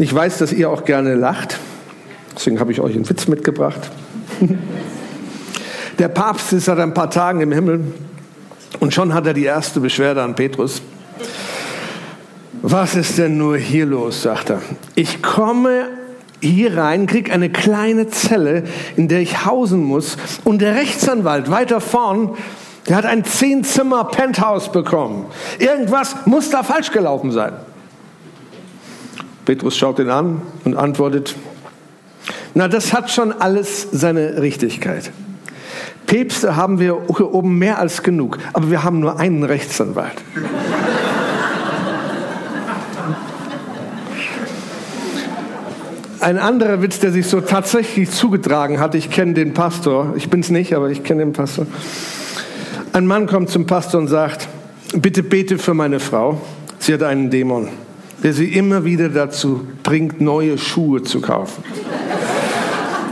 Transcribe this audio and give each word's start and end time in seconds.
Ich 0.00 0.14
weiß, 0.14 0.38
dass 0.38 0.52
ihr 0.52 0.70
auch 0.70 0.84
gerne 0.84 1.16
lacht. 1.16 1.58
Deswegen 2.36 2.60
habe 2.60 2.70
ich 2.70 2.80
euch 2.80 2.94
einen 2.94 3.08
Witz 3.10 3.26
mitgebracht. 3.26 3.90
Der 5.98 6.06
Papst 6.06 6.52
ist 6.52 6.66
seit 6.66 6.78
ein 6.78 6.94
paar 6.94 7.10
Tagen 7.10 7.40
im 7.40 7.50
Himmel 7.50 7.80
und 8.78 8.94
schon 8.94 9.12
hat 9.12 9.26
er 9.26 9.34
die 9.34 9.44
erste 9.44 9.80
Beschwerde 9.80 10.22
an 10.22 10.36
Petrus. 10.36 10.80
Was 12.62 12.94
ist 12.94 13.18
denn 13.18 13.38
nur 13.38 13.56
hier 13.56 13.86
los, 13.86 14.22
sagt 14.22 14.50
er. 14.50 14.62
Ich 14.94 15.20
komme 15.20 15.88
hier 16.40 16.76
rein, 16.76 17.08
kriege 17.08 17.32
eine 17.32 17.50
kleine 17.50 18.06
Zelle, 18.06 18.62
in 18.96 19.08
der 19.08 19.18
ich 19.18 19.46
hausen 19.46 19.82
muss 19.82 20.16
und 20.44 20.62
der 20.62 20.76
Rechtsanwalt 20.76 21.50
weiter 21.50 21.80
vorn, 21.80 22.36
der 22.88 22.94
hat 22.94 23.04
ein 23.04 23.24
Zehn-Zimmer-Penthouse 23.24 24.70
bekommen. 24.70 25.26
Irgendwas 25.58 26.14
muss 26.24 26.50
da 26.50 26.62
falsch 26.62 26.92
gelaufen 26.92 27.32
sein. 27.32 27.54
Petrus 29.48 29.78
schaut 29.78 29.98
ihn 29.98 30.10
an 30.10 30.42
und 30.66 30.76
antwortet, 30.76 31.34
na, 32.52 32.68
das 32.68 32.92
hat 32.92 33.10
schon 33.10 33.32
alles 33.32 33.88
seine 33.92 34.42
Richtigkeit. 34.42 35.10
Päpste 36.06 36.54
haben 36.54 36.78
wir 36.78 37.00
hier 37.16 37.32
oben 37.32 37.56
mehr 37.56 37.78
als 37.78 38.02
genug, 38.02 38.36
aber 38.52 38.70
wir 38.70 38.84
haben 38.84 39.00
nur 39.00 39.18
einen 39.18 39.44
Rechtsanwalt. 39.44 40.16
Ein 46.20 46.36
anderer 46.36 46.82
Witz, 46.82 46.98
der 47.00 47.12
sich 47.12 47.26
so 47.26 47.40
tatsächlich 47.40 48.10
zugetragen 48.10 48.78
hat, 48.78 48.94
ich 48.94 49.08
kenne 49.08 49.32
den 49.32 49.54
Pastor, 49.54 50.12
ich 50.14 50.28
bin 50.28 50.40
es 50.40 50.50
nicht, 50.50 50.74
aber 50.74 50.90
ich 50.90 51.04
kenne 51.04 51.24
den 51.24 51.32
Pastor. 51.32 51.66
Ein 52.92 53.06
Mann 53.06 53.26
kommt 53.26 53.48
zum 53.48 53.66
Pastor 53.66 53.98
und 53.98 54.08
sagt, 54.08 54.46
bitte 54.92 55.22
bete 55.22 55.56
für 55.56 55.72
meine 55.72 56.00
Frau, 56.00 56.38
sie 56.78 56.92
hat 56.92 57.02
einen 57.02 57.30
Dämon, 57.30 57.70
der 58.22 58.32
sie 58.32 58.52
immer 58.52 58.84
wieder 58.84 59.08
dazu 59.08 59.66
bringt, 59.82 60.20
neue 60.20 60.58
Schuhe 60.58 61.02
zu 61.02 61.20
kaufen. 61.20 61.62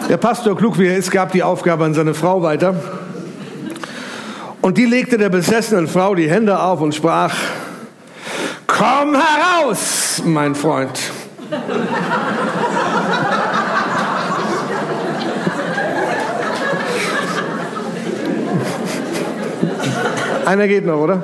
Der 0.09 0.17
Pastor, 0.17 0.57
klug 0.57 0.79
wie 0.79 0.87
er 0.87 0.97
ist, 0.97 1.11
gab 1.11 1.33
die 1.33 1.43
Aufgabe 1.43 1.85
an 1.85 1.95
seine 1.95 2.15
Frau 2.15 2.43
weiter. 2.43 2.75
Und 4.61 4.79
die 4.79 4.85
legte 4.85 5.19
der 5.19 5.29
besessenen 5.29 5.87
Frau 5.87 6.15
die 6.15 6.29
Hände 6.29 6.61
auf 6.61 6.81
und 6.81 6.95
sprach, 6.95 7.35
komm 8.67 9.15
heraus, 9.15 10.23
mein 10.25 10.55
Freund. 10.55 10.99
Einer 20.45 20.69
geht 20.69 20.87
noch, 20.87 20.99
oder? 20.99 21.23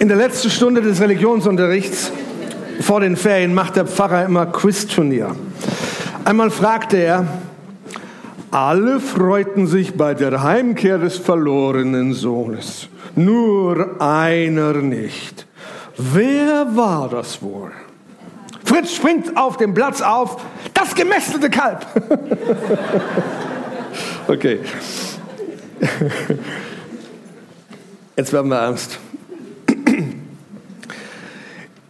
In 0.00 0.06
der 0.06 0.16
letzten 0.16 0.48
Stunde 0.48 0.80
des 0.80 1.00
Religionsunterrichts 1.00 2.12
vor 2.80 3.00
den 3.00 3.16
Ferien 3.16 3.52
macht 3.52 3.74
der 3.74 3.84
Pfarrer 3.84 4.26
immer 4.26 4.46
Quizturnier. 4.46 5.34
Einmal 6.24 6.50
fragte 6.50 6.98
er, 6.98 7.26
alle 8.52 9.00
freuten 9.00 9.66
sich 9.66 9.96
bei 9.96 10.14
der 10.14 10.44
Heimkehr 10.44 10.98
des 10.98 11.18
verlorenen 11.18 12.14
Sohnes, 12.14 12.88
nur 13.16 14.00
einer 14.00 14.74
nicht. 14.74 15.48
Wer 15.96 16.76
war 16.76 17.08
das 17.08 17.42
wohl? 17.42 17.72
Fritz 18.64 18.94
springt 18.94 19.36
auf 19.36 19.56
dem 19.56 19.74
Platz 19.74 20.00
auf, 20.00 20.40
das 20.74 20.94
gemästete 20.94 21.50
Kalb. 21.50 21.84
okay. 24.28 24.60
Jetzt 28.16 28.32
werden 28.32 28.48
wir 28.48 28.58
ernst. 28.58 29.00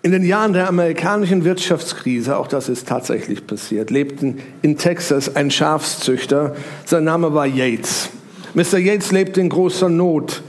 In 0.09 0.13
den 0.13 0.25
Jahren 0.25 0.55
der 0.55 0.71
amerikanischen 0.71 1.45
Wirtschaftskrise, 1.45 2.39
auch 2.39 2.47
das 2.47 2.71
ist 2.71 2.89
tatsächlich 2.89 3.47
passiert, 3.47 3.91
lebten 3.91 4.39
in 4.63 4.79
Texas 4.79 5.37
ein 5.37 5.51
Schafszüchter. 5.51 6.57
Sein 6.87 7.05
Name 7.05 7.35
war 7.35 7.45
Yates. 7.45 8.09
Mr. 8.55 8.79
Yates 8.79 9.13
lebte 9.13 9.43
in 9.43 9.51
großer 9.51 9.91
Not. 9.91 10.43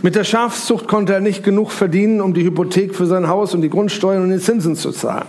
Mit 0.00 0.14
der 0.14 0.24
Schafzucht 0.24 0.88
konnte 0.88 1.12
er 1.12 1.20
nicht 1.20 1.44
genug 1.44 1.72
verdienen, 1.72 2.22
um 2.22 2.32
die 2.32 2.42
Hypothek 2.42 2.94
für 2.94 3.04
sein 3.04 3.28
Haus 3.28 3.52
und 3.52 3.60
die 3.60 3.68
Grundsteuern 3.68 4.22
und 4.22 4.30
die 4.30 4.38
Zinsen 4.38 4.76
zu 4.76 4.92
zahlen. 4.92 5.28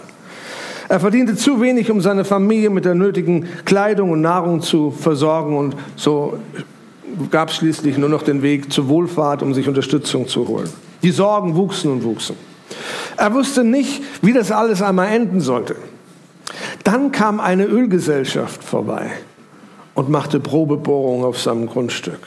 Er 0.87 1.01
verdiente 1.01 1.35
zu 1.35 1.59
wenig, 1.59 1.91
um 1.91 1.99
seine 1.99 2.23
Familie 2.23 2.69
mit 2.69 2.85
der 2.85 2.95
nötigen 2.95 3.49
Kleidung 3.65 4.11
und 4.11 4.21
Nahrung 4.21 4.61
zu 4.61 4.91
versorgen 4.91 5.57
und 5.57 5.75
so 5.97 6.39
gab 7.31 7.49
es 7.49 7.57
schließlich 7.57 7.97
nur 7.97 8.07
noch 8.07 8.23
den 8.23 8.43
Weg 8.43 8.71
zur 8.71 8.87
Wohlfahrt, 8.87 9.43
um 9.43 9.53
sich 9.53 9.67
Unterstützung 9.67 10.29
zu 10.29 10.47
holen. 10.47 10.69
Die 11.03 11.11
Sorgen 11.11 11.57
wuchsen 11.57 11.91
und 11.91 12.05
wuchsen. 12.05 12.52
Er 13.17 13.33
wusste 13.33 13.63
nicht, 13.63 14.01
wie 14.21 14.33
das 14.33 14.51
alles 14.51 14.81
einmal 14.81 15.07
enden 15.07 15.41
sollte. 15.41 15.75
Dann 16.83 17.11
kam 17.11 17.39
eine 17.39 17.65
Ölgesellschaft 17.65 18.63
vorbei 18.63 19.11
und 19.93 20.09
machte 20.09 20.39
Probebohrungen 20.39 21.25
auf 21.25 21.39
seinem 21.39 21.67
Grundstück. 21.67 22.19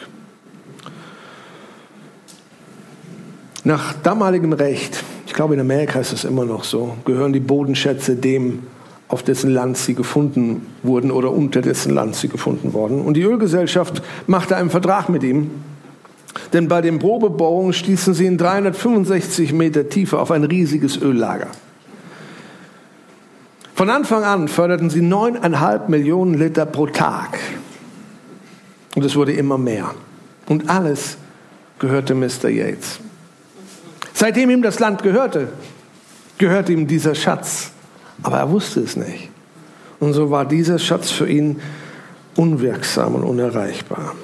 Nach 3.65 3.95
damaligem 3.95 4.53
Recht, 4.53 5.03
ich 5.27 5.33
glaube 5.33 5.55
in 5.55 5.61
Amerika 5.61 5.99
ist 5.99 6.13
es 6.13 6.25
immer 6.25 6.45
noch 6.45 6.65
so, 6.65 6.97
gehören 7.05 7.33
die 7.33 7.41
Bodenschätze 7.41 8.15
dem, 8.15 8.63
auf 9.09 9.23
dessen 9.23 9.51
Land 9.51 9.77
sie 9.77 9.95
gefunden 9.95 10.67
wurden 10.83 11.11
oder 11.11 11.31
unter 11.33 11.63
dessen 11.63 11.95
Land 11.95 12.17
sie 12.17 12.29
gefunden 12.29 12.73
wurden. 12.73 13.01
Und 13.03 13.15
die 13.15 13.23
Ölgesellschaft 13.23 14.03
machte 14.27 14.57
einen 14.57 14.71
Vertrag 14.71 15.09
mit 15.09 15.23
ihm 15.23 15.51
denn 16.53 16.69
bei 16.69 16.81
den 16.81 16.99
Probebohrungen 16.99 17.73
stießen 17.73 18.15
sie 18.15 18.27
in 18.27 18.39
365 18.39 19.53
Meter 19.53 19.89
Tiefe 19.89 20.19
auf 20.19 20.31
ein 20.31 20.45
riesiges 20.45 21.01
Öllager. 21.01 21.49
Von 23.75 23.91
Anfang 23.91 24.25
an 24.25 24.49
förderten 24.49 24.89
sie 24.89 25.03
neuneinhalb 25.03 25.89
Millionen 25.89 26.35
Liter 26.35 26.65
pro 26.65 26.87
Tag. 26.87 27.39
Und 28.95 29.05
es 29.05 29.15
wurde 29.17 29.33
immer 29.33 29.59
mehr. 29.59 29.95
Und 30.47 30.71
alles 30.71 31.19
gehörte 31.79 32.15
Mr. 32.15 32.49
Yates. 32.49 33.01
Seitdem 34.15 34.49
ihm 34.49 34.63
das 34.63 34.79
Land 34.79 35.03
gehörte, 35.03 35.49
gehörte 36.39 36.73
ihm 36.73 36.87
dieser 36.87 37.15
Schatz. 37.15 37.71
Aber 38.23 38.39
er 38.39 38.51
wusste 38.51 38.81
es 38.81 38.97
nicht. 38.97 39.29
Und 40.01 40.15
so 40.15 40.31
war 40.31 40.47
dieser 40.47 40.79
Schatz 40.79 41.11
für 41.11 41.29
ihn 41.29 41.61
unwirksam 42.35 43.15
und 43.15 43.25
unerreichbar. 43.25 44.15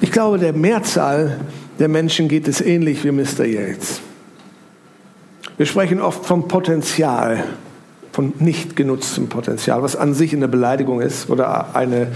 Ich 0.00 0.12
glaube, 0.12 0.38
der 0.38 0.52
Mehrzahl 0.52 1.40
der 1.78 1.88
Menschen 1.88 2.28
geht 2.28 2.48
es 2.48 2.60
ähnlich 2.60 3.04
wie 3.04 3.12
Mr. 3.12 3.44
Yates. 3.44 4.00
Wir 5.56 5.66
sprechen 5.66 6.00
oft 6.00 6.24
vom 6.26 6.48
Potenzial, 6.48 7.44
von 8.12 8.32
nicht 8.38 8.76
genutztem 8.76 9.28
Potenzial, 9.28 9.82
was 9.82 9.96
an 9.96 10.14
sich 10.14 10.32
eine 10.32 10.48
Beleidigung 10.48 11.00
ist 11.00 11.30
oder 11.30 11.74
eine, 11.74 12.08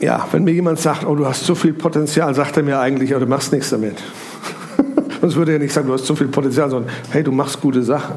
ja, 0.00 0.26
wenn 0.32 0.44
mir 0.44 0.52
jemand 0.52 0.78
sagt, 0.78 1.06
oh, 1.06 1.14
du 1.14 1.26
hast 1.26 1.44
so 1.44 1.54
viel 1.54 1.72
Potenzial, 1.72 2.34
sagt 2.34 2.56
er 2.56 2.62
mir 2.62 2.78
eigentlich, 2.80 3.14
oh, 3.14 3.18
du 3.18 3.26
machst 3.26 3.52
nichts 3.52 3.70
damit. 3.70 3.96
Sonst 5.20 5.36
würde 5.36 5.52
er 5.52 5.58
nicht 5.58 5.72
sagen, 5.72 5.88
du 5.88 5.94
hast 5.94 6.06
so 6.06 6.14
viel 6.14 6.28
Potenzial, 6.28 6.70
sondern 6.70 6.92
hey, 7.10 7.22
du 7.22 7.32
machst 7.32 7.60
gute 7.60 7.82
Sachen. 7.82 8.16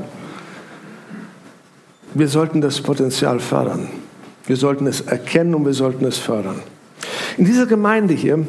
Wir 2.13 2.28
sollten 2.28 2.62
das 2.62 2.80
Potenzial 2.81 3.40
fördern. 3.40 3.88
Wir 4.46 4.56
sollten 4.56 4.88
es 4.88 5.02
erkennen 5.02 5.56
und 5.56 5.66
wir 5.66 5.74
sollten 5.74 6.06
es 6.06 6.18
fördern. 6.18 6.62
In 7.38 7.45
dieser 7.45 7.66
Gemeinde 7.66 8.13
hier, 8.13 8.45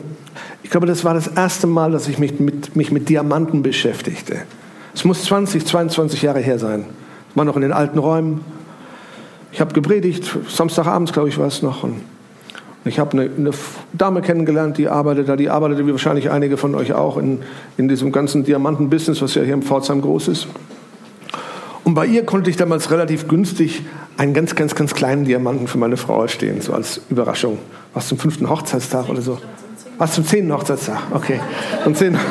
ich 0.63 0.71
glaube, 0.71 0.87
das 0.87 1.05
war 1.05 1.15
das 1.15 1.29
erste 1.29 1.67
Mal, 1.67 1.93
dass 1.93 2.09
ich 2.09 2.19
mich 2.19 2.39
mit, 2.39 2.77
mich 2.77 2.91
mit 2.91 3.09
Diamanten 3.09 3.63
beschäftigte. 3.63 4.43
Es 4.95 5.05
muss 5.05 5.25
20, 5.25 5.67
22 5.67 6.23
Jahre 6.23 6.41
her 6.41 6.59
sein. 6.59 6.85
Ich 7.31 7.37
war 7.37 7.45
noch 7.45 7.57
in 7.57 7.63
den 7.63 7.73
alten 7.73 7.99
Räumen. 7.99 8.41
Ich 9.53 9.61
habe 9.61 9.73
gepredigt, 9.73 10.37
Samstagabends, 10.49 11.13
glaube 11.13 11.29
ich, 11.29 11.39
war 11.39 11.47
es 11.47 11.63
noch. 11.63 11.85
Und 11.85 12.01
ich 12.85 12.99
habe 12.99 13.13
eine, 13.13 13.31
eine, 13.37 13.51
Dame 13.93 14.21
kennengelernt, 14.21 14.77
die 14.77 14.89
arbeitet 14.89 15.29
da, 15.29 15.37
die 15.37 15.49
arbeitete 15.49 15.87
wie 15.87 15.93
wahrscheinlich 15.93 16.31
einige 16.31 16.57
von 16.57 16.75
euch 16.75 16.93
auch 16.93 17.17
in, 17.17 17.41
in 17.77 17.89
diesem 17.89 18.13
ganzen 18.13 18.45
Diamanten-Business, 18.45 19.23
was 19.23 19.35
ja 19.35 19.43
hier 19.43 19.55
im 19.55 19.63
Pforzheim 19.63 20.03
groß 20.03 20.29
ist. 20.29 20.49
Und 21.85 21.95
bei 21.95 22.07
ihr 22.07 22.25
konnte 22.25 22.51
ich 22.51 22.57
damals 22.57 22.91
relativ 22.91 23.29
günstig 23.29 23.83
einen 24.17 24.33
ganz, 24.33 24.55
ganz, 24.55 24.75
ganz 24.75 24.95
kleinen 24.95 25.25
Diamanten 25.25 25.69
für 25.69 25.79
meine 25.79 25.97
Frau 25.97 26.23
erstehen, 26.23 26.61
so 26.63 26.73
als 26.73 27.01
Überraschung. 27.11 27.59
Was 27.93 28.09
zum 28.09 28.19
fünften 28.19 28.49
Hochzeitstag 28.49 29.09
oder 29.09 29.21
so? 29.21 29.39
Was 29.99 30.15
zum 30.15 30.27
zehnten 30.27 30.53
Hochzeitstag? 30.53 30.99
Okay. 31.13 31.41
Und 31.85 31.97
zehn. 31.97 32.17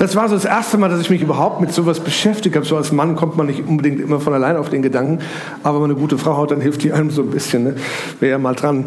Das 0.00 0.16
war 0.16 0.30
so 0.30 0.34
das 0.34 0.46
erste 0.46 0.78
Mal, 0.78 0.88
dass 0.88 1.02
ich 1.02 1.10
mich 1.10 1.20
überhaupt 1.20 1.60
mit 1.60 1.74
sowas 1.74 2.00
beschäftigt 2.00 2.56
habe. 2.56 2.64
So 2.64 2.74
als 2.74 2.90
Mann 2.90 3.16
kommt 3.16 3.36
man 3.36 3.48
nicht 3.48 3.68
unbedingt 3.68 4.00
immer 4.00 4.18
von 4.18 4.32
alleine 4.32 4.58
auf 4.58 4.70
den 4.70 4.80
Gedanken, 4.80 5.18
aber 5.62 5.74
wenn 5.74 5.82
man 5.82 5.90
eine 5.90 6.00
gute 6.00 6.16
Frau 6.16 6.40
hat, 6.40 6.52
dann 6.52 6.62
hilft 6.62 6.82
die 6.82 6.90
einem 6.94 7.10
so 7.10 7.20
ein 7.20 7.28
bisschen. 7.28 7.64
Ne? 7.64 7.76
Wäre 8.18 8.30
ja 8.30 8.38
mal 8.38 8.54
dran. 8.54 8.86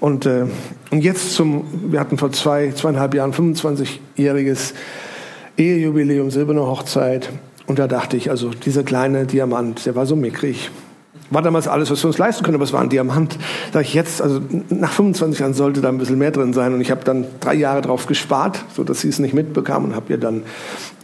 Und, 0.00 0.24
äh, 0.24 0.46
und 0.90 1.04
jetzt 1.04 1.34
zum, 1.34 1.66
wir 1.92 2.00
hatten 2.00 2.16
vor 2.16 2.32
zwei, 2.32 2.72
zweieinhalb 2.72 3.12
Jahren 3.12 3.34
25-jähriges 3.34 4.72
Ehejubiläum, 5.58 6.30
silberne 6.30 6.62
Hochzeit. 6.62 7.28
Und 7.70 7.78
da 7.78 7.86
dachte 7.86 8.16
ich, 8.16 8.30
also 8.30 8.50
dieser 8.50 8.82
kleine 8.82 9.26
Diamant, 9.26 9.86
der 9.86 9.94
war 9.94 10.04
so 10.04 10.16
mickrig. 10.16 10.72
War 11.30 11.40
damals 11.40 11.68
alles, 11.68 11.88
was 11.88 12.02
wir 12.02 12.08
uns 12.08 12.18
leisten 12.18 12.42
können, 12.42 12.56
aber 12.56 12.64
es 12.64 12.72
war 12.72 12.80
ein 12.80 12.88
Diamant. 12.88 13.38
Da 13.70 13.80
ich 13.80 13.94
jetzt, 13.94 14.20
also 14.20 14.40
nach 14.70 14.90
25 14.90 15.38
Jahren 15.38 15.54
sollte 15.54 15.80
da 15.80 15.88
ein 15.88 15.98
bisschen 15.98 16.18
mehr 16.18 16.32
drin 16.32 16.52
sein. 16.52 16.74
Und 16.74 16.80
ich 16.80 16.90
habe 16.90 17.04
dann 17.04 17.26
drei 17.38 17.54
Jahre 17.54 17.80
drauf 17.80 18.06
gespart, 18.06 18.64
so 18.74 18.82
dass 18.82 19.02
sie 19.02 19.08
es 19.08 19.20
nicht 19.20 19.34
mitbekam 19.34 19.84
und 19.84 19.94
habe 19.94 20.06
ihr 20.12 20.18
dann 20.18 20.42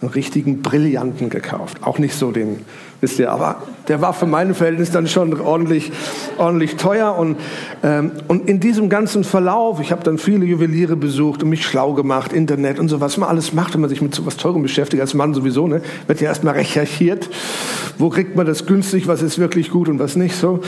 einen 0.00 0.10
richtigen 0.10 0.60
Brillanten 0.60 1.30
gekauft. 1.30 1.78
Auch 1.82 1.98
nicht 1.98 2.14
so 2.14 2.30
den, 2.30 2.60
wisst 3.00 3.18
ihr, 3.18 3.30
aber 3.32 3.62
der 3.88 4.02
war 4.02 4.12
für 4.12 4.26
meine 4.26 4.52
Verhältnisse 4.54 4.92
dann 4.92 5.06
schon 5.06 5.40
ordentlich, 5.40 5.90
ordentlich 6.36 6.76
teuer. 6.76 7.16
Und, 7.16 7.36
ähm, 7.82 8.12
und 8.28 8.48
in 8.48 8.60
diesem 8.60 8.90
ganzen 8.90 9.24
Verlauf, 9.24 9.80
ich 9.80 9.92
habe 9.92 10.04
dann 10.04 10.18
viele 10.18 10.44
Juweliere 10.44 10.96
besucht 10.96 11.42
und 11.42 11.48
mich 11.48 11.64
schlau 11.64 11.94
gemacht, 11.94 12.32
Internet 12.32 12.78
und 12.78 12.88
so, 12.88 13.00
was 13.00 13.16
man 13.16 13.28
alles 13.28 13.54
macht, 13.54 13.72
wenn 13.72 13.80
man 13.80 13.88
sich 13.88 14.02
mit 14.02 14.14
so 14.14 14.26
was 14.26 14.36
Teurem 14.36 14.62
beschäftigt, 14.62 15.00
als 15.00 15.14
Mann 15.14 15.32
sowieso, 15.32 15.66
ne, 15.66 15.80
wird 16.06 16.20
ja 16.20 16.28
erstmal 16.28 16.54
recherchiert. 16.54 17.30
Wo 17.96 18.10
kriegt 18.10 18.36
man 18.36 18.46
das 18.46 18.66
günstig, 18.66 19.08
was 19.08 19.22
ist 19.22 19.38
wirklich 19.38 19.70
gut 19.70 19.88
und 19.88 19.98
was 19.98 20.16
nicht 20.16 20.36
so. 20.36 20.60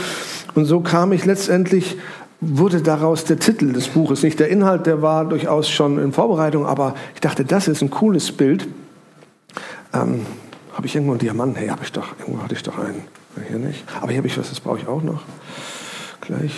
Und 0.55 0.65
so 0.65 0.81
kam 0.81 1.13
ich 1.13 1.27
letztendlich 1.27 1.97
wurde 2.41 2.83
daraus 2.83 3.25
der 3.25 3.39
Titel 3.39 3.73
des 3.73 3.89
Buches. 3.89 4.23
Nicht 4.23 4.39
der 4.39 4.49
Inhalt, 4.49 4.87
der 4.87 5.03
war 5.03 5.25
durchaus 5.25 5.69
schon 5.69 5.99
in 5.99 6.13
Vorbereitung, 6.13 6.67
aber 6.67 6.95
ich 7.15 7.21
dachte, 7.21 7.45
das 7.45 7.67
ist 7.67 7.83
ein 7.83 7.91
cooles 7.91 8.31
Bild. 8.33 8.69
Ähm, 9.95 10.27
habe 10.73 10.87
ich 10.87 10.95
irgendwo 10.95 11.13
einen 11.13 11.21
Diamanten? 11.21 11.57
Hey, 11.57 11.69
habe 11.69 11.83
ich 11.83 11.93
doch. 11.93 12.09
Irgendwo 12.19 12.43
hatte 12.43 12.55
ich 12.55 12.63
doch 12.63 12.79
einen. 12.79 13.03
Hier 13.49 13.59
nicht. 13.59 13.85
Aber 14.01 14.09
hier 14.09 14.19
habe 14.19 14.29
ich 14.29 14.39
was, 14.39 14.49
das 14.49 14.61
brauche 14.61 14.79
ich 14.79 14.89
auch 14.89 15.03
noch. 15.03 15.23
Gleich. 16.21 16.53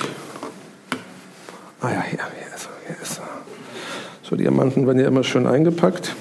Ah 1.80 1.90
ja, 1.90 2.02
hier, 2.02 2.18
hier 2.18 2.54
ist 2.54 2.66
er. 2.66 2.86
Hier 2.86 3.02
ist 3.02 3.18
er. 3.18 3.28
So, 4.22 4.36
Diamanten 4.36 4.86
werden 4.86 5.00
ja 5.00 5.08
immer 5.08 5.24
schön 5.24 5.46
eingepackt. 5.46 6.14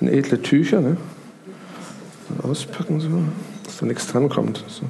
In 0.00 0.08
edle 0.08 0.42
Tücher, 0.42 0.80
ne? 0.80 0.96
Und 2.28 2.44
auspacken 2.44 3.00
so, 3.00 3.22
dass 3.64 3.78
da 3.78 3.86
nichts 3.86 4.06
drankommt. 4.08 4.64
So. 4.68 4.84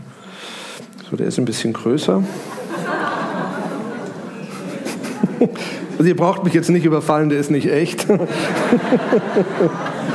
so, 1.11 1.17
der 1.17 1.26
ist 1.26 1.38
ein 1.38 1.44
bisschen 1.44 1.73
größer. 1.73 2.23
Also 5.99 6.08
ihr 6.08 6.17
braucht 6.17 6.43
mich 6.43 6.55
jetzt 6.55 6.70
nicht 6.70 6.85
überfallen, 6.85 7.28
der 7.28 7.38
ist 7.38 7.50
nicht 7.50 7.70
echt. 7.70 8.06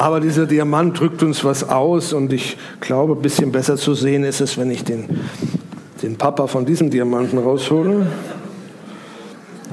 Aber 0.00 0.18
dieser 0.18 0.46
Diamant 0.46 0.98
drückt 0.98 1.22
uns 1.22 1.44
was 1.44 1.68
aus 1.68 2.14
und 2.14 2.32
ich 2.32 2.56
glaube, 2.80 3.12
ein 3.12 3.20
bisschen 3.20 3.52
besser 3.52 3.76
zu 3.76 3.92
sehen 3.92 4.24
ist 4.24 4.40
es, 4.40 4.56
wenn 4.56 4.70
ich 4.70 4.82
den, 4.82 5.04
den 6.02 6.16
Papa 6.16 6.46
von 6.46 6.64
diesem 6.64 6.88
Diamanten 6.88 7.38
raushole. 7.38 8.06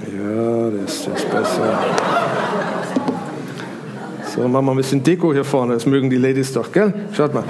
Ja, 0.02 0.68
ist, 0.84 1.08
der 1.08 1.16
ist 1.16 1.32
besser. 1.32 1.80
So, 4.36 4.46
machen 4.50 4.66
wir 4.66 4.72
ein 4.72 4.76
bisschen 4.76 5.02
Deko 5.02 5.32
hier 5.32 5.46
vorne, 5.46 5.76
das 5.76 5.86
mögen 5.86 6.10
die 6.10 6.18
Ladies 6.18 6.52
doch, 6.52 6.74
gell? 6.74 6.94
Schaut 7.14 7.34
mal. 7.34 7.46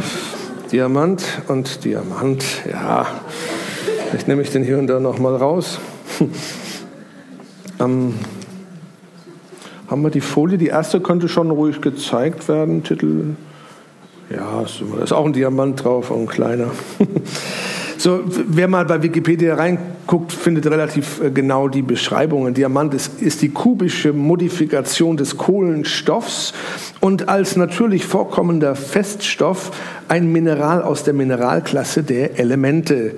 Diamant 0.72 1.24
und 1.48 1.84
Diamant, 1.84 2.46
ja. 2.72 3.08
Vielleicht 4.12 4.28
nehme 4.28 4.44
ich 4.44 4.52
den 4.52 4.64
hier 4.64 4.78
und 4.78 4.86
da 4.86 5.00
nochmal 5.00 5.36
raus. 5.36 5.80
ähm, 7.80 8.14
haben 9.88 10.02
wir 10.04 10.10
die 10.10 10.22
Folie? 10.22 10.58
Die 10.58 10.68
erste 10.68 11.00
könnte 11.00 11.30
schon 11.30 11.50
ruhig 11.52 11.82
gezeigt 11.82 12.48
werden. 12.48 12.84
Titel. 12.84 13.36
Ja, 14.30 14.64
ist 15.02 15.14
auch 15.14 15.26
ein 15.26 15.34
Diamant 15.34 15.84
drauf, 15.84 16.12
auch 16.12 16.20
ein 16.20 16.28
kleiner. 16.28 16.72
So, 18.00 18.22
wer 18.26 18.68
mal 18.68 18.86
bei 18.86 19.02
Wikipedia 19.02 19.56
reinguckt, 19.56 20.32
findet 20.32 20.68
relativ 20.68 21.20
äh, 21.20 21.32
genau 21.32 21.68
die 21.68 21.82
Beschreibungen. 21.82 22.54
Diamant 22.54 22.94
ist, 22.94 23.22
ist 23.22 23.42
die 23.42 23.50
kubische 23.50 24.14
Modifikation 24.14 25.18
des 25.18 25.36
Kohlenstoffs 25.38 26.54
und 27.08 27.30
als 27.30 27.56
natürlich 27.56 28.06
vorkommender 28.06 28.76
Feststoff 28.76 29.72
ein 30.10 30.30
Mineral 30.30 30.82
aus 30.82 31.06
der 31.06 31.14
Mineralklasse 31.14 32.04
der 32.04 32.38
Elemente. 32.38 33.16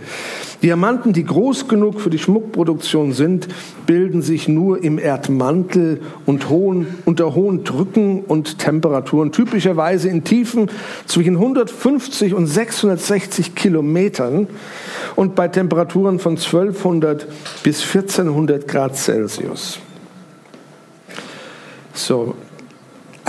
Diamanten, 0.61 1.11
die 1.11 1.23
groß 1.23 1.67
genug 1.67 1.99
für 1.99 2.11
die 2.11 2.19
Schmuckproduktion 2.19 3.13
sind, 3.13 3.47
bilden 3.87 4.21
sich 4.21 4.47
nur 4.47 4.83
im 4.83 4.99
Erdmantel 4.99 6.01
und 6.27 6.49
hohen, 6.49 6.85
unter 7.05 7.33
hohen 7.33 7.63
Drücken 7.63 8.21
und 8.27 8.59
Temperaturen, 8.59 9.31
typischerweise 9.31 10.07
in 10.07 10.23
Tiefen 10.23 10.69
zwischen 11.07 11.37
150 11.37 12.35
und 12.35 12.45
660 12.45 13.55
Kilometern 13.55 14.45
und 15.15 15.33
bei 15.33 15.47
Temperaturen 15.47 16.19
von 16.19 16.33
1200 16.33 17.25
bis 17.63 17.81
1400 17.81 18.67
Grad 18.67 18.95
Celsius. 18.95 19.79
So, 21.95 22.35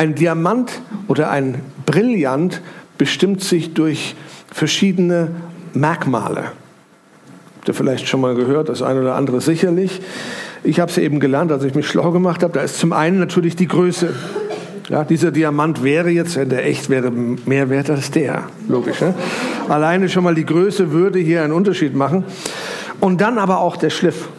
ein 0.01 0.15
Diamant 0.15 0.81
oder 1.09 1.31
ein 1.31 1.61
Brillant 1.85 2.63
bestimmt 2.97 3.43
sich 3.43 3.75
durch 3.75 4.15
verschiedene 4.51 5.29
Merkmale. 5.75 6.53
Habt 7.57 7.69
ihr 7.69 7.75
vielleicht 7.75 8.09
schon 8.09 8.23
mal 8.23 8.35
gehört, 8.35 8.71
das 8.71 8.81
eine 8.81 9.03
oder 9.03 9.15
andere 9.15 9.43
sicherlich. 9.43 10.01
Ich 10.65 10.81
habe 10.81 10.91
es 10.91 10.97
eben 10.97 11.21
gelernt, 11.21 11.53
als 11.53 11.65
ich 11.65 11.75
mich 11.75 11.87
schlau 11.87 12.13
gemacht 12.13 12.43
habe. 12.43 12.55
Da 12.55 12.63
ist 12.63 12.79
zum 12.79 12.95
einen 12.95 13.19
natürlich 13.19 13.57
die 13.57 13.69
Größe. 13.69 14.15
Ja, 14.89 15.05
dieser 15.05 15.33
Diamant 15.33 15.85
wäre 15.85 16.09
jetzt, 16.09 16.35
wenn 16.37 16.49
der 16.49 16.65
echt 16.65 16.89
wäre, 16.89 17.11
mehr 17.11 17.69
wert 17.69 17.91
als 17.91 18.11
der. 18.11 18.45
Logisch. 18.69 19.03
Ne? 19.03 19.13
Alleine 19.69 20.09
schon 20.09 20.25
mal 20.25 20.35
die 20.35 20.47
Größe 20.47 20.93
würde 20.93 21.19
hier 21.19 21.45
einen 21.45 21.53
Unterschied 21.53 21.95
machen. 21.95 22.25
Und 23.01 23.21
dann 23.21 23.37
aber 23.37 23.59
auch 23.59 23.77
der 23.77 23.91
Schliff. 23.91 24.31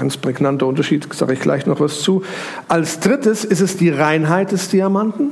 Ganz 0.00 0.16
prägnanter 0.16 0.66
Unterschied, 0.66 1.06
sage 1.12 1.34
ich 1.34 1.40
gleich 1.40 1.66
noch 1.66 1.78
was 1.78 2.00
zu. 2.00 2.22
Als 2.68 3.00
drittes 3.00 3.44
ist 3.44 3.60
es 3.60 3.76
die 3.76 3.90
Reinheit 3.90 4.50
des 4.50 4.70
Diamanten. 4.70 5.30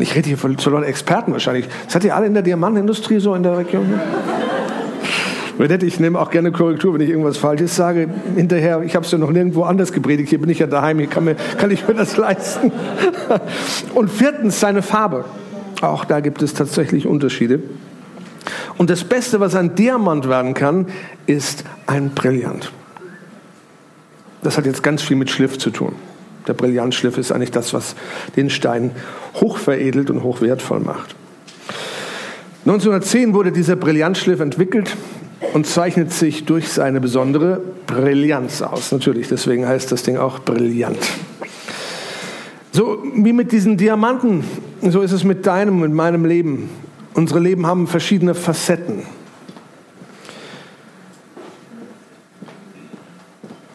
Ich 0.00 0.14
rede 0.14 0.28
hier 0.28 0.38
von 0.38 0.56
Leuten 0.56 0.84
Experten 0.84 1.32
wahrscheinlich. 1.32 1.68
Das 1.84 1.96
hat 1.96 2.04
ihr 2.04 2.16
alle 2.16 2.24
in 2.24 2.32
der 2.32 2.42
Diamantindustrie 2.42 3.20
so 3.20 3.34
in 3.34 3.42
der 3.42 3.58
Region? 3.58 4.00
Ich 5.82 6.00
nehme 6.00 6.18
auch 6.18 6.30
gerne 6.30 6.52
Korrektur, 6.52 6.94
wenn 6.94 7.02
ich 7.02 7.10
irgendwas 7.10 7.36
Falsches 7.36 7.76
sage. 7.76 8.08
Hinterher, 8.34 8.80
ich 8.80 8.96
habe 8.96 9.04
es 9.04 9.12
ja 9.12 9.18
noch 9.18 9.30
nirgendwo 9.30 9.64
anders 9.64 9.92
gepredigt. 9.92 10.30
Hier 10.30 10.40
bin 10.40 10.48
ich 10.48 10.58
ja 10.58 10.66
daheim, 10.66 10.98
hier 10.98 11.08
kann, 11.08 11.24
mir, 11.24 11.36
kann 11.58 11.70
ich 11.70 11.86
mir 11.86 11.92
das 11.92 12.16
leisten. 12.16 12.72
Und 13.94 14.10
viertens 14.10 14.58
seine 14.58 14.80
Farbe. 14.80 15.26
Auch 15.82 16.06
da 16.06 16.20
gibt 16.20 16.40
es 16.40 16.54
tatsächlich 16.54 17.06
Unterschiede. 17.06 17.60
Und 18.78 18.88
das 18.88 19.04
Beste, 19.04 19.38
was 19.38 19.54
ein 19.54 19.74
Diamant 19.74 20.26
werden 20.30 20.54
kann, 20.54 20.86
ist 21.26 21.64
ein 21.86 22.08
Brillant. 22.10 22.72
Das 24.42 24.58
hat 24.58 24.66
jetzt 24.66 24.82
ganz 24.82 25.02
viel 25.02 25.16
mit 25.16 25.30
Schliff 25.30 25.58
zu 25.58 25.70
tun. 25.70 25.94
Der 26.46 26.54
Brillantschliff 26.54 27.18
ist 27.18 27.30
eigentlich 27.30 27.52
das, 27.52 27.72
was 27.72 27.94
den 28.36 28.50
Stein 28.50 28.90
hochveredelt 29.36 30.10
und 30.10 30.22
hochwertvoll 30.22 30.80
macht. 30.80 31.14
1910 32.64 33.34
wurde 33.34 33.52
dieser 33.52 33.76
Brillantschliff 33.76 34.40
entwickelt 34.40 34.96
und 35.52 35.66
zeichnet 35.66 36.12
sich 36.12 36.44
durch 36.44 36.68
seine 36.68 37.00
besondere 37.00 37.60
Brillanz 37.86 38.62
aus. 38.62 38.92
Natürlich, 38.92 39.28
deswegen 39.28 39.66
heißt 39.66 39.92
das 39.92 40.02
Ding 40.02 40.16
auch 40.16 40.40
brillant. 40.40 40.98
So 42.72 43.02
wie 43.14 43.32
mit 43.32 43.52
diesen 43.52 43.76
Diamanten, 43.76 44.44
so 44.80 45.02
ist 45.02 45.12
es 45.12 45.24
mit 45.24 45.46
deinem 45.46 45.82
und 45.82 45.92
meinem 45.92 46.24
Leben. 46.24 46.70
Unsere 47.14 47.40
Leben 47.40 47.66
haben 47.66 47.86
verschiedene 47.86 48.34
Facetten. 48.34 49.02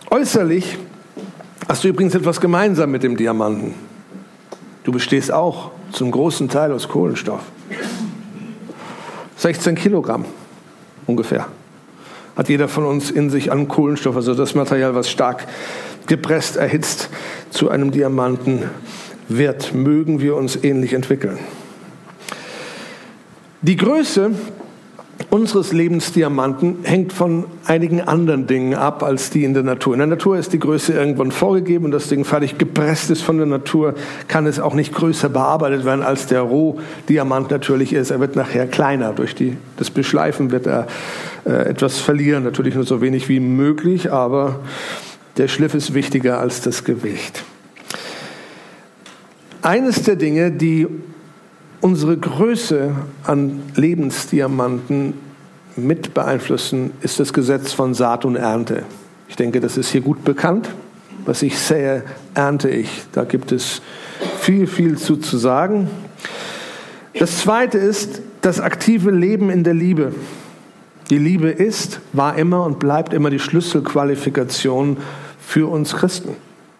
Äußerlich 0.10 0.78
hast 1.68 1.84
du 1.84 1.90
übrigens 1.90 2.16
etwas 2.16 2.40
gemeinsam 2.40 2.92
mit 2.92 3.04
dem 3.04 3.18
Diamanten. 3.18 3.74
Du 4.86 4.94
bestehst 4.94 5.34
auch 5.34 5.72
zum 5.92 6.12
großen 6.12 6.48
Teil 6.48 6.72
aus 6.72 6.88
Kohlenstoff. 6.88 7.42
16 9.36 9.76
Kilogramm 9.76 10.24
ungefähr 11.06 11.48
hat 12.38 12.48
jeder 12.48 12.70
von 12.70 12.86
uns 12.86 13.12
in 13.12 13.30
sich 13.30 13.52
an 13.52 13.68
Kohlenstoff, 13.68 14.16
also 14.16 14.34
das 14.34 14.56
Material, 14.56 14.96
was 14.96 15.10
stark 15.10 15.46
gepresst, 16.06 16.56
erhitzt 16.56 17.10
zu 17.50 17.70
einem 17.70 17.92
Diamanten 17.92 18.70
wird. 19.28 19.74
Mögen 19.74 20.22
wir 20.22 20.36
uns 20.36 20.56
ähnlich 20.64 20.94
entwickeln. 20.94 21.40
Die 23.62 23.76
Größe 23.76 24.32
unseres 25.30 25.74
Lebensdiamanten 25.74 26.78
hängt 26.84 27.12
von 27.12 27.46
einigen 27.66 28.02
anderen 28.02 28.48
Dingen 28.48 28.76
ab 28.76 29.04
als 29.04 29.30
die 29.30 29.44
in 29.44 29.54
der 29.54 29.64
Natur. 29.64 29.94
In 29.94 30.00
der 30.00 30.08
Natur 30.08 30.38
ist 30.38 30.54
die 30.54 30.60
Größe 30.60 30.94
irgendwann 30.94 31.32
vorgegeben 31.32 31.86
und 31.86 31.92
das 31.92 32.08
Ding 32.08 32.24
fertig 32.24 32.58
gepresst 32.58 33.10
ist 33.10 33.22
von 33.24 33.38
der 33.38 33.48
Natur, 33.48 33.96
kann 34.28 34.46
es 34.46 34.60
auch 34.60 34.74
nicht 34.74 34.94
größer 34.94 35.30
bearbeitet 35.30 35.86
werden, 35.86 36.04
als 36.04 36.28
der 36.28 36.42
Rohdiamant 36.42 37.52
natürlich 37.52 37.94
ist. 37.94 38.12
Er 38.12 38.20
wird 38.20 38.36
nachher 38.36 38.68
kleiner. 38.68 39.14
Durch 39.14 39.36
die, 39.36 39.58
das 39.78 39.90
Beschleifen 39.90 40.52
wird 40.52 40.68
er 40.68 40.88
äh, 41.46 41.70
etwas 41.70 42.00
verlieren, 42.00 42.44
natürlich 42.44 42.76
nur 42.76 42.86
so 42.86 43.02
wenig 43.02 43.28
wie 43.28 43.40
möglich, 43.40 44.12
aber 44.12 44.60
der 45.38 45.48
Schliff 45.48 45.74
ist 45.74 45.94
wichtiger 45.94 46.40
als 46.40 46.62
das 46.62 46.84
Gewicht. 46.84 47.44
Eines 49.62 50.04
der 50.04 50.16
Dinge, 50.16 50.52
die 50.52 50.88
unsere 51.82 52.18
Größe 52.18 52.96
an 53.24 53.62
Lebensdiamanten 53.76 55.14
mit 55.76 56.14
beeinflussen, 56.14 56.92
ist 57.02 57.20
das 57.20 57.34
Gesetz 57.34 57.72
von 57.72 57.94
Saat 57.94 58.26
und 58.26 58.36
Ernte. 58.36 58.84
Ich 59.30 59.36
denke, 59.36 59.60
das 59.60 59.78
ist 59.78 59.90
hier 59.90 60.02
gut 60.02 60.24
bekannt. 60.24 60.70
Was 61.26 61.42
ich 61.42 61.60
sähe, 61.60 62.04
ernte 62.34 62.70
ich. 62.70 62.90
Da 63.12 63.26
gibt 63.26 63.52
es 63.52 63.82
viel, 64.40 64.66
viel 64.66 64.98
zu, 64.98 65.18
zu 65.18 65.38
sagen. 65.38 65.90
Das 67.20 67.40
zweite 67.40 67.78
ist 67.78 68.22
das 68.42 68.60
aktive 68.60 69.12
Leben 69.12 69.50
in 69.50 69.64
der 69.64 69.74
Liebe. 69.74 70.14
Die 71.10 71.18
Liebe 71.18 71.50
ist, 71.50 72.00
war 72.14 72.38
immer 72.38 72.64
und 72.64 72.80
bleibt 72.80 73.14
immer 73.14 73.30
die 73.30 73.40
Schlüsselqualifikation 73.40 74.98
für 75.40 75.70
uns 75.70 75.96
Christen. 75.96 76.36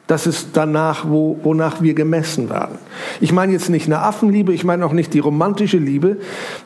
Das 0.08 0.26
ist 0.26 0.50
danach, 0.54 1.06
wo, 1.10 1.38
wonach 1.44 1.82
wir 1.82 1.94
gemessen 1.94 2.50
werden. 2.50 2.78
Ich 3.20 3.34
meine 3.34 3.52
jetzt 3.52 3.70
nicht 3.70 3.88
eine 3.88 4.00
Affenliebe, 4.00 4.54
ich 4.54 4.64
meine 4.64 4.86
auch 4.86 4.94
nicht 4.94 5.14
die 5.14 5.20
romantische 5.20 5.78
Liebe. 5.78 6.18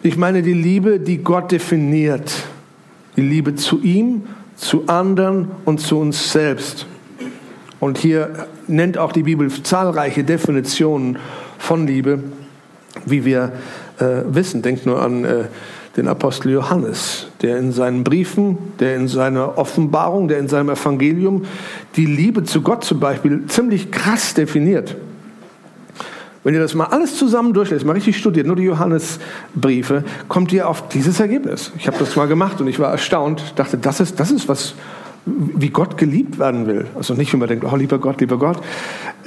Ich 0.04 0.16
meine 0.16 0.44
die 0.44 0.54
Liebe, 0.54 1.00
die 1.00 1.18
Gott 1.18 1.52
definiert. 1.52 2.32
Die 3.18 3.22
Liebe 3.22 3.56
zu 3.56 3.82
ihm, 3.82 4.28
zu 4.56 4.88
anderen 4.88 5.50
und 5.66 5.80
zu 5.80 6.00
uns 6.00 6.32
selbst. 6.32 6.86
Und 7.80 7.98
hier 7.98 8.48
nennt 8.68 9.00
auch 9.00 9.12
die 9.12 9.24
Bibel 9.24 9.50
zahlreiche 9.50 10.24
Definitionen 10.24 11.18
von 11.58 11.88
Liebe, 11.88 12.20
wie 13.06 13.26
wir 13.26 13.54
äh, 14.00 14.22
wissen. 14.28 14.62
Denkt 14.62 14.86
nur 14.86 15.02
an 15.02 15.26
äh, 15.26 15.46
den 15.98 16.08
Apostel 16.08 16.52
Johannes, 16.52 17.28
der 17.42 17.58
in 17.58 17.72
seinen 17.72 18.04
Briefen, 18.04 18.58
der 18.80 18.96
in 18.96 19.08
seiner 19.08 19.58
Offenbarung, 19.58 20.28
der 20.28 20.40
in 20.40 20.48
seinem 20.48 20.70
Evangelium 20.70 21.46
die 21.96 22.06
Liebe 22.06 22.44
zu 22.44 22.62
Gott 22.62 22.84
zum 22.84 23.00
Beispiel 23.00 23.46
ziemlich 23.48 23.92
krass 23.92 24.34
definiert. 24.34 24.96
Wenn 26.44 26.56
ihr 26.56 26.60
das 26.60 26.74
mal 26.74 26.86
alles 26.86 27.18
zusammen 27.18 27.54
durchlest, 27.54 27.86
mal 27.86 27.94
richtig 27.94 28.18
studiert, 28.18 28.48
nur 28.48 28.56
die 28.56 28.64
Johannesbriefe, 28.64 30.04
kommt 30.28 30.52
ihr 30.52 30.68
auf 30.68 30.90
dieses 30.90 31.20
Ergebnis. 31.20 31.72
Ich 31.78 31.88
habe 31.88 31.98
das 32.00 32.16
mal 32.16 32.28
gemacht 32.28 32.60
und 32.62 32.68
ich 32.68 32.80
war 32.80 32.92
erstaunt, 32.92 33.54
dachte, 33.58 33.78
das 33.78 34.00
ist, 34.00 34.20
das 34.20 34.32
ist 34.32 34.48
was, 34.48 34.74
wie 35.26 35.70
Gott 35.70 35.98
geliebt 35.98 36.40
werden 36.40 36.66
will. 36.66 36.88
Also 36.96 37.14
nicht, 37.14 37.32
wenn 37.32 37.40
man 37.40 37.50
denkt, 37.50 37.66
oh 37.72 37.76
lieber 37.76 38.00
Gott, 38.00 38.22
lieber 38.22 38.38
Gott, 38.38 38.58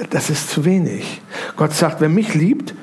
das 0.09 0.29
ist 0.29 0.49
zu 0.49 0.65
wenig. 0.65 1.21
Gott 1.55 1.73
sagt, 1.73 2.01
wer 2.01 2.09
mich 2.09 2.33
liebt, 2.33 2.73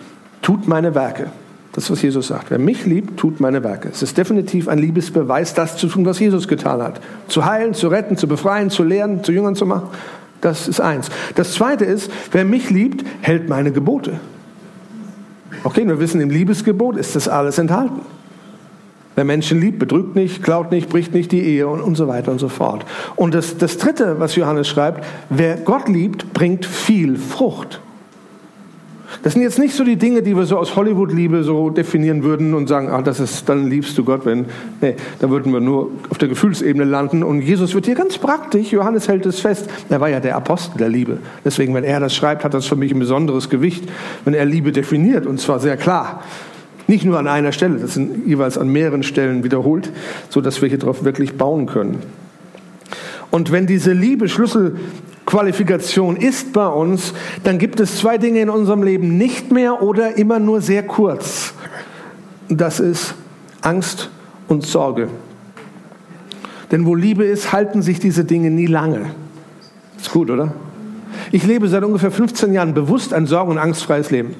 tut 0.40 0.66
meine 0.66 0.94
Werke. 0.94 1.30
Das 1.72 1.90
was 1.90 2.02
Jesus 2.02 2.28
sagt. 2.28 2.50
Wer 2.50 2.58
mich 2.58 2.84
liebt, 2.84 3.18
tut 3.18 3.40
meine 3.40 3.64
Werke. 3.64 3.88
Es 3.88 4.02
ist 4.02 4.18
definitiv 4.18 4.68
ein 4.68 4.78
Liebesbeweis, 4.78 5.54
das 5.54 5.78
zu 5.78 5.88
tun, 5.88 6.04
was 6.04 6.18
Jesus 6.18 6.46
getan 6.46 6.82
hat. 6.82 7.00
Zu 7.28 7.46
heilen, 7.46 7.72
zu 7.72 7.88
retten, 7.88 8.18
zu 8.18 8.28
befreien, 8.28 8.68
zu 8.68 8.82
lehren, 8.82 9.24
zu 9.24 9.32
Jüngern 9.32 9.54
zu 9.54 9.64
machen. 9.64 9.88
Das 10.42 10.68
ist 10.68 10.80
eins. 10.80 11.08
Das 11.34 11.54
zweite 11.54 11.86
ist, 11.86 12.10
wer 12.30 12.44
mich 12.44 12.68
liebt, 12.68 13.06
hält 13.22 13.48
meine 13.48 13.72
Gebote. 13.72 14.20
Okay, 15.64 15.86
wir 15.86 15.98
wissen, 15.98 16.20
im 16.20 16.30
Liebesgebot 16.30 16.96
ist 16.96 17.16
das 17.16 17.28
alles 17.28 17.56
enthalten. 17.56 18.00
Wer 19.14 19.24
Menschen 19.24 19.60
liebt, 19.60 19.78
betrügt 19.78 20.14
nicht, 20.14 20.42
klaut 20.42 20.72
nicht, 20.72 20.88
bricht 20.88 21.14
nicht 21.14 21.32
die 21.32 21.40
Ehe 21.40 21.68
und, 21.68 21.80
und 21.80 21.96
so 21.96 22.08
weiter 22.08 22.32
und 22.32 22.38
so 22.38 22.48
fort. 22.48 22.84
Und 23.16 23.34
das, 23.34 23.56
das 23.58 23.78
dritte, 23.78 24.18
was 24.18 24.36
Johannes 24.36 24.68
schreibt, 24.68 25.04
wer 25.30 25.56
Gott 25.56 25.88
liebt, 25.88 26.32
bringt 26.32 26.66
viel 26.66 27.16
Frucht. 27.16 27.80
Das 29.22 29.34
sind 29.34 29.42
jetzt 29.42 29.58
nicht 29.58 29.74
so 29.74 29.84
die 29.84 29.96
Dinge, 29.96 30.22
die 30.22 30.36
wir 30.36 30.44
so 30.44 30.58
aus 30.58 30.74
Hollywood-Liebe 30.74 31.44
so 31.44 31.70
definieren 31.70 32.24
würden 32.24 32.54
und 32.54 32.68
sagen, 32.68 32.88
ah, 32.88 33.02
das 33.02 33.20
ist, 33.20 33.48
dann 33.48 33.68
liebst 33.68 33.96
du 33.98 34.04
Gott, 34.04 34.24
wenn. 34.24 34.46
Nee, 34.80 34.96
da 35.20 35.30
würden 35.30 35.52
wir 35.52 35.60
nur 35.60 35.90
auf 36.10 36.18
der 36.18 36.28
Gefühlsebene 36.28 36.84
landen. 36.84 37.22
Und 37.22 37.42
Jesus 37.42 37.74
wird 37.74 37.86
hier 37.86 37.94
ganz 37.94 38.18
praktisch, 38.18 38.72
Johannes 38.72 39.08
hält 39.08 39.26
es 39.26 39.40
fest. 39.40 39.68
Er 39.88 40.00
war 40.00 40.08
ja 40.08 40.20
der 40.20 40.36
Apostel 40.36 40.78
der 40.78 40.88
Liebe. 40.88 41.18
Deswegen, 41.44 41.74
wenn 41.74 41.84
er 41.84 42.00
das 42.00 42.14
schreibt, 42.14 42.44
hat 42.44 42.54
das 42.54 42.66
für 42.66 42.76
mich 42.76 42.92
ein 42.92 42.98
besonderes 42.98 43.48
Gewicht, 43.48 43.84
wenn 44.24 44.34
er 44.34 44.44
Liebe 44.44 44.72
definiert, 44.72 45.26
und 45.26 45.40
zwar 45.40 45.60
sehr 45.60 45.76
klar. 45.76 46.22
Nicht 46.88 47.04
nur 47.04 47.18
an 47.18 47.28
einer 47.28 47.52
Stelle, 47.52 47.78
das 47.78 47.94
sind 47.94 48.26
jeweils 48.26 48.58
an 48.58 48.68
mehreren 48.68 49.02
Stellen 49.02 49.44
wiederholt, 49.44 49.90
so 50.28 50.40
dass 50.40 50.60
wir 50.62 50.68
hier 50.68 50.78
drauf 50.78 51.04
wirklich 51.04 51.36
bauen 51.36 51.66
können. 51.66 51.98
Und 53.30 53.50
wenn 53.50 53.66
diese 53.66 53.92
Liebe 53.92 54.28
Schlüssel 54.28 54.76
Qualifikation 55.26 56.16
ist 56.16 56.52
bei 56.52 56.66
uns, 56.66 57.14
dann 57.44 57.58
gibt 57.58 57.80
es 57.80 57.98
zwei 57.98 58.18
Dinge 58.18 58.40
in 58.40 58.50
unserem 58.50 58.82
Leben 58.82 59.16
nicht 59.16 59.50
mehr 59.52 59.82
oder 59.82 60.16
immer 60.18 60.38
nur 60.38 60.60
sehr 60.60 60.82
kurz. 60.82 61.54
Das 62.48 62.80
ist 62.80 63.14
Angst 63.60 64.10
und 64.48 64.66
Sorge. 64.66 65.08
Denn 66.70 66.86
wo 66.86 66.94
Liebe 66.94 67.24
ist, 67.24 67.52
halten 67.52 67.82
sich 67.82 68.00
diese 68.00 68.24
Dinge 68.24 68.50
nie 68.50 68.66
lange. 68.66 69.10
Ist 69.98 70.10
gut, 70.10 70.30
oder? 70.30 70.54
Ich 71.30 71.46
lebe 71.46 71.68
seit 71.68 71.84
ungefähr 71.84 72.10
15 72.10 72.52
Jahren 72.52 72.74
bewusst 72.74 73.14
ein 73.14 73.26
sorgen- 73.26 73.52
und 73.52 73.58
angstfreies 73.58 74.10
Leben. 74.10 74.34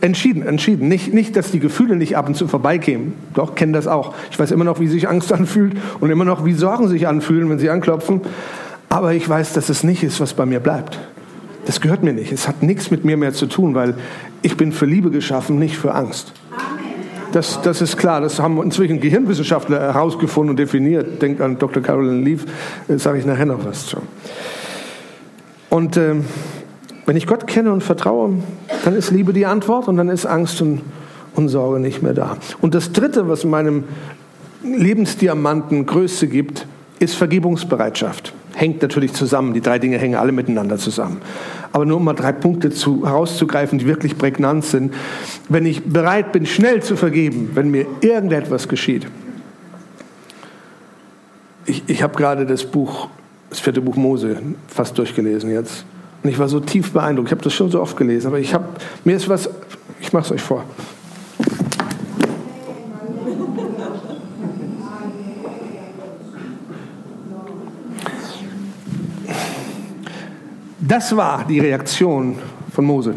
Entschieden, 0.00 0.42
entschieden. 0.42 0.88
Nicht, 0.88 1.14
nicht, 1.14 1.34
dass 1.34 1.50
die 1.50 1.60
Gefühle 1.60 1.96
nicht 1.96 2.16
ab 2.16 2.28
und 2.28 2.36
zu 2.36 2.46
vorbeikämen. 2.46 3.14
Doch, 3.32 3.54
kenne 3.54 3.72
das 3.72 3.86
auch. 3.86 4.14
Ich 4.30 4.38
weiß 4.38 4.50
immer 4.50 4.64
noch, 4.64 4.80
wie 4.80 4.86
sich 4.86 5.08
Angst 5.08 5.32
anfühlt 5.34 5.76
und 6.00 6.10
immer 6.10 6.26
noch, 6.26 6.44
wie 6.44 6.52
Sorgen 6.52 6.88
sich 6.88 7.08
anfühlen, 7.08 7.48
wenn 7.48 7.58
sie 7.58 7.70
anklopfen. 7.70 8.20
Aber 8.94 9.12
ich 9.12 9.28
weiß, 9.28 9.54
dass 9.54 9.70
es 9.70 9.82
nicht 9.82 10.04
ist, 10.04 10.20
was 10.20 10.34
bei 10.34 10.46
mir 10.46 10.60
bleibt. 10.60 11.00
Das 11.66 11.80
gehört 11.80 12.04
mir 12.04 12.12
nicht. 12.12 12.30
Es 12.30 12.46
hat 12.46 12.62
nichts 12.62 12.92
mit 12.92 13.04
mir 13.04 13.16
mehr 13.16 13.32
zu 13.32 13.46
tun, 13.46 13.74
weil 13.74 13.96
ich 14.40 14.56
bin 14.56 14.70
für 14.70 14.86
Liebe 14.86 15.10
geschaffen, 15.10 15.58
nicht 15.58 15.76
für 15.76 15.92
Angst. 15.92 16.32
Das, 17.32 17.60
das 17.60 17.82
ist 17.82 17.96
klar. 17.96 18.20
Das 18.20 18.38
haben 18.38 18.62
inzwischen 18.62 19.00
Gehirnwissenschaftler 19.00 19.80
herausgefunden 19.80 20.50
und 20.50 20.60
definiert. 20.60 21.20
Denkt 21.20 21.40
an 21.40 21.58
Dr. 21.58 21.82
Carolyn 21.82 22.24
Leaf, 22.24 22.44
äh, 22.86 22.96
sage 22.96 23.18
ich 23.18 23.26
nachher 23.26 23.46
noch 23.46 23.64
was 23.64 23.86
zu. 23.86 23.96
Und 25.70 25.96
äh, 25.96 26.14
wenn 27.04 27.16
ich 27.16 27.26
Gott 27.26 27.48
kenne 27.48 27.72
und 27.72 27.82
vertraue, 27.82 28.34
dann 28.84 28.94
ist 28.94 29.10
Liebe 29.10 29.32
die 29.32 29.44
Antwort 29.44 29.88
und 29.88 29.96
dann 29.96 30.08
ist 30.08 30.24
Angst 30.24 30.62
und, 30.62 30.82
und 31.34 31.48
Sorge 31.48 31.80
nicht 31.80 32.00
mehr 32.04 32.14
da. 32.14 32.36
Und 32.60 32.76
das 32.76 32.92
Dritte, 32.92 33.28
was 33.28 33.44
meinem 33.44 33.82
Lebensdiamanten 34.62 35.84
Größe 35.84 36.28
gibt, 36.28 36.68
ist 37.00 37.16
Vergebungsbereitschaft 37.16 38.32
hängt 38.54 38.82
natürlich 38.82 39.12
zusammen. 39.12 39.54
Die 39.54 39.60
drei 39.60 39.78
Dinge 39.78 39.98
hängen 39.98 40.14
alle 40.14 40.32
miteinander 40.32 40.78
zusammen. 40.78 41.20
Aber 41.72 41.84
nur 41.84 41.96
um 41.98 42.04
mal 42.04 42.14
drei 42.14 42.32
Punkte 42.32 42.70
zu, 42.70 43.06
herauszugreifen, 43.06 43.78
die 43.78 43.86
wirklich 43.86 44.16
prägnant 44.16 44.64
sind. 44.64 44.94
Wenn 45.48 45.66
ich 45.66 45.84
bereit 45.84 46.32
bin, 46.32 46.46
schnell 46.46 46.82
zu 46.82 46.96
vergeben, 46.96 47.50
wenn 47.54 47.70
mir 47.70 47.86
irgendetwas 48.00 48.68
geschieht. 48.68 49.06
Ich, 51.66 51.82
ich 51.86 52.02
habe 52.02 52.14
gerade 52.14 52.46
das 52.46 52.64
Buch, 52.64 53.08
das 53.50 53.60
vierte 53.60 53.80
Buch 53.80 53.96
Mose, 53.96 54.40
fast 54.68 54.96
durchgelesen 54.98 55.50
jetzt. 55.50 55.84
Und 56.22 56.30
ich 56.30 56.38
war 56.38 56.48
so 56.48 56.60
tief 56.60 56.92
beeindruckt. 56.92 57.28
Ich 57.28 57.32
habe 57.32 57.42
das 57.42 57.52
schon 57.52 57.70
so 57.70 57.80
oft 57.80 57.96
gelesen, 57.96 58.28
aber 58.28 58.38
ich 58.38 58.54
habe, 58.54 58.66
mir 59.04 59.16
ist 59.16 59.28
was, 59.28 59.50
ich 60.00 60.12
mache 60.12 60.26
es 60.26 60.32
euch 60.32 60.42
vor. 60.42 60.64
Das 70.94 71.16
war 71.16 71.44
die 71.48 71.58
Reaktion 71.58 72.36
von 72.72 72.84
Mose. 72.84 73.16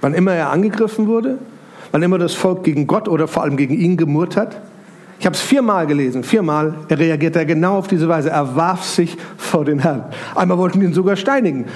Wann 0.00 0.14
immer 0.14 0.32
er 0.32 0.50
angegriffen 0.50 1.06
wurde, 1.06 1.38
wann 1.92 2.02
immer 2.02 2.18
das 2.18 2.34
Volk 2.34 2.64
gegen 2.64 2.88
Gott 2.88 3.06
oder 3.06 3.28
vor 3.28 3.44
allem 3.44 3.56
gegen 3.56 3.74
ihn 3.74 3.96
gemurrt 3.96 4.36
hat. 4.36 4.60
Ich 5.20 5.24
habe 5.24 5.36
es 5.36 5.40
viermal 5.40 5.86
gelesen, 5.86 6.24
viermal 6.24 6.74
er 6.88 6.98
reagierte 6.98 7.46
genau 7.46 7.78
auf 7.78 7.86
diese 7.86 8.08
Weise. 8.08 8.30
Er 8.30 8.56
warf 8.56 8.82
sich 8.82 9.16
vor 9.36 9.64
den 9.64 9.78
Herrn. 9.78 10.06
Einmal 10.34 10.58
wollten 10.58 10.82
ihn 10.82 10.92
sogar 10.92 11.14
steinigen. 11.14 11.66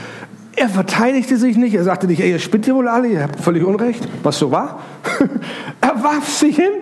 Er 0.57 0.69
verteidigte 0.69 1.37
sich 1.37 1.57
nicht, 1.57 1.76
er 1.76 1.85
sagte 1.85 2.09
nicht, 2.09 2.21
ey, 2.21 2.33
ihr 2.33 2.41
spinnt 2.41 2.67
ihr 2.67 2.75
wohl 2.75 2.88
alle, 2.88 3.07
ihr 3.07 3.23
habt 3.23 3.38
völlig 3.38 3.62
Unrecht, 3.62 4.09
was 4.25 4.41
so 4.41 4.50
war. 4.50 4.81
er 5.81 6.02
warf 6.02 6.29
sich 6.29 6.57
hin. 6.57 6.73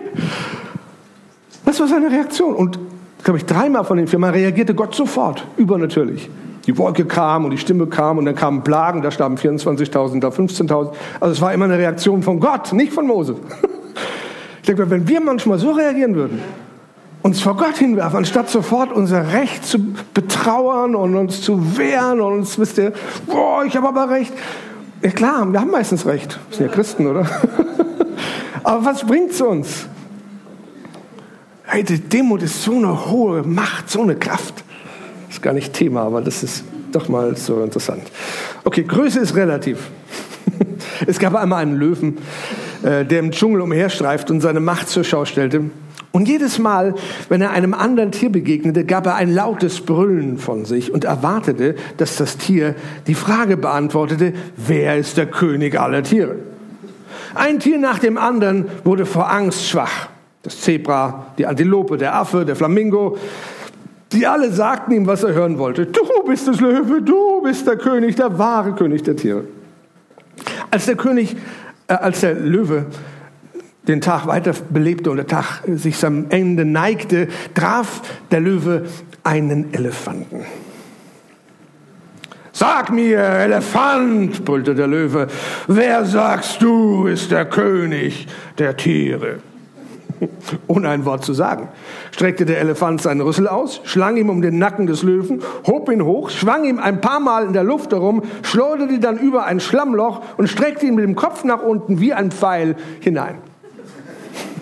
Das 1.63 1.79
war 1.79 1.87
seine 1.87 2.09
Reaktion. 2.09 2.55
Und, 2.55 2.79
glaube 3.23 3.37
ich, 3.37 3.45
dreimal 3.45 3.85
von 3.85 3.97
den 3.97 4.07
viermal 4.07 4.31
reagierte 4.31 4.73
Gott 4.73 4.95
sofort, 4.95 5.45
übernatürlich. 5.57 6.27
Die 6.65 6.77
Wolke 6.77 7.05
kam 7.05 7.45
und 7.45 7.51
die 7.51 7.57
Stimme 7.57 7.87
kam 7.87 8.17
und 8.17 8.25
dann 8.25 8.35
kamen 8.35 8.63
Plagen, 8.63 9.01
da 9.01 9.11
starben 9.11 9.35
24.000, 9.35 10.19
da 10.19 10.29
15.000. 10.29 10.93
Also 11.19 11.33
es 11.33 11.41
war 11.41 11.53
immer 11.53 11.65
eine 11.65 11.77
Reaktion 11.77 12.21
von 12.21 12.39
Gott, 12.39 12.73
nicht 12.73 12.93
von 12.93 13.07
Mose. 13.07 13.35
Ich 14.61 14.67
denke, 14.67 14.91
wenn 14.91 15.07
wir 15.07 15.19
manchmal 15.19 15.57
so 15.57 15.71
reagieren 15.71 16.13
würden, 16.13 16.39
uns 17.23 17.41
vor 17.41 17.57
Gott 17.57 17.77
hinwerfen, 17.77 18.17
anstatt 18.17 18.47
sofort 18.47 18.91
unser 18.91 19.33
Recht 19.33 19.65
zu 19.65 19.79
betrauern 20.13 20.95
und 20.95 21.15
uns 21.15 21.41
zu 21.41 21.77
wehren 21.77 22.21
und 22.21 22.33
uns, 22.33 22.59
wisst 22.59 22.77
ihr, 22.77 22.93
boah, 23.25 23.63
ich 23.65 23.75
habe 23.75 23.87
aber 23.87 24.09
Recht. 24.09 24.31
Ja 25.01 25.09
klar, 25.09 25.51
wir 25.51 25.59
haben 25.59 25.71
meistens 25.71 26.05
Recht. 26.05 26.39
Wir 26.49 26.57
sind 26.57 26.67
ja 26.67 26.71
Christen, 26.71 27.07
oder? 27.07 27.25
aber 28.63 28.85
was 28.85 29.03
bringt 29.03 29.31
es 29.31 29.41
uns? 29.41 29.87
Hey, 31.63 31.83
die 31.83 31.99
Demut 31.99 32.43
ist 32.43 32.61
so 32.63 32.73
eine 32.73 33.09
hohe 33.09 33.43
Macht, 33.43 33.89
so 33.89 34.01
eine 34.01 34.15
Kraft. 34.15 34.63
Ist 35.31 35.41
gar 35.41 35.53
nicht 35.53 35.71
Thema, 35.71 36.01
aber 36.01 36.19
das 36.19 36.43
ist 36.43 36.65
doch 36.91 37.07
mal 37.07 37.37
so 37.37 37.63
interessant. 37.63 38.03
Okay, 38.65 38.83
Größe 38.83 39.19
ist 39.19 39.35
relativ. 39.35 39.89
Es 41.07 41.19
gab 41.19 41.35
einmal 41.35 41.61
einen 41.61 41.75
Löwen, 41.75 42.17
äh, 42.83 43.05
der 43.05 43.19
im 43.19 43.31
Dschungel 43.31 43.61
umherstreift 43.61 44.29
und 44.29 44.41
seine 44.41 44.59
Macht 44.59 44.89
zur 44.89 45.03
Schau 45.03 45.25
stellte. 45.25 45.71
Und 46.11 46.27
jedes 46.27 46.59
Mal, 46.59 46.95
wenn 47.29 47.41
er 47.41 47.51
einem 47.51 47.73
anderen 47.73 48.11
Tier 48.11 48.29
begegnete, 48.29 48.83
gab 48.83 49.05
er 49.05 49.15
ein 49.15 49.33
lautes 49.33 49.79
Brüllen 49.79 50.37
von 50.37 50.65
sich 50.65 50.93
und 50.93 51.05
erwartete, 51.05 51.75
dass 51.97 52.17
das 52.17 52.37
Tier 52.37 52.75
die 53.07 53.15
Frage 53.15 53.55
beantwortete, 53.55 54.33
wer 54.57 54.97
ist 54.97 55.17
der 55.17 55.27
König 55.27 55.79
aller 55.79 56.03
Tiere? 56.03 56.35
Ein 57.33 57.59
Tier 57.59 57.77
nach 57.77 57.99
dem 57.99 58.17
anderen 58.17 58.65
wurde 58.83 59.05
vor 59.05 59.31
Angst 59.31 59.67
schwach. 59.67 60.09
Das 60.43 60.59
Zebra, 60.59 61.27
die 61.37 61.45
Antilope, 61.45 61.97
der 61.97 62.15
Affe, 62.15 62.45
der 62.45 62.55
Flamingo, 62.55 63.17
die 64.11 64.27
alle 64.27 64.51
sagten 64.51 64.91
ihm, 64.91 65.07
was 65.07 65.23
er 65.23 65.33
hören 65.33 65.57
wollte. 65.57 65.85
Du 65.85 66.01
bist 66.27 66.47
das 66.47 66.59
Löwe, 66.59 67.01
du 67.01 67.41
bist 67.41 67.65
der 67.67 67.77
König, 67.77 68.15
der 68.15 68.37
wahre 68.37 68.73
König 68.73 69.03
der 69.03 69.15
Tiere. 69.15 69.45
Als 70.69 70.85
der 70.85 70.95
König, 70.95 71.35
äh, 71.87 71.93
als 71.93 72.21
der 72.21 72.33
Löwe 72.33 72.85
den 73.87 74.01
Tag 74.01 74.27
weiter 74.27 74.53
belebte 74.69 75.09
und 75.09 75.17
der 75.17 75.27
Tag 75.27 75.61
sich 75.65 75.97
seinem 75.97 76.27
Ende 76.29 76.65
neigte, 76.65 77.27
traf 77.53 78.01
der 78.29 78.39
Löwe 78.39 78.85
einen 79.23 79.73
Elefanten. 79.73 80.45
Sag 82.53 82.91
mir, 82.91 83.19
Elefant, 83.19 84.43
brüllte 84.45 84.75
der 84.75 84.87
Löwe, 84.87 85.27
wer 85.67 86.05
sagst 86.05 86.61
du, 86.61 87.07
ist 87.07 87.31
der 87.31 87.45
König 87.45 88.27
der 88.57 88.75
Tiere? 88.75 89.39
Ohne 90.67 90.89
ein 90.89 91.05
Wort 91.05 91.23
zu 91.23 91.33
sagen, 91.33 91.69
streckte 92.11 92.45
der 92.45 92.59
Elefant 92.59 93.01
seinen 93.01 93.21
Rüssel 93.21 93.47
aus, 93.47 93.81
schlang 93.83 94.17
ihm 94.17 94.29
um 94.29 94.41
den 94.41 94.57
Nacken 94.57 94.87
des 94.87 95.03
Löwen, 95.03 95.41
hob 95.65 95.89
ihn 95.89 96.03
hoch, 96.03 96.29
schwang 96.29 96.65
ihm 96.65 96.79
ein 96.79 97.01
paar 97.01 97.19
Mal 97.19 97.45
in 97.45 97.53
der 97.53 97.63
Luft 97.63 97.91
herum, 97.91 98.23
schleuderte 98.43 98.93
ihn 98.93 99.01
dann 99.01 99.17
über 99.17 99.45
ein 99.45 99.59
Schlammloch 99.59 100.21
und 100.37 100.47
streckte 100.47 100.85
ihn 100.85 100.95
mit 100.95 101.05
dem 101.05 101.15
Kopf 101.15 101.43
nach 101.43 101.63
unten 101.63 101.99
wie 101.99 102.13
ein 102.13 102.31
Pfeil 102.31 102.75
hinein. 102.99 103.39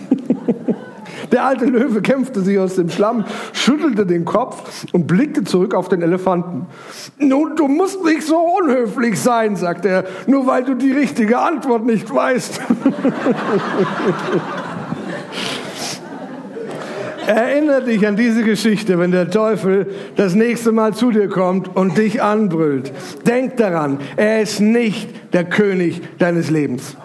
Der 1.31 1.45
alte 1.45 1.65
Löwe 1.65 2.01
kämpfte 2.01 2.41
sich 2.41 2.57
aus 2.57 2.75
dem 2.75 2.89
Schlamm, 2.89 3.23
schüttelte 3.53 4.07
den 4.07 4.25
Kopf 4.25 4.85
und 4.93 5.05
blickte 5.05 5.43
zurück 5.43 5.75
auf 5.75 5.87
den 5.87 6.01
Elefanten. 6.01 6.65
Nun, 7.19 7.55
du 7.55 7.67
musst 7.67 8.03
nicht 8.03 8.23
so 8.23 8.39
unhöflich 8.39 9.19
sein, 9.19 9.55
sagte 9.55 9.89
er, 9.89 10.05
nur 10.25 10.47
weil 10.47 10.63
du 10.63 10.73
die 10.73 10.91
richtige 10.91 11.37
Antwort 11.37 11.85
nicht 11.85 12.11
weißt. 12.11 12.61
Erinnere 17.29 17.83
dich 17.83 18.07
an 18.07 18.15
diese 18.15 18.43
Geschichte, 18.43 18.97
wenn 18.97 19.11
der 19.11 19.29
Teufel 19.29 19.85
das 20.15 20.33
nächste 20.33 20.71
Mal 20.71 20.95
zu 20.95 21.11
dir 21.11 21.27
kommt 21.27 21.75
und 21.75 21.95
dich 21.95 22.23
anbrüllt. 22.23 22.91
Denk 23.27 23.55
daran, 23.57 23.99
er 24.15 24.41
ist 24.41 24.59
nicht 24.59 25.11
der 25.31 25.43
König 25.43 26.01
deines 26.17 26.49
Lebens. 26.49 26.97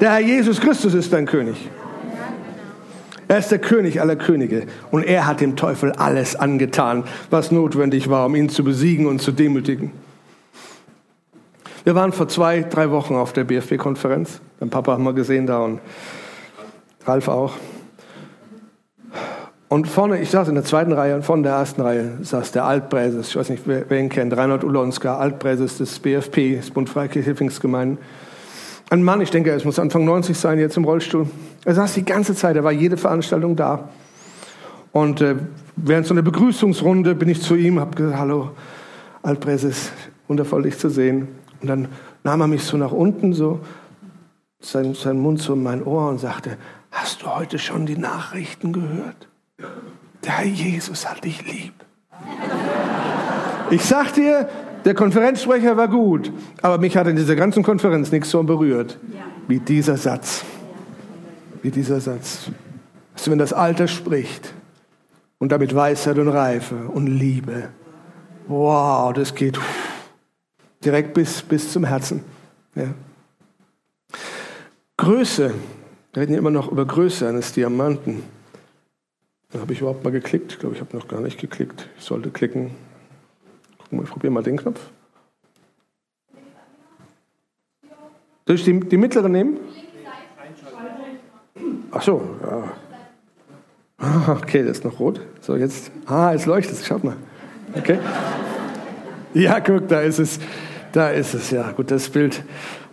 Der 0.00 0.12
Herr 0.12 0.20
Jesus 0.20 0.58
Christus 0.58 0.94
ist 0.94 1.12
dein 1.12 1.26
König. 1.26 1.68
Er 3.28 3.36
ist 3.36 3.50
der 3.50 3.58
König 3.58 4.00
aller 4.00 4.16
Könige 4.16 4.62
und 4.90 5.02
er 5.02 5.26
hat 5.26 5.42
dem 5.42 5.54
Teufel 5.54 5.92
alles 5.92 6.34
angetan, 6.34 7.04
was 7.28 7.52
notwendig 7.52 8.08
war, 8.08 8.24
um 8.24 8.36
ihn 8.36 8.48
zu 8.48 8.64
besiegen 8.64 9.06
und 9.06 9.20
zu 9.20 9.32
demütigen. 9.32 9.92
Wir 11.84 11.94
waren 11.94 12.12
vor 12.12 12.28
zwei, 12.28 12.62
drei 12.62 12.90
Wochen 12.90 13.16
auf 13.16 13.34
der 13.34 13.44
BFB-Konferenz. 13.44 14.40
Mein 14.60 14.70
Papa 14.70 14.92
haben 14.92 15.04
wir 15.04 15.12
gesehen 15.12 15.46
da 15.46 15.58
und 15.58 15.80
Ralf 17.04 17.28
auch. 17.28 17.52
Und 19.68 19.86
vorne, 19.86 20.18
ich 20.18 20.30
saß 20.30 20.48
in 20.48 20.54
der 20.54 20.64
zweiten 20.64 20.92
Reihe 20.92 21.14
und 21.14 21.24
vorne 21.24 21.40
in 21.40 21.44
der 21.44 21.52
ersten 21.52 21.82
Reihe 21.82 22.18
saß 22.22 22.52
der 22.52 22.64
Altpräses, 22.64 23.28
ich 23.28 23.36
weiß 23.36 23.50
nicht, 23.50 23.64
wer, 23.66 23.84
wer 23.88 24.00
ihn 24.00 24.08
kennt, 24.08 24.34
Reinhard 24.34 24.64
Ulonska, 24.64 25.18
Altpräses 25.18 25.76
des 25.76 25.98
BFP, 25.98 26.56
des 26.56 26.70
Bund 26.70 26.88
Freikirche 26.88 27.34
Hilfsgemeinden. 27.34 27.98
Ein 28.88 29.02
Mann, 29.02 29.20
ich 29.20 29.30
denke, 29.30 29.50
er 29.50 29.62
muss 29.66 29.78
Anfang 29.78 30.06
90 30.06 30.38
sein, 30.38 30.58
jetzt 30.58 30.78
im 30.78 30.84
Rollstuhl. 30.84 31.26
Er 31.66 31.74
saß 31.74 31.92
die 31.92 32.04
ganze 32.06 32.34
Zeit, 32.34 32.56
er 32.56 32.64
war 32.64 32.72
jede 32.72 32.96
Veranstaltung 32.96 33.54
da. 33.54 33.90
Und 34.92 35.20
äh, 35.20 35.36
während 35.76 36.06
so 36.06 36.14
einer 36.14 36.22
Begrüßungsrunde 36.22 37.14
bin 37.14 37.28
ich 37.28 37.42
zu 37.42 37.54
ihm, 37.54 37.78
habe 37.78 37.94
gesagt, 37.94 38.18
hallo, 38.18 38.52
Altpräses, 39.22 39.92
wundervoll 40.28 40.62
dich 40.62 40.78
zu 40.78 40.88
sehen. 40.88 41.28
Und 41.60 41.68
dann 41.68 41.88
nahm 42.24 42.40
er 42.40 42.46
mich 42.46 42.62
so 42.62 42.78
nach 42.78 42.92
unten, 42.92 43.34
so 43.34 43.60
sein, 44.60 44.94
sein 44.94 45.18
Mund 45.18 45.42
so 45.42 45.52
in 45.52 45.62
mein 45.62 45.84
Ohr 45.84 46.08
und 46.08 46.20
sagte, 46.20 46.56
hast 46.90 47.22
du 47.22 47.26
heute 47.26 47.58
schon 47.58 47.84
die 47.84 47.98
Nachrichten 47.98 48.72
gehört? 48.72 49.27
Der 49.58 50.32
Herr 50.32 50.46
Jesus 50.46 51.08
hat 51.08 51.24
dich 51.24 51.44
lieb. 51.44 51.74
Ich 53.70 53.84
sag 53.84 54.12
dir, 54.14 54.48
der 54.84 54.94
Konferenzsprecher 54.94 55.76
war 55.76 55.88
gut, 55.88 56.32
aber 56.62 56.78
mich 56.78 56.96
hat 56.96 57.06
in 57.06 57.16
dieser 57.16 57.36
ganzen 57.36 57.62
Konferenz 57.62 58.10
nichts 58.10 58.30
so 58.30 58.42
berührt 58.42 58.98
wie 59.48 59.58
dieser 59.58 59.96
Satz. 59.96 60.44
Wie 61.62 61.70
dieser 61.70 62.00
Satz. 62.00 62.50
Also 63.14 63.30
wenn 63.30 63.38
das 63.38 63.52
Alter 63.52 63.88
spricht 63.88 64.54
und 65.38 65.50
damit 65.50 65.74
Weisheit 65.74 66.18
und 66.18 66.28
Reife 66.28 66.76
und 66.88 67.06
Liebe, 67.06 67.70
wow, 68.46 69.12
das 69.12 69.34
geht 69.34 69.58
direkt 70.84 71.14
bis, 71.14 71.42
bis 71.42 71.72
zum 71.72 71.84
Herzen. 71.84 72.22
Ja. 72.74 72.94
Größe, 74.96 75.52
wir 76.12 76.22
reden 76.22 76.32
ja 76.32 76.38
immer 76.38 76.50
noch 76.50 76.70
über 76.70 76.86
Größe 76.86 77.28
eines 77.28 77.52
Diamanten. 77.52 78.22
Da 79.50 79.60
habe 79.60 79.72
ich 79.72 79.80
überhaupt 79.80 80.04
mal 80.04 80.10
geklickt. 80.10 80.52
Ich 80.52 80.58
glaube, 80.58 80.74
ich 80.74 80.80
habe 80.80 80.96
noch 80.96 81.08
gar 81.08 81.20
nicht 81.20 81.40
geklickt. 81.40 81.88
Ich 81.96 82.04
sollte 82.04 82.30
klicken. 82.30 82.72
Gucken 83.78 83.98
wir, 83.98 84.04
ich 84.04 84.10
probiere 84.10 84.32
mal 84.32 84.42
den 84.42 84.58
Knopf. 84.58 84.80
Soll 88.46 88.56
ich 88.56 88.64
die, 88.64 88.80
die 88.80 88.96
mittlere 88.96 89.28
nehmen? 89.28 89.58
Ach 91.90 92.02
so, 92.02 92.22
ja. 92.42 92.72
Ah, 93.98 94.32
okay, 94.32 94.62
das 94.62 94.78
ist 94.78 94.84
noch 94.84 95.00
rot. 95.00 95.20
So, 95.40 95.56
jetzt. 95.56 95.90
Ah, 96.06 96.32
es 96.32 96.46
leuchtet. 96.46 96.84
Schaut 96.84 97.02
mal. 97.02 97.16
Okay. 97.74 97.98
Ja, 99.34 99.60
guck, 99.60 99.88
da 99.88 100.00
ist 100.02 100.18
es. 100.18 100.38
Da 100.92 101.10
ist 101.10 101.34
es, 101.34 101.50
ja. 101.50 101.72
Gut, 101.72 101.90
das 101.90 102.08
Bild 102.08 102.42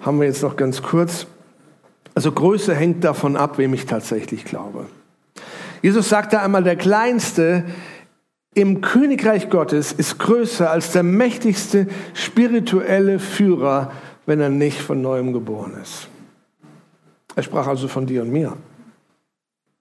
haben 0.01 0.19
wir 0.19 0.27
jetzt 0.27 0.41
noch 0.41 0.55
ganz 0.55 0.81
kurz. 0.81 1.27
Also 2.13 2.31
Größe 2.31 2.73
hängt 2.73 3.03
davon 3.03 3.35
ab, 3.35 3.57
wem 3.57 3.73
ich 3.73 3.85
tatsächlich 3.85 4.45
glaube. 4.45 4.87
Jesus 5.85 6.09
sagte 6.09 6.41
einmal, 6.41 6.63
der 6.63 6.77
Kleinste 6.77 7.63
im 8.55 8.81
Königreich 8.81 9.51
Gottes 9.51 9.91
ist 9.91 10.17
größer 10.17 10.67
als 10.67 10.93
der 10.93 11.03
mächtigste 11.03 11.85
spirituelle 12.15 13.19
Führer, 13.19 13.91
wenn 14.25 14.39
er 14.39 14.49
nicht 14.49 14.81
von 14.81 15.03
neuem 15.03 15.31
geboren 15.31 15.75
ist. 15.79 16.07
Er 17.35 17.43
sprach 17.43 17.67
also 17.67 17.87
von 17.87 18.07
dir 18.07 18.23
und 18.23 18.31
mir. 18.31 18.57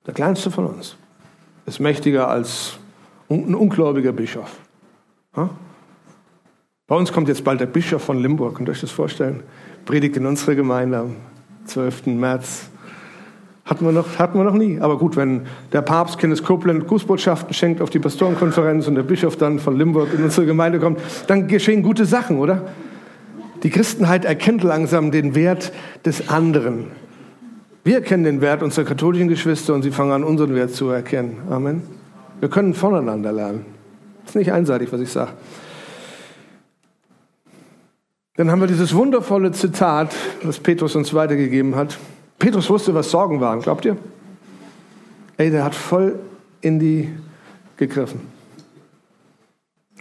Der 0.06 0.12
kleinste 0.12 0.50
von 0.50 0.66
uns 0.66 0.94
ist 1.64 1.80
mächtiger 1.80 2.28
als 2.28 2.74
ein 3.30 3.54
ungläubiger 3.54 4.12
Bischof. 4.12 4.58
Bei 5.32 6.96
uns 6.96 7.14
kommt 7.14 7.28
jetzt 7.28 7.44
bald 7.44 7.60
der 7.60 7.66
Bischof 7.66 8.04
von 8.04 8.20
Limburg, 8.20 8.56
könnt 8.56 8.68
ihr 8.68 8.72
euch 8.72 8.82
das 8.82 8.90
vorstellen? 8.90 9.42
Predigt 9.86 10.18
in 10.18 10.26
unserer 10.26 10.54
Gemeinde 10.54 10.98
am 10.98 11.16
12. 11.64 12.08
März 12.08 12.68
hatten 13.64 13.86
wir, 13.86 13.92
noch, 13.92 14.18
hatten 14.18 14.38
wir 14.38 14.44
noch 14.44 14.54
nie. 14.54 14.78
Aber 14.80 14.98
gut, 14.98 15.16
wenn 15.16 15.42
der 15.72 15.82
Papst 15.82 16.18
Kenneth 16.18 16.44
Copeland 16.44 16.86
Grußbotschaften 16.86 17.54
schenkt 17.54 17.80
auf 17.80 17.90
die 17.90 17.98
Pastorenkonferenz 17.98 18.86
und 18.86 18.94
der 18.94 19.02
Bischof 19.02 19.36
dann 19.36 19.58
von 19.58 19.76
Limburg 19.76 20.12
in 20.12 20.22
unsere 20.22 20.46
Gemeinde 20.46 20.78
kommt, 20.78 21.00
dann 21.26 21.48
geschehen 21.48 21.82
gute 21.82 22.04
Sachen, 22.04 22.38
oder? 22.38 22.62
Die 23.62 23.70
Christenheit 23.70 24.26
erkennt 24.26 24.62
langsam 24.62 25.10
den 25.10 25.34
Wert 25.34 25.72
des 26.04 26.28
anderen. 26.28 26.88
Wir 27.84 28.02
kennen 28.02 28.24
den 28.24 28.40
Wert 28.42 28.62
unserer 28.62 28.84
katholischen 28.84 29.28
Geschwister 29.28 29.72
und 29.74 29.82
sie 29.82 29.90
fangen 29.90 30.12
an, 30.12 30.24
unseren 30.24 30.54
Wert 30.54 30.74
zu 30.74 30.90
erkennen. 30.90 31.38
Amen. 31.48 31.82
Wir 32.40 32.50
können 32.50 32.74
voneinander 32.74 33.32
lernen. 33.32 33.64
Das 34.24 34.30
ist 34.30 34.36
nicht 34.36 34.52
einseitig, 34.52 34.92
was 34.92 35.00
ich 35.00 35.10
sage. 35.10 35.32
Dann 38.36 38.50
haben 38.50 38.60
wir 38.60 38.66
dieses 38.66 38.94
wundervolle 38.94 39.52
Zitat, 39.52 40.14
das 40.42 40.58
Petrus 40.58 40.96
uns 40.96 41.14
weitergegeben 41.14 41.76
hat. 41.76 41.98
Petrus 42.38 42.68
wusste, 42.68 42.94
was 42.94 43.10
Sorgen 43.10 43.40
waren, 43.40 43.60
glaubt 43.60 43.84
ihr? 43.84 43.96
Ey, 45.36 45.50
der 45.50 45.64
hat 45.64 45.74
voll 45.74 46.18
in 46.60 46.78
die 46.78 47.10
gegriffen. 47.76 48.20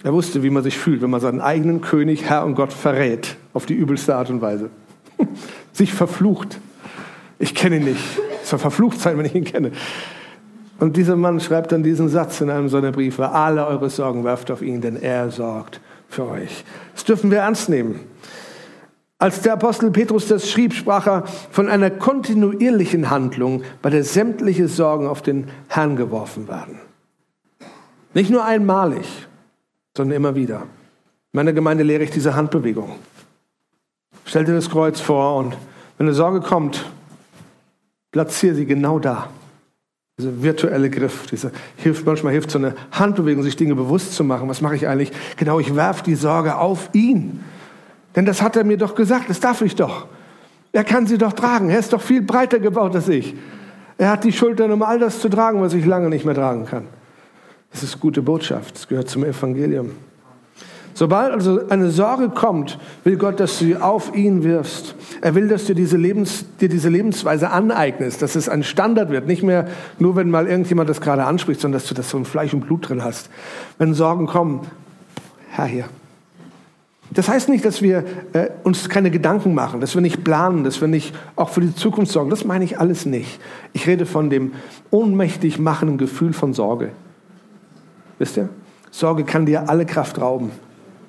Er 0.04 0.13
wusste, 0.13 0.43
wie 0.43 0.50
man 0.50 0.63
sich 0.63 0.78
fühlt, 0.78 1.02
wenn 1.02 1.10
man 1.10 1.22
seinen 1.22 1.41
eigenen 1.41 1.82
König, 1.82 2.26
Herr 2.26 2.46
und 2.46 2.56
Gott 2.56 2.74
verrät, 2.74 3.38
auf 3.54 3.65
die 3.65 3.74
übelste 3.74 4.15
Art 4.15 4.30
und 4.30 4.41
Weise. 4.41 4.69
sich 5.72 5.93
verflucht. 5.93 6.60
Ich 7.39 7.56
kenne 7.56 7.78
ihn 7.78 7.86
nicht. 7.86 8.04
Es 8.41 8.50
soll 8.50 8.60
verflucht 8.60 9.00
sein, 9.00 9.17
wenn 9.17 9.26
ich 9.26 9.36
ihn 9.36 9.46
kenne. 9.46 9.72
Und 10.80 10.98
dieser 10.98 11.15
Mann 11.15 11.39
schreibt 11.39 11.72
dann 11.72 11.84
diesen 11.84 12.10
Satz 12.10 12.41
in 12.41 12.50
einem 12.50 12.67
seiner 12.67 12.91
Briefe. 12.91 13.30
Alle 13.30 13.65
eure 13.65 13.89
Sorgen 13.89 14.26
werft 14.26 14.52
auf 14.52 14.62
ihn, 14.62 14.82
denn 14.82 14.98
er 14.98 15.32
sorgt 15.32 15.80
für 16.10 16.28
euch. 16.28 16.65
Das 16.93 17.06
dürfen 17.06 17.32
wir 17.32 17.39
ernst 17.39 17.69
nehmen. 17.69 18.02
Als 19.24 19.40
der 19.40 19.54
Apostel 19.54 19.90
Petrus 19.90 20.28
das 20.28 20.52
schrieb, 20.52 20.74
sprach 20.74 21.08
er 21.08 21.24
von 21.50 21.70
einer 21.70 21.90
kontinuierlichen 21.90 23.10
Handlung, 23.10 23.64
bei 23.82 23.90
der 23.90 24.04
sämtliche 24.04 24.68
Sorgen 24.68 25.08
auf 25.08 25.22
den 25.22 25.48
Herrn 25.70 25.96
geworfen 25.96 26.50
werden. 26.50 26.78
Nicht 28.14 28.30
nur 28.30 28.44
einmalig, 28.44 29.06
sondern 29.96 30.18
immer 30.18 30.36
wieder. 30.36 30.64
In 31.32 31.38
meiner 31.38 31.54
Gemeinde 31.54 31.86
lehre 31.86 32.04
ich 32.04 32.12
diese 32.12 32.36
Handbewegung. 32.36 32.98
Stell 34.26 34.44
dir 34.44 34.56
das 34.56 34.70
Kreuz 34.70 35.00
vor 35.00 35.38
und 35.38 35.56
wenn 35.98 36.08
eine 36.08 36.14
Sorge 36.14 36.42
kommt, 36.42 36.86
platziere 38.12 38.56
sie 38.56 38.66
genau 38.66 39.00
da. 39.00 39.30
Dieser 40.20 40.44
virtuelle 40.44 40.90
Griff, 40.90 41.28
dieser 41.28 41.52
hilft, 41.78 42.06
manchmal 42.06 42.34
hilft 42.34 42.52
so 42.52 42.58
eine 42.58 42.76
Handbewegung, 42.92 43.42
sich 43.42 43.56
Dinge 43.56 43.76
bewusst 43.76 44.16
zu 44.16 44.26
machen. 44.26 44.50
Was 44.50 44.60
mache 44.60 44.76
ich 44.76 44.86
eigentlich? 44.86 45.14
Genau, 45.38 45.62
ich 45.62 45.78
werfe 45.78 46.04
die 46.04 46.16
Sorge 46.16 46.58
auf 46.58 46.90
ihn. 46.92 47.42
Denn 48.15 48.26
das 48.26 48.41
hat 48.41 48.56
er 48.56 48.63
mir 48.63 48.78
doch 48.78 48.95
gesagt, 48.95 49.30
das 49.30 49.39
darf 49.39 49.62
ich 49.62 49.76
doch. 49.76 50.08
Er 50.71 50.84
kann 50.84 51.08
sie 51.08 51.17
doch 51.17 51.34
tragen. 51.34 51.69
Er 51.69 51.80
ist 51.80 51.93
doch 51.93 52.02
viel 52.02 52.21
breiter 52.21 52.60
gebaut 52.60 52.95
als 52.95 53.08
ich. 53.08 53.36
Er 53.97 54.10
hat 54.10 54.23
die 54.23 54.32
Schultern, 54.32 54.71
um 54.71 54.82
all 54.82 54.99
das 54.99 55.19
zu 55.19 55.30
tragen, 55.30 55.62
was 55.62 55.73
ich 55.73 55.86
lange 55.86 56.10
nicht 56.10 56.26
mehr 56.26 56.36
tragen 56.36 56.65
kann. 56.65 56.88
Das 57.71 57.84
ist 57.84 57.99
gute 57.99 58.21
Botschaft. 58.21 58.76
Das 58.76 58.88
gehört 58.88 59.10
zum 59.10 59.23
Evangelium. 59.23 59.91
Sobald 60.95 61.32
also 61.32 61.67
eine 61.69 61.89
Sorge 61.89 62.30
kommt, 62.30 62.78
will 63.04 63.17
Gott, 63.17 63.39
dass 63.39 63.58
du 63.58 63.65
sie 63.65 63.78
auf 63.78 64.15
ihn 64.15 64.43
wirfst. 64.43 64.95
Er 65.21 65.34
will, 65.34 65.47
dass 65.47 65.65
du 65.65 65.73
diese 65.73 65.97
Lebens, 65.97 66.45
dir 66.62 66.69
diese 66.69 66.89
Lebensweise 66.89 67.49
aneignest, 67.49 68.21
dass 68.21 68.36
es 68.36 68.47
ein 68.47 68.63
Standard 68.63 69.10
wird. 69.10 69.26
Nicht 69.26 69.41
mehr 69.41 69.67
nur, 69.97 70.15
wenn 70.15 70.30
mal 70.30 70.47
irgendjemand 70.47 70.89
das 70.89 71.02
gerade 71.02 71.26
anspricht, 71.26 71.62
sondern 71.62 71.80
dass 71.80 71.89
du 71.89 71.95
das 71.95 72.10
so 72.10 72.17
in 72.17 72.26
Fleisch 72.26 72.54
und 72.54 72.62
Blut 72.62 72.89
drin 72.89 73.04
hast. 73.04 73.30
Wenn 73.80 73.95
Sorgen 73.95 74.28
kommen, 74.28 74.67
Herr 75.49 75.65
hier, 75.65 75.86
Das 77.13 77.28
heißt 77.28 77.49
nicht, 77.49 77.63
dass 77.63 77.82
wir 77.82 78.04
äh, 78.34 78.49
uns 78.63 78.89
keine 78.89 79.12
Gedanken 79.12 79.54
machen, 79.54 79.82
dass 79.82 79.93
wir 79.93 80.02
nicht 80.02 80.23
planen, 80.23 80.63
dass 80.63 80.82
wir 80.82 80.88
nicht 80.88 81.13
auch 81.36 81.49
für 81.49 81.62
die 81.62 81.76
Zukunft 81.76 82.12
sorgen. 82.12 82.30
Das 82.30 82.43
meine 82.43 82.65
ich 82.65 82.80
alles 82.80 83.06
nicht. 83.06 83.39
Ich 83.73 83.86
rede 83.88 84.06
von 84.06 84.30
dem 84.30 84.54
ohnmächtig 84.89 85.60
machenden 85.60 85.97
Gefühl 85.97 86.34
von 86.34 86.54
Sorge. 86.54 86.91
Wisst 88.17 88.38
ihr? 88.38 88.49
Sorge 88.89 89.23
kann 89.26 89.45
dir 89.45 89.69
alle 89.69 89.86
Kraft 89.86 90.19
rauben, 90.19 90.52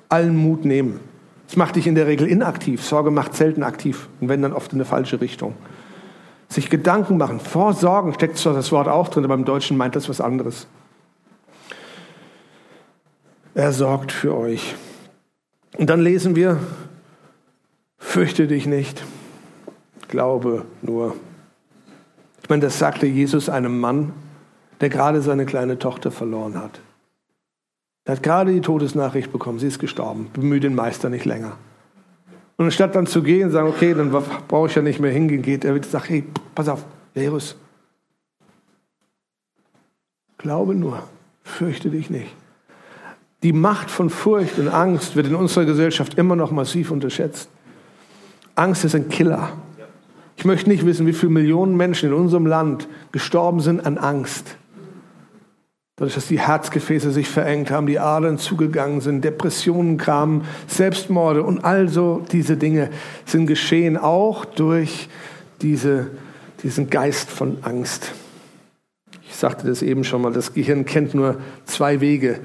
allen 0.09 0.35
Mut 0.35 0.65
nehmen. 0.65 0.99
Es 1.47 1.55
macht 1.55 1.75
dich 1.75 1.87
in 1.87 1.95
der 1.95 2.07
Regel 2.07 2.27
inaktiv. 2.27 2.83
Sorge 2.83 3.11
macht 3.11 3.35
selten 3.35 3.63
aktiv 3.63 4.09
und 4.19 4.29
wenn 4.29 4.41
dann 4.41 4.53
oft 4.53 4.73
in 4.73 4.77
eine 4.77 4.85
falsche 4.85 5.21
Richtung. 5.21 5.53
Sich 6.49 6.69
Gedanken 6.69 7.17
machen, 7.17 7.39
vor 7.39 7.73
Sorgen 7.73 8.13
steckt 8.13 8.37
zwar 8.37 8.53
das 8.53 8.71
Wort 8.71 8.87
auch 8.87 9.07
drin, 9.07 9.25
aber 9.25 9.33
im 9.33 9.45
Deutschen 9.45 9.77
meint 9.77 9.95
das 9.95 10.09
was 10.09 10.21
anderes. 10.21 10.67
Er 13.55 13.71
sorgt 13.71 14.11
für 14.11 14.35
euch. 14.35 14.75
Und 15.77 15.89
dann 15.89 16.01
lesen 16.01 16.35
wir, 16.35 16.59
fürchte 17.97 18.47
dich 18.47 18.65
nicht, 18.65 19.03
glaube 20.07 20.65
nur. 20.81 21.15
Ich 22.41 22.49
meine, 22.49 22.61
das 22.61 22.79
sagte 22.79 23.07
Jesus 23.07 23.49
einem 23.49 23.79
Mann, 23.79 24.13
der 24.79 24.89
gerade 24.89 25.21
seine 25.21 25.45
kleine 25.45 25.79
Tochter 25.79 26.11
verloren 26.11 26.57
hat. 26.57 26.79
Er 28.05 28.15
hat 28.15 28.23
gerade 28.23 28.53
die 28.53 28.61
Todesnachricht 28.61 29.31
bekommen, 29.31 29.59
sie 29.59 29.67
ist 29.67 29.79
gestorben, 29.79 30.29
bemühe 30.31 30.59
den 30.59 30.75
Meister 30.75 31.09
nicht 31.09 31.25
länger. 31.25 31.57
Und 32.57 32.65
anstatt 32.65 32.95
dann 32.95 33.07
zu 33.07 33.23
gehen 33.23 33.47
und 33.47 33.51
sagen, 33.51 33.67
okay, 33.67 33.93
dann 33.93 34.11
brauche 34.47 34.67
ich 34.67 34.75
ja 34.75 34.81
nicht 34.81 34.99
mehr 34.99 35.11
hingehen, 35.11 35.41
geht 35.41 35.65
er 35.65 35.73
und 35.73 35.85
sagt, 35.85 36.09
hey, 36.09 36.23
pass 36.53 36.69
auf, 36.69 36.85
Jairus, 37.15 37.57
glaube 40.37 40.75
nur, 40.75 41.03
fürchte 41.43 41.89
dich 41.89 42.09
nicht. 42.09 42.33
Die 43.45 43.53
Macht 43.53 43.91
von 43.91 44.09
Furcht 44.09 44.57
und 44.57 44.69
Angst 44.69 45.15
wird 45.15 45.27
in 45.27 45.35
unserer 45.35 45.65
Gesellschaft 45.65 46.17
immer 46.17 46.35
noch 46.35 46.49
massiv 46.49 46.89
unterschätzt. 46.89 47.47
Angst 48.55 48.83
ist 48.85 48.95
ein 48.95 49.07
Killer. 49.07 49.51
Ich 50.35 50.45
möchte 50.45 50.67
nicht 50.67 50.83
wissen, 50.83 51.05
wie 51.05 51.13
viele 51.13 51.31
Millionen 51.31 51.77
Menschen 51.77 52.09
in 52.09 52.15
unserem 52.15 52.47
Land 52.47 52.87
gestorben 53.11 53.59
sind 53.59 53.85
an 53.85 53.99
Angst. 53.99 54.57
Dadurch, 55.95 56.15
dass 56.15 56.25
die 56.25 56.39
Herzgefäße 56.39 57.11
sich 57.11 57.29
verengt 57.29 57.69
haben, 57.69 57.85
die 57.85 57.99
Adern 57.99 58.39
zugegangen 58.39 58.99
sind, 58.99 59.23
Depressionen 59.23 59.97
kamen, 59.97 60.45
Selbstmorde 60.65 61.43
und 61.43 61.63
also 61.63 62.25
diese 62.31 62.57
Dinge 62.57 62.89
sind 63.25 63.45
geschehen, 63.45 63.95
auch 63.95 64.45
durch 64.45 65.07
diese, 65.61 66.07
diesen 66.63 66.89
Geist 66.89 67.29
von 67.29 67.59
Angst. 67.61 68.11
Ich 69.29 69.35
sagte 69.35 69.67
das 69.67 69.83
eben 69.83 70.03
schon 70.03 70.23
mal, 70.23 70.33
das 70.33 70.55
Gehirn 70.55 70.85
kennt 70.85 71.13
nur 71.13 71.37
zwei 71.65 72.01
Wege, 72.01 72.39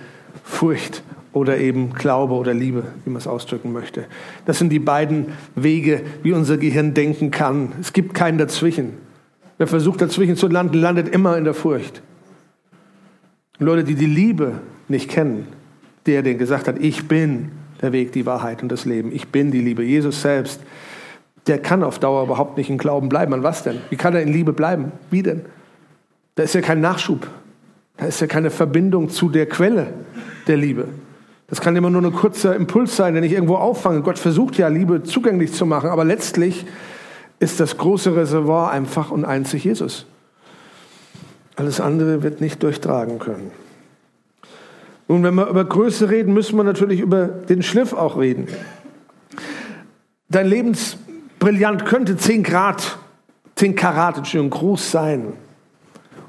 Furcht 0.51 1.03
oder 1.33 1.59
eben 1.59 1.95
Glaube 1.95 2.35
oder 2.35 2.53
Liebe, 2.53 2.83
wie 3.05 3.11
man 3.11 3.19
es 3.19 3.27
ausdrücken 3.27 3.73
möchte. 3.73 4.05
Das 4.47 4.59
sind 4.59 4.71
die 4.71 4.81
beiden 4.81 5.27
Wege, 5.55 6.03
wie 6.23 6.33
unser 6.33 6.59
Gehirn 6.59 6.93
denken 6.93 7.31
kann. 7.31 7.73
Es 7.81 7.93
gibt 7.93 8.15
keinen 8.15 8.37
dazwischen. 8.37 8.95
Wer 9.59 9.69
versucht 9.69 10.03
dazwischen 10.03 10.37
zu 10.37 10.49
landen, 10.49 10.79
landet 10.79 11.09
immer 11.09 11.39
in 11.39 11.45
der 11.45 11.55
Furcht. 11.55 12.03
Leute, 13.59 13.85
die 13.85 13.95
die 13.95 14.07
Liebe 14.07 14.55
nicht 14.89 15.09
kennen, 15.09 15.47
der, 16.07 16.23
der 16.23 16.35
gesagt 16.35 16.67
hat, 16.67 16.79
ich 16.81 17.07
bin 17.07 17.53
der 17.81 17.93
Weg, 17.93 18.13
die 18.13 18.27
Wahrheit 18.27 18.63
und 18.63 18.71
das 18.71 18.85
Leben. 18.85 19.13
Ich 19.13 19.29
bin 19.29 19.51
die 19.51 19.61
Liebe. 19.61 19.85
Jesus 19.85 20.23
selbst, 20.23 20.61
der 21.47 21.59
kann 21.59 21.83
auf 21.85 21.99
Dauer 21.99 22.25
überhaupt 22.25 22.57
nicht 22.57 22.71
in 22.71 22.79
Glauben 22.79 23.09
bleiben. 23.09 23.33
An 23.33 23.43
was 23.43 23.63
denn? 23.63 23.79
Wie 23.89 23.97
kann 23.97 24.15
er 24.15 24.23
in 24.23 24.33
Liebe 24.33 24.53
bleiben? 24.53 24.93
Wie 25.11 25.23
denn? 25.23 25.43
Da 26.35 26.43
ist 26.43 26.55
ja 26.55 26.61
kein 26.61 26.81
Nachschub. 26.81 27.29
Da 27.97 28.07
ist 28.07 28.21
ja 28.21 28.27
keine 28.27 28.51
Verbindung 28.51 29.11
zu 29.11 29.29
der 29.29 29.47
Quelle 29.47 29.93
der 30.47 30.57
Liebe. 30.57 30.89
Das 31.49 31.61
kann 31.61 31.75
immer 31.75 31.91
nur 31.91 32.03
ein 32.03 32.13
kurzer 32.13 32.55
Impuls 32.55 32.97
sein, 32.97 33.15
den 33.15 33.25
ich 33.25 33.33
irgendwo 33.33 33.57
auffange. 33.57 34.03
Gott 34.03 34.19
versucht 34.19 34.57
ja, 34.57 34.69
Liebe 34.69 35.03
zugänglich 35.03 35.53
zu 35.53 35.67
machen, 35.67 35.91
aber 35.91 36.05
letztlich 36.05 36.65
ist 37.41 37.59
das 37.59 37.77
große 37.77 38.15
Reservoir 38.15 38.71
einfach 38.71 39.11
und 39.11 39.25
einzig 39.25 39.65
Jesus. 39.65 40.07
Alles 41.57 41.81
andere 41.81 42.23
wird 42.23 42.41
nicht 42.41 42.63
durchtragen 42.63 43.19
können. 43.19 43.51
Nun, 45.09 45.25
wenn 45.25 45.35
wir 45.35 45.49
über 45.49 45.65
Größe 45.65 46.09
reden, 46.09 46.33
müssen 46.33 46.57
wir 46.57 46.63
natürlich 46.63 47.01
über 47.01 47.27
den 47.27 47.65
Schliff 47.65 47.93
auch 47.93 48.17
reden. 48.17 48.47
Dein 50.29 50.47
Lebensbrillant 50.47 51.85
könnte 51.85 52.17
10 52.17 52.45
Grad, 52.45 52.97
10 53.57 53.75
Karat, 53.75 54.19
Entschuldigung, 54.19 54.51
groß 54.51 54.93
sein 54.93 55.33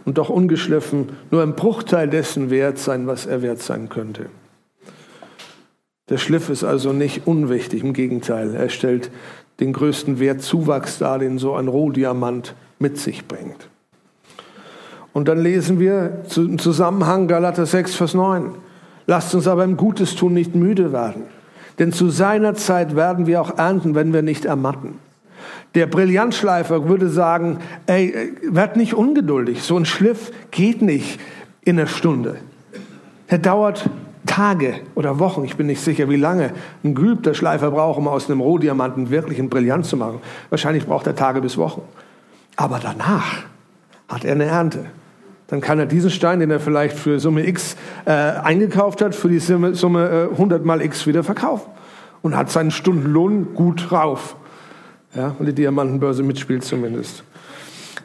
und 0.05 0.17
doch 0.17 0.29
ungeschliffen 0.29 1.09
nur 1.29 1.43
ein 1.43 1.55
Bruchteil 1.55 2.09
dessen 2.09 2.49
wert 2.49 2.77
sein, 2.77 3.07
was 3.07 3.25
er 3.25 3.41
wert 3.41 3.61
sein 3.61 3.89
könnte. 3.89 4.27
Der 6.09 6.17
Schliff 6.17 6.49
ist 6.49 6.63
also 6.63 6.91
nicht 6.91 7.25
unwichtig, 7.25 7.83
im 7.83 7.93
Gegenteil, 7.93 8.53
er 8.55 8.69
stellt 8.69 9.11
den 9.59 9.73
größten 9.73 10.19
Wertzuwachs 10.19 10.97
dar, 10.97 11.19
den 11.19 11.37
so 11.37 11.53
ein 11.53 11.67
Rohdiamant 11.67 12.55
mit 12.79 12.97
sich 12.97 13.27
bringt. 13.27 13.69
Und 15.13 15.27
dann 15.27 15.41
lesen 15.41 15.79
wir 15.79 16.23
im 16.35 16.57
Zusammenhang 16.57 17.27
Galater 17.27 17.65
6, 17.65 17.95
Vers 17.95 18.13
9. 18.13 18.55
Lasst 19.07 19.35
uns 19.35 19.47
aber 19.47 19.63
im 19.63 19.77
Gutes 19.77 20.15
tun 20.15 20.33
nicht 20.33 20.55
müde 20.55 20.93
werden. 20.93 21.23
Denn 21.79 21.91
zu 21.91 22.09
seiner 22.09 22.55
Zeit 22.55 22.95
werden 22.95 23.27
wir 23.27 23.41
auch 23.41 23.57
ernten, 23.57 23.95
wenn 23.95 24.13
wir 24.13 24.21
nicht 24.21 24.45
ermatten. 24.45 24.99
Der 25.75 25.87
Brillantschleifer 25.87 26.87
würde 26.87 27.09
sagen, 27.09 27.59
ey, 27.85 28.33
werd 28.43 28.75
nicht 28.75 28.93
ungeduldig. 28.93 29.63
So 29.63 29.77
ein 29.77 29.85
Schliff 29.85 30.31
geht 30.51 30.81
nicht 30.81 31.19
in 31.63 31.79
einer 31.79 31.87
Stunde. 31.87 32.37
Er 33.27 33.37
dauert 33.37 33.89
Tage 34.25 34.75
oder 34.95 35.19
Wochen, 35.19 35.43
ich 35.45 35.55
bin 35.55 35.67
nicht 35.67 35.81
sicher, 35.81 36.09
wie 36.09 36.17
lange 36.17 36.51
ein 36.83 36.93
geübter 36.93 37.33
Schleifer 37.33 37.71
braucht, 37.71 37.97
um 37.97 38.07
aus 38.07 38.29
einem 38.29 38.41
Rohdiamanten 38.41 39.09
wirklich 39.09 39.39
einen 39.39 39.49
Brillant 39.49 39.85
zu 39.85 39.97
machen. 39.97 40.19
Wahrscheinlich 40.49 40.85
braucht 40.85 41.07
er 41.07 41.15
Tage 41.15 41.41
bis 41.41 41.57
Wochen. 41.57 41.81
Aber 42.57 42.79
danach 42.81 43.43
hat 44.09 44.25
er 44.25 44.33
eine 44.33 44.45
Ernte 44.45 44.85
dann 45.51 45.59
kann 45.59 45.79
er 45.79 45.85
diesen 45.85 46.09
Stein, 46.09 46.39
den 46.39 46.49
er 46.49 46.61
vielleicht 46.61 46.97
für 46.97 47.19
Summe 47.19 47.45
X 47.45 47.75
äh, 48.05 48.11
eingekauft 48.11 49.01
hat, 49.01 49.13
für 49.13 49.27
die 49.27 49.39
Summe, 49.39 49.75
Summe 49.75 50.29
äh, 50.31 50.33
100 50.33 50.63
mal 50.63 50.81
X 50.81 51.05
wieder 51.07 51.25
verkaufen 51.25 51.69
und 52.21 52.37
hat 52.37 52.49
seinen 52.49 52.71
Stundenlohn 52.71 53.53
gut 53.53 53.91
drauf. 53.91 54.37
Ja, 55.15 55.35
weil 55.37 55.47
die 55.47 55.55
Diamantenbörse 55.55 56.23
mitspielt 56.23 56.63
zumindest. 56.63 57.23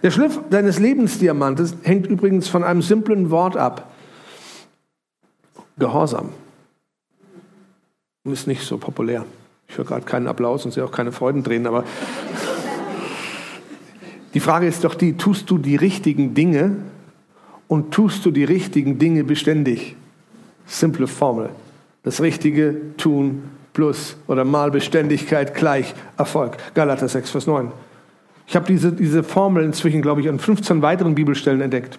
Der 0.03 0.11
Schliff 0.11 0.39
deines 0.51 0.79
Lebensdiamantes 0.79 1.77
hängt 1.83 2.07
übrigens 2.07 2.49
von 2.49 2.65
einem 2.65 2.83
simplen 2.83 3.31
Wort 3.31 3.57
ab. 3.57 3.91
Gehorsam. 5.79 6.31
Ist 8.25 8.47
nicht 8.47 8.63
so 8.63 8.79
populär. 8.79 9.25
Ich 9.69 9.79
höre 9.79 9.85
gerade 9.85 10.05
keinen 10.05 10.27
Applaus 10.27 10.65
und 10.65 10.73
sehe 10.73 10.85
auch 10.85 10.93
keine 10.93 11.13
Freudentränen, 11.13 11.67
aber 11.67 11.85
die 14.35 14.41
Frage 14.41 14.67
ist 14.67 14.85
doch 14.85 14.95
die, 14.95 15.17
tust 15.17 15.49
du 15.51 15.59
die 15.59 15.77
richtigen 15.77 16.35
Dinge, 16.35 16.77
und 17.69 17.93
tust 17.93 18.25
du 18.25 18.31
die 18.31 18.45
richtigen 18.45 18.99
Dinge 18.99 19.25
beständig. 19.25 19.97
Simple 20.67 21.07
Formel. 21.07 21.51
Das 22.03 22.21
Richtige 22.21 22.77
tun 22.97 23.43
plus 23.77 24.17
oder 24.27 24.47
mal 24.47 24.71
Beständigkeit 24.71 25.55
gleich 25.55 25.95
Erfolg. 26.17 26.57
Galater 26.73 27.09
6, 27.09 27.29
Vers 27.29 27.47
9. 27.47 27.71
Ich 28.47 28.57
habe 28.57 28.65
diese, 28.67 28.91
diese 28.91 29.23
Formel 29.23 29.63
inzwischen, 29.65 30.01
glaube 30.01 30.23
ich, 30.23 30.31
an 30.31 30.39
15 30.39 30.81
weiteren 30.81 31.15
Bibelstellen 31.15 31.61
entdeckt. 31.61 31.99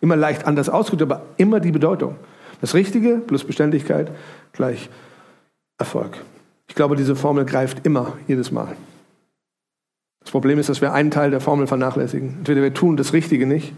Immer 0.00 0.16
leicht 0.16 0.48
anders 0.48 0.68
ausgedrückt, 0.68 1.12
aber 1.12 1.22
immer 1.36 1.60
die 1.60 1.70
Bedeutung. 1.70 2.16
Das 2.60 2.74
Richtige 2.74 3.18
plus 3.24 3.44
Beständigkeit 3.44 4.10
gleich 4.52 4.90
Erfolg. 5.78 6.18
Ich 6.66 6.74
glaube, 6.74 6.96
diese 6.96 7.14
Formel 7.14 7.44
greift 7.44 7.86
immer, 7.86 8.14
jedes 8.26 8.50
Mal. 8.50 8.74
Das 10.22 10.32
Problem 10.32 10.58
ist, 10.58 10.68
dass 10.68 10.80
wir 10.80 10.92
einen 10.92 11.12
Teil 11.12 11.30
der 11.30 11.40
Formel 11.40 11.68
vernachlässigen. 11.68 12.38
Entweder 12.38 12.62
wir 12.62 12.74
tun 12.74 12.96
das 12.96 13.12
Richtige 13.12 13.46
nicht 13.46 13.72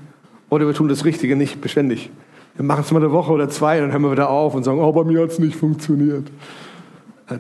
oder 0.48 0.66
wir 0.66 0.72
tun 0.72 0.88
das 0.88 1.04
Richtige 1.04 1.37
nicht 1.37 1.61
beständig. 1.61 2.09
Wir 2.54 2.64
machen 2.64 2.85
es 2.87 2.90
mal 2.90 3.02
eine 3.02 3.12
Woche 3.12 3.32
oder 3.32 3.50
zwei, 3.50 3.80
dann 3.80 3.92
hören 3.92 4.00
wir 4.00 4.12
wieder 4.12 4.30
auf 4.30 4.54
und 4.54 4.64
sagen, 4.64 4.80
oh, 4.80 4.92
bei 4.92 5.04
mir 5.04 5.20
hat 5.20 5.30
es 5.30 5.38
nicht 5.38 5.56
funktioniert. 5.56 6.30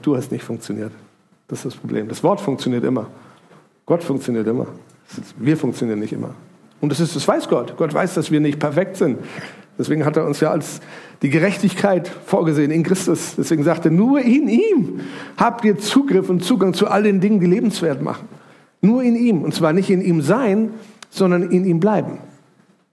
Du 0.02 0.16
hast 0.16 0.32
nicht 0.32 0.44
funktioniert. 0.44 0.92
Das 1.48 1.60
ist 1.60 1.66
das 1.66 1.76
Problem. 1.76 2.08
Das 2.08 2.22
Wort 2.22 2.40
funktioniert 2.40 2.84
immer. 2.84 3.06
Gott 3.84 4.02
funktioniert 4.02 4.46
immer. 4.46 4.66
Wir 5.38 5.56
funktionieren 5.56 6.00
nicht 6.00 6.12
immer. 6.12 6.34
Und 6.80 6.90
das, 6.90 7.00
ist, 7.00 7.14
das 7.14 7.26
weiß 7.26 7.48
Gott. 7.48 7.76
Gott 7.76 7.94
weiß, 7.94 8.14
dass 8.14 8.30
wir 8.30 8.40
nicht 8.40 8.58
perfekt 8.58 8.96
sind. 8.96 9.18
Deswegen 9.78 10.04
hat 10.04 10.16
er 10.16 10.26
uns 10.26 10.40
ja 10.40 10.50
als 10.50 10.80
die 11.22 11.30
Gerechtigkeit 11.30 12.08
vorgesehen 12.08 12.70
in 12.70 12.82
Christus. 12.82 13.34
Deswegen 13.36 13.62
sagt 13.62 13.84
er, 13.84 13.90
nur 13.90 14.20
in 14.20 14.48
ihm 14.48 15.00
habt 15.36 15.64
ihr 15.64 15.78
Zugriff 15.78 16.28
und 16.28 16.42
Zugang 16.42 16.74
zu 16.74 16.88
all 16.88 17.02
den 17.02 17.20
Dingen, 17.20 17.40
die 17.40 17.46
lebenswert 17.46 18.02
machen. 18.02 18.28
Nur 18.80 19.02
in 19.02 19.16
ihm. 19.16 19.42
Und 19.42 19.54
zwar 19.54 19.72
nicht 19.72 19.90
in 19.90 20.00
ihm 20.00 20.22
sein, 20.22 20.70
sondern 21.10 21.50
in 21.50 21.64
ihm 21.64 21.80
bleiben. 21.80 22.18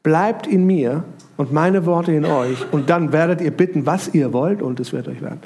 Bleibt 0.04 0.48
in 0.48 0.66
mir 0.66 1.04
und 1.38 1.52
meine 1.52 1.86
Worte 1.86 2.12
in 2.12 2.26
euch 2.26 2.66
und 2.72 2.90
dann 2.90 3.12
werdet 3.12 3.42
ihr 3.42 3.52
bitten, 3.52 3.86
was 3.86 4.14
ihr 4.14 4.34
wollt 4.34 4.62
und 4.62 4.80
es 4.80 4.94
wird 4.94 5.08
euch 5.08 5.22
werden. 5.22 5.40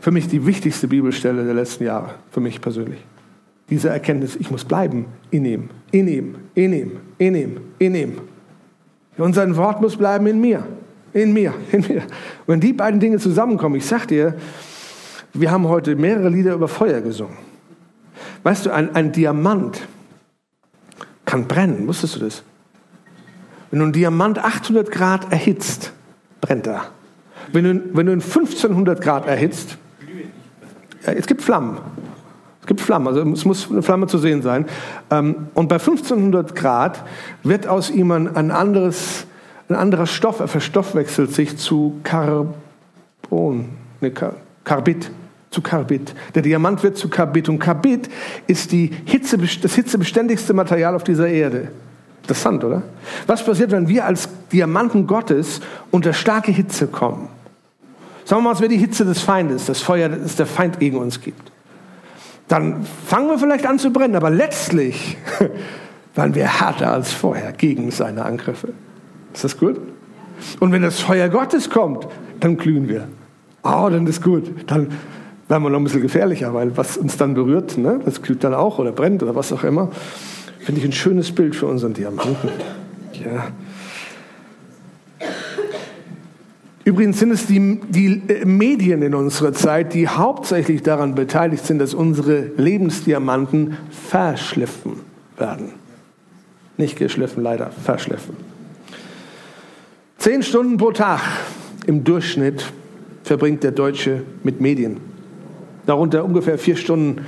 Für 0.00 0.10
mich 0.10 0.28
die 0.28 0.46
wichtigste 0.46 0.88
Bibelstelle 0.88 1.44
der 1.44 1.54
letzten 1.54 1.84
Jahre, 1.84 2.14
für 2.30 2.40
mich 2.40 2.60
persönlich. 2.60 3.04
Diese 3.68 3.88
Erkenntnis, 3.88 4.36
ich 4.36 4.50
muss 4.50 4.64
bleiben 4.64 5.06
in 5.30 5.44
ihm, 5.44 5.70
in 5.92 6.08
ihm, 6.08 6.34
in 6.54 6.72
ihm, 6.72 6.92
in 7.18 7.34
ihm, 7.34 7.60
in 7.78 7.94
ihm. 7.94 8.18
Und 9.16 9.34
sein 9.34 9.56
Wort 9.56 9.80
muss 9.80 9.96
bleiben 9.96 10.26
in 10.26 10.40
mir, 10.40 10.66
in 11.12 11.32
mir, 11.32 11.54
in 11.72 11.82
mir. 11.82 12.00
Und 12.00 12.48
wenn 12.48 12.60
die 12.60 12.72
beiden 12.72 12.98
Dinge 12.98 13.18
zusammenkommen, 13.18 13.76
ich 13.76 13.86
sag 13.86 14.06
dir, 14.06 14.34
Wir 15.32 15.50
haben 15.50 15.68
heute 15.68 15.94
mehrere 15.94 16.28
Lieder 16.28 16.54
über 16.54 16.68
Feuer 16.68 17.00
gesungen. 17.00 17.36
Weißt 18.42 18.66
du, 18.66 18.70
ein, 18.70 18.94
ein 18.94 19.12
Diamant 19.12 19.86
kann 21.24 21.46
brennen, 21.46 21.86
wusstest 21.86 22.16
du 22.16 22.20
das? 22.20 22.42
Wenn 23.70 23.78
du 23.78 23.84
einen 23.84 23.92
Diamant 23.92 24.38
800 24.38 24.90
Grad 24.90 25.32
erhitzt, 25.32 25.92
brennt 26.40 26.66
er. 26.66 26.86
Wenn 27.52 27.64
du, 27.64 27.96
wenn 27.96 28.06
du 28.06 28.12
ihn 28.12 28.20
1500 28.20 29.00
Grad 29.00 29.26
erhitzt, 29.26 29.78
es 31.04 31.26
gibt 31.26 31.42
Flammen. 31.42 31.78
Es 32.60 32.66
gibt 32.66 32.80
Flammen, 32.80 33.08
also 33.08 33.22
es 33.22 33.44
muss 33.44 33.70
eine 33.70 33.82
Flamme 33.82 34.06
zu 34.06 34.18
sehen 34.18 34.42
sein. 34.42 34.66
Ähm, 35.10 35.48
und 35.54 35.68
bei 35.68 35.76
1500 35.76 36.54
Grad 36.54 37.02
wird 37.42 37.66
aus 37.66 37.90
ihm 37.90 38.10
ein, 38.10 38.50
anderes, 38.50 39.26
ein 39.68 39.76
anderer 39.76 40.06
Stoff, 40.06 40.40
er 40.40 40.48
verstoffwechselt 40.48 41.32
sich 41.32 41.56
zu 41.56 42.00
Carbon, 42.02 42.54
ne, 44.00 44.12
Carbid, 44.64 45.10
zu 45.50 45.62
Carbid. 45.62 46.14
Der 46.34 46.42
Diamant 46.42 46.82
wird 46.82 46.96
zu 46.96 47.08
Carbid 47.08 47.48
und 47.48 47.58
Carbid 47.58 48.08
ist 48.46 48.72
die 48.72 48.90
Hitze, 49.04 49.38
das 49.38 49.74
hitzebeständigste 49.74 50.52
Material 50.52 50.94
auf 50.94 51.02
dieser 51.02 51.28
Erde. 51.28 51.68
Interessant, 52.22 52.62
oder? 52.62 52.82
Was 53.26 53.44
passiert, 53.44 53.70
wenn 53.72 53.88
wir 53.88 54.04
als 54.04 54.28
Diamanten 54.52 55.06
Gottes 55.06 55.60
unter 55.90 56.12
starke 56.12 56.52
Hitze 56.52 56.86
kommen? 56.86 57.28
Sagen 58.30 58.42
wir 58.42 58.50
mal, 58.50 58.54
es 58.54 58.60
wäre 58.60 58.68
die 58.68 58.76
Hitze 58.76 59.04
des 59.04 59.22
Feindes, 59.22 59.66
das 59.66 59.80
Feuer, 59.80 60.08
das 60.08 60.36
der 60.36 60.46
Feind 60.46 60.78
gegen 60.78 60.98
uns 60.98 61.20
gibt. 61.20 61.50
Dann 62.46 62.86
fangen 63.04 63.28
wir 63.28 63.40
vielleicht 63.40 63.66
an 63.66 63.80
zu 63.80 63.92
brennen, 63.92 64.14
aber 64.14 64.30
letztlich 64.30 65.16
waren 66.14 66.36
wir 66.36 66.46
härter 66.46 66.92
als 66.92 67.12
vorher 67.12 67.50
gegen 67.50 67.90
seine 67.90 68.24
Angriffe. 68.24 68.68
Ist 69.34 69.42
das 69.42 69.58
gut? 69.58 69.80
Und 70.60 70.70
wenn 70.70 70.82
das 70.82 71.00
Feuer 71.00 71.28
Gottes 71.28 71.70
kommt, 71.70 72.06
dann 72.38 72.56
glühen 72.56 72.88
wir. 72.88 73.08
Oh, 73.64 73.88
dann 73.90 74.06
ist 74.06 74.22
gut. 74.22 74.44
Dann 74.68 74.92
werden 75.48 75.64
wir 75.64 75.70
noch 75.70 75.80
ein 75.80 75.84
bisschen 75.84 76.02
gefährlicher, 76.02 76.54
weil 76.54 76.76
was 76.76 76.98
uns 76.98 77.16
dann 77.16 77.34
berührt, 77.34 77.78
ne, 77.78 77.98
das 78.04 78.22
glüht 78.22 78.44
dann 78.44 78.54
auch 78.54 78.78
oder 78.78 78.92
brennt 78.92 79.24
oder 79.24 79.34
was 79.34 79.52
auch 79.52 79.64
immer. 79.64 79.90
Finde 80.60 80.80
ich 80.80 80.86
ein 80.86 80.92
schönes 80.92 81.32
Bild 81.32 81.56
für 81.56 81.66
unseren 81.66 81.94
Diamanten. 81.94 82.48
Ja. 83.12 83.48
Übrigens 86.90 87.20
sind 87.20 87.30
es 87.30 87.46
die, 87.46 87.80
die 87.88 88.20
äh, 88.26 88.44
Medien 88.44 89.02
in 89.02 89.14
unserer 89.14 89.52
Zeit, 89.52 89.94
die 89.94 90.08
hauptsächlich 90.08 90.82
daran 90.82 91.14
beteiligt 91.14 91.64
sind, 91.64 91.78
dass 91.78 91.94
unsere 91.94 92.50
Lebensdiamanten 92.56 93.76
verschliffen 93.92 94.94
werden. 95.38 95.66
Nicht 96.78 96.98
geschliffen, 96.98 97.44
leider, 97.44 97.70
verschliffen. 97.70 98.36
Zehn 100.18 100.42
Stunden 100.42 100.78
pro 100.78 100.90
Tag 100.90 101.20
im 101.86 102.02
Durchschnitt 102.02 102.64
verbringt 103.22 103.62
der 103.62 103.70
Deutsche 103.70 104.24
mit 104.42 104.60
Medien. 104.60 104.96
Darunter 105.86 106.24
ungefähr 106.24 106.58
vier 106.58 106.74
Stunden 106.74 107.20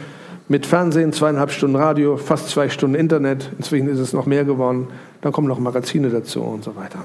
mit 0.48 0.66
Fernsehen, 0.66 1.12
zweieinhalb 1.12 1.52
Stunden 1.52 1.76
Radio, 1.76 2.16
fast 2.16 2.48
zwei 2.48 2.68
Stunden 2.68 2.96
Internet. 2.96 3.48
Inzwischen 3.58 3.86
ist 3.86 4.00
es 4.00 4.12
noch 4.12 4.26
mehr 4.26 4.44
geworden. 4.44 4.88
Dann 5.20 5.30
kommen 5.30 5.46
noch 5.46 5.60
Magazine 5.60 6.08
dazu 6.08 6.42
und 6.42 6.64
so 6.64 6.74
weiter. 6.74 7.04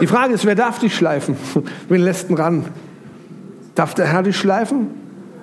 Die 0.00 0.06
Frage 0.06 0.34
ist, 0.34 0.44
wer 0.44 0.54
darf 0.54 0.78
dich 0.78 0.94
schleifen? 0.94 1.36
Wen 1.88 2.00
lässt 2.00 2.30
ihn 2.30 2.36
ran? 2.36 2.64
Darf 3.74 3.94
der 3.94 4.06
Herr 4.06 4.22
dich 4.22 4.36
schleifen? 4.36 4.88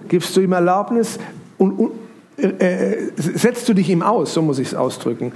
Gibst 0.07 0.35
du 0.35 0.41
ihm 0.41 0.51
Erlaubnis? 0.51 1.19
Und, 1.57 1.71
und 1.71 1.91
äh, 2.37 2.93
äh 2.93 3.11
setzt 3.15 3.67
du 3.69 3.73
dich 3.73 3.89
ihm 3.89 4.01
aus? 4.01 4.33
So 4.33 4.41
muss 4.41 4.59
ich 4.59 4.69
es 4.69 4.75
ausdrücken. 4.75 5.31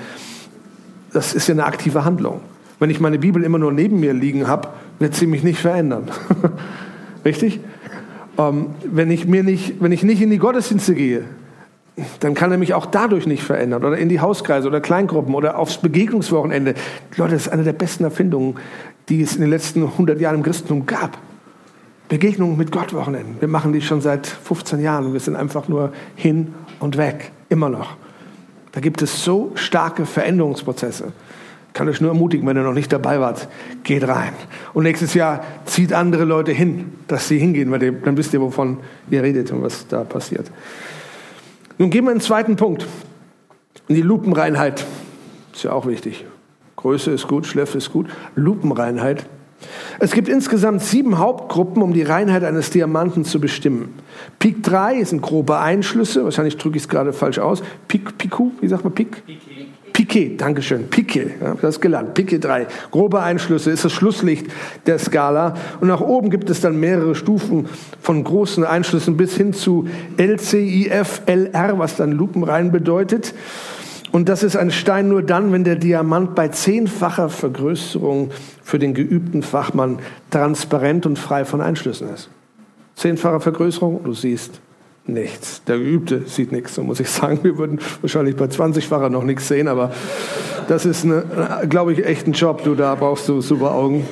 Das 1.11 1.33
ist 1.33 1.47
ja 1.47 1.53
eine 1.53 1.65
aktive 1.65 2.05
Handlung. 2.05 2.41
Wenn 2.79 2.89
ich 2.89 2.99
meine 2.99 3.19
Bibel 3.19 3.43
immer 3.43 3.57
nur 3.57 3.71
neben 3.71 3.99
mir 3.99 4.13
liegen 4.13 4.47
habe, 4.47 4.69
wird 4.99 5.15
sie 5.15 5.27
mich 5.27 5.43
nicht 5.43 5.59
verändern. 5.59 6.09
Richtig? 7.25 7.59
Ähm, 8.37 8.67
wenn, 8.85 9.11
ich 9.11 9.27
mir 9.27 9.43
nicht, 9.43 9.81
wenn 9.81 9.91
ich 9.91 10.03
nicht 10.03 10.21
in 10.21 10.29
die 10.29 10.37
Gottesdienste 10.37 10.95
gehe, 10.95 11.25
dann 12.19 12.33
kann 12.33 12.51
er 12.51 12.57
mich 12.57 12.73
auch 12.73 12.85
dadurch 12.85 13.27
nicht 13.27 13.43
verändern. 13.43 13.83
Oder 13.83 13.97
in 13.97 14.09
die 14.09 14.19
Hauskreise 14.19 14.67
oder 14.67 14.81
Kleingruppen 14.81 15.35
oder 15.35 15.57
aufs 15.57 15.77
Begegnungswochenende. 15.77 16.75
Leute, 17.17 17.33
das 17.33 17.47
ist 17.47 17.49
eine 17.51 17.63
der 17.63 17.73
besten 17.73 18.03
Erfindungen, 18.03 18.55
die 19.09 19.21
es 19.21 19.35
in 19.35 19.41
den 19.41 19.49
letzten 19.49 19.83
100 19.83 20.19
Jahren 20.19 20.35
im 20.35 20.43
Christentum 20.43 20.85
gab. 20.85 21.17
Begegnungen 22.07 22.57
mit 22.57 22.71
Gott 22.71 22.93
Wochenenden. 22.93 23.37
Wir 23.39 23.47
machen 23.47 23.73
die 23.73 23.81
schon 23.81 24.01
seit 24.01 24.25
15 24.25 24.79
Jahren 24.79 25.07
und 25.07 25.13
wir 25.13 25.19
sind 25.19 25.35
einfach 25.35 25.67
nur 25.67 25.91
hin 26.15 26.53
und 26.79 26.97
weg. 26.97 27.31
Immer 27.49 27.69
noch. 27.69 27.97
Da 28.71 28.81
gibt 28.81 29.01
es 29.01 29.23
so 29.23 29.51
starke 29.55 30.05
Veränderungsprozesse. 30.05 31.11
Ich 31.67 31.73
kann 31.73 31.87
euch 31.87 32.01
nur 32.01 32.11
ermutigen, 32.11 32.47
wenn 32.47 32.57
ihr 32.57 32.63
noch 32.63 32.73
nicht 32.73 32.91
dabei 32.91 33.19
wart, 33.19 33.47
geht 33.83 34.07
rein. 34.07 34.33
Und 34.73 34.83
nächstes 34.83 35.13
Jahr 35.13 35.43
zieht 35.65 35.93
andere 35.93 36.25
Leute 36.25 36.51
hin, 36.51 36.91
dass 37.07 37.27
sie 37.27 37.37
hingehen, 37.37 37.71
weil 37.71 37.91
dann 37.91 38.17
wisst 38.17 38.33
ihr, 38.33 38.41
wovon 38.41 38.77
ihr 39.11 39.21
redet 39.21 39.51
und 39.51 39.61
was 39.61 39.87
da 39.87 40.03
passiert. 40.03 40.51
Nun 41.77 41.91
gehen 41.91 42.05
wir 42.05 42.11
in 42.11 42.17
den 42.17 42.23
zweiten 42.23 42.55
Punkt. 42.55 42.87
In 43.87 43.95
die 43.95 44.01
Lupenreinheit. 44.01 44.85
Ist 45.53 45.63
ja 45.63 45.71
auch 45.71 45.85
wichtig. 45.85 46.25
Größe 46.79 47.11
ist 47.11 47.27
gut, 47.27 47.45
Schläfe 47.45 47.77
ist 47.77 47.91
gut. 47.91 48.07
Lupenreinheit. 48.35 49.25
Es 49.99 50.13
gibt 50.13 50.29
insgesamt 50.29 50.81
sieben 50.81 51.17
Hauptgruppen, 51.17 51.83
um 51.83 51.91
die 51.91 52.03
Reinheit 52.03 52.45
eines 52.45 52.69
Diamanten 52.69 53.25
zu 53.25 53.41
bestimmen. 53.41 53.95
Pik 54.39 54.63
3 54.63 55.03
sind 55.03 55.21
grobe 55.21 55.59
Einschlüsse, 55.59 56.23
wahrscheinlich 56.23 56.55
drücke 56.55 56.77
ich 56.77 56.83
es 56.83 56.89
gerade 56.89 57.11
falsch 57.11 57.39
aus. 57.39 57.61
Pik, 57.89 58.17
Piku, 58.17 58.51
wie 58.61 58.69
sagt 58.69 58.85
man 58.85 58.93
Pik? 58.93 59.25
Piquet. 59.25 59.67
Piquet, 59.91 60.37
Dankeschön, 60.37 60.87
Piquet, 60.89 61.31
ja, 61.41 61.55
das 61.61 61.75
ist 61.75 61.81
gelernt, 61.81 62.13
Piquet 62.13 62.39
3. 62.39 62.67
Grobe 62.91 63.21
Einschlüsse 63.21 63.71
ist 63.71 63.83
das 63.83 63.91
Schlusslicht 63.91 64.45
der 64.85 64.97
Skala. 64.99 65.55
Und 65.81 65.89
nach 65.89 65.99
oben 65.99 66.29
gibt 66.29 66.49
es 66.49 66.61
dann 66.61 66.79
mehrere 66.79 67.15
Stufen 67.15 67.67
von 67.99 68.23
großen 68.23 68.63
Einschlüssen 68.63 69.17
bis 69.17 69.35
hin 69.35 69.51
zu 69.51 69.89
LCIF, 70.15 71.23
LR, 71.25 71.77
was 71.77 71.97
dann 71.97 72.13
lupenrein 72.13 72.71
bedeutet. 72.71 73.33
Und 74.11 74.27
das 74.27 74.43
ist 74.43 74.55
ein 74.55 74.71
Stein 74.71 75.07
nur 75.09 75.21
dann, 75.21 75.51
wenn 75.51 75.63
der 75.63 75.75
Diamant 75.75 76.33
bei 76.33 76.47
zehnfacher 76.47 77.29
Vergrößerung 77.29 78.31
für 78.63 78.79
den 78.79 78.93
geübten 78.93 79.43
Fachmann 79.43 79.99
transparent 80.31 81.05
und 81.05 81.19
frei 81.19 81.45
von 81.45 81.61
Einschlüssen 81.61 82.09
ist. 82.13 82.29
Zehnfache 82.95 83.39
Vergrößerung, 83.39 84.03
du 84.03 84.13
siehst 84.13 84.61
nichts. 85.05 85.63
Der 85.65 85.77
Geübte 85.77 86.23
sieht 86.25 86.51
nichts, 86.51 86.75
so 86.75 86.83
muss 86.83 86.99
ich 86.99 87.09
sagen. 87.09 87.39
Wir 87.43 87.57
würden 87.57 87.79
wahrscheinlich 88.01 88.35
bei 88.35 88.45
20-facher 88.45 89.09
noch 89.09 89.23
nichts 89.23 89.47
sehen, 89.47 89.67
aber 89.67 89.91
das 90.67 90.85
ist, 90.85 91.05
glaube 91.69 91.93
ich, 91.93 92.05
echt 92.05 92.27
ein 92.27 92.33
Job. 92.33 92.63
Du, 92.63 92.75
da 92.75 92.95
brauchst 92.95 93.27
du 93.29 93.41
super 93.41 93.73
Augen. 93.73 94.05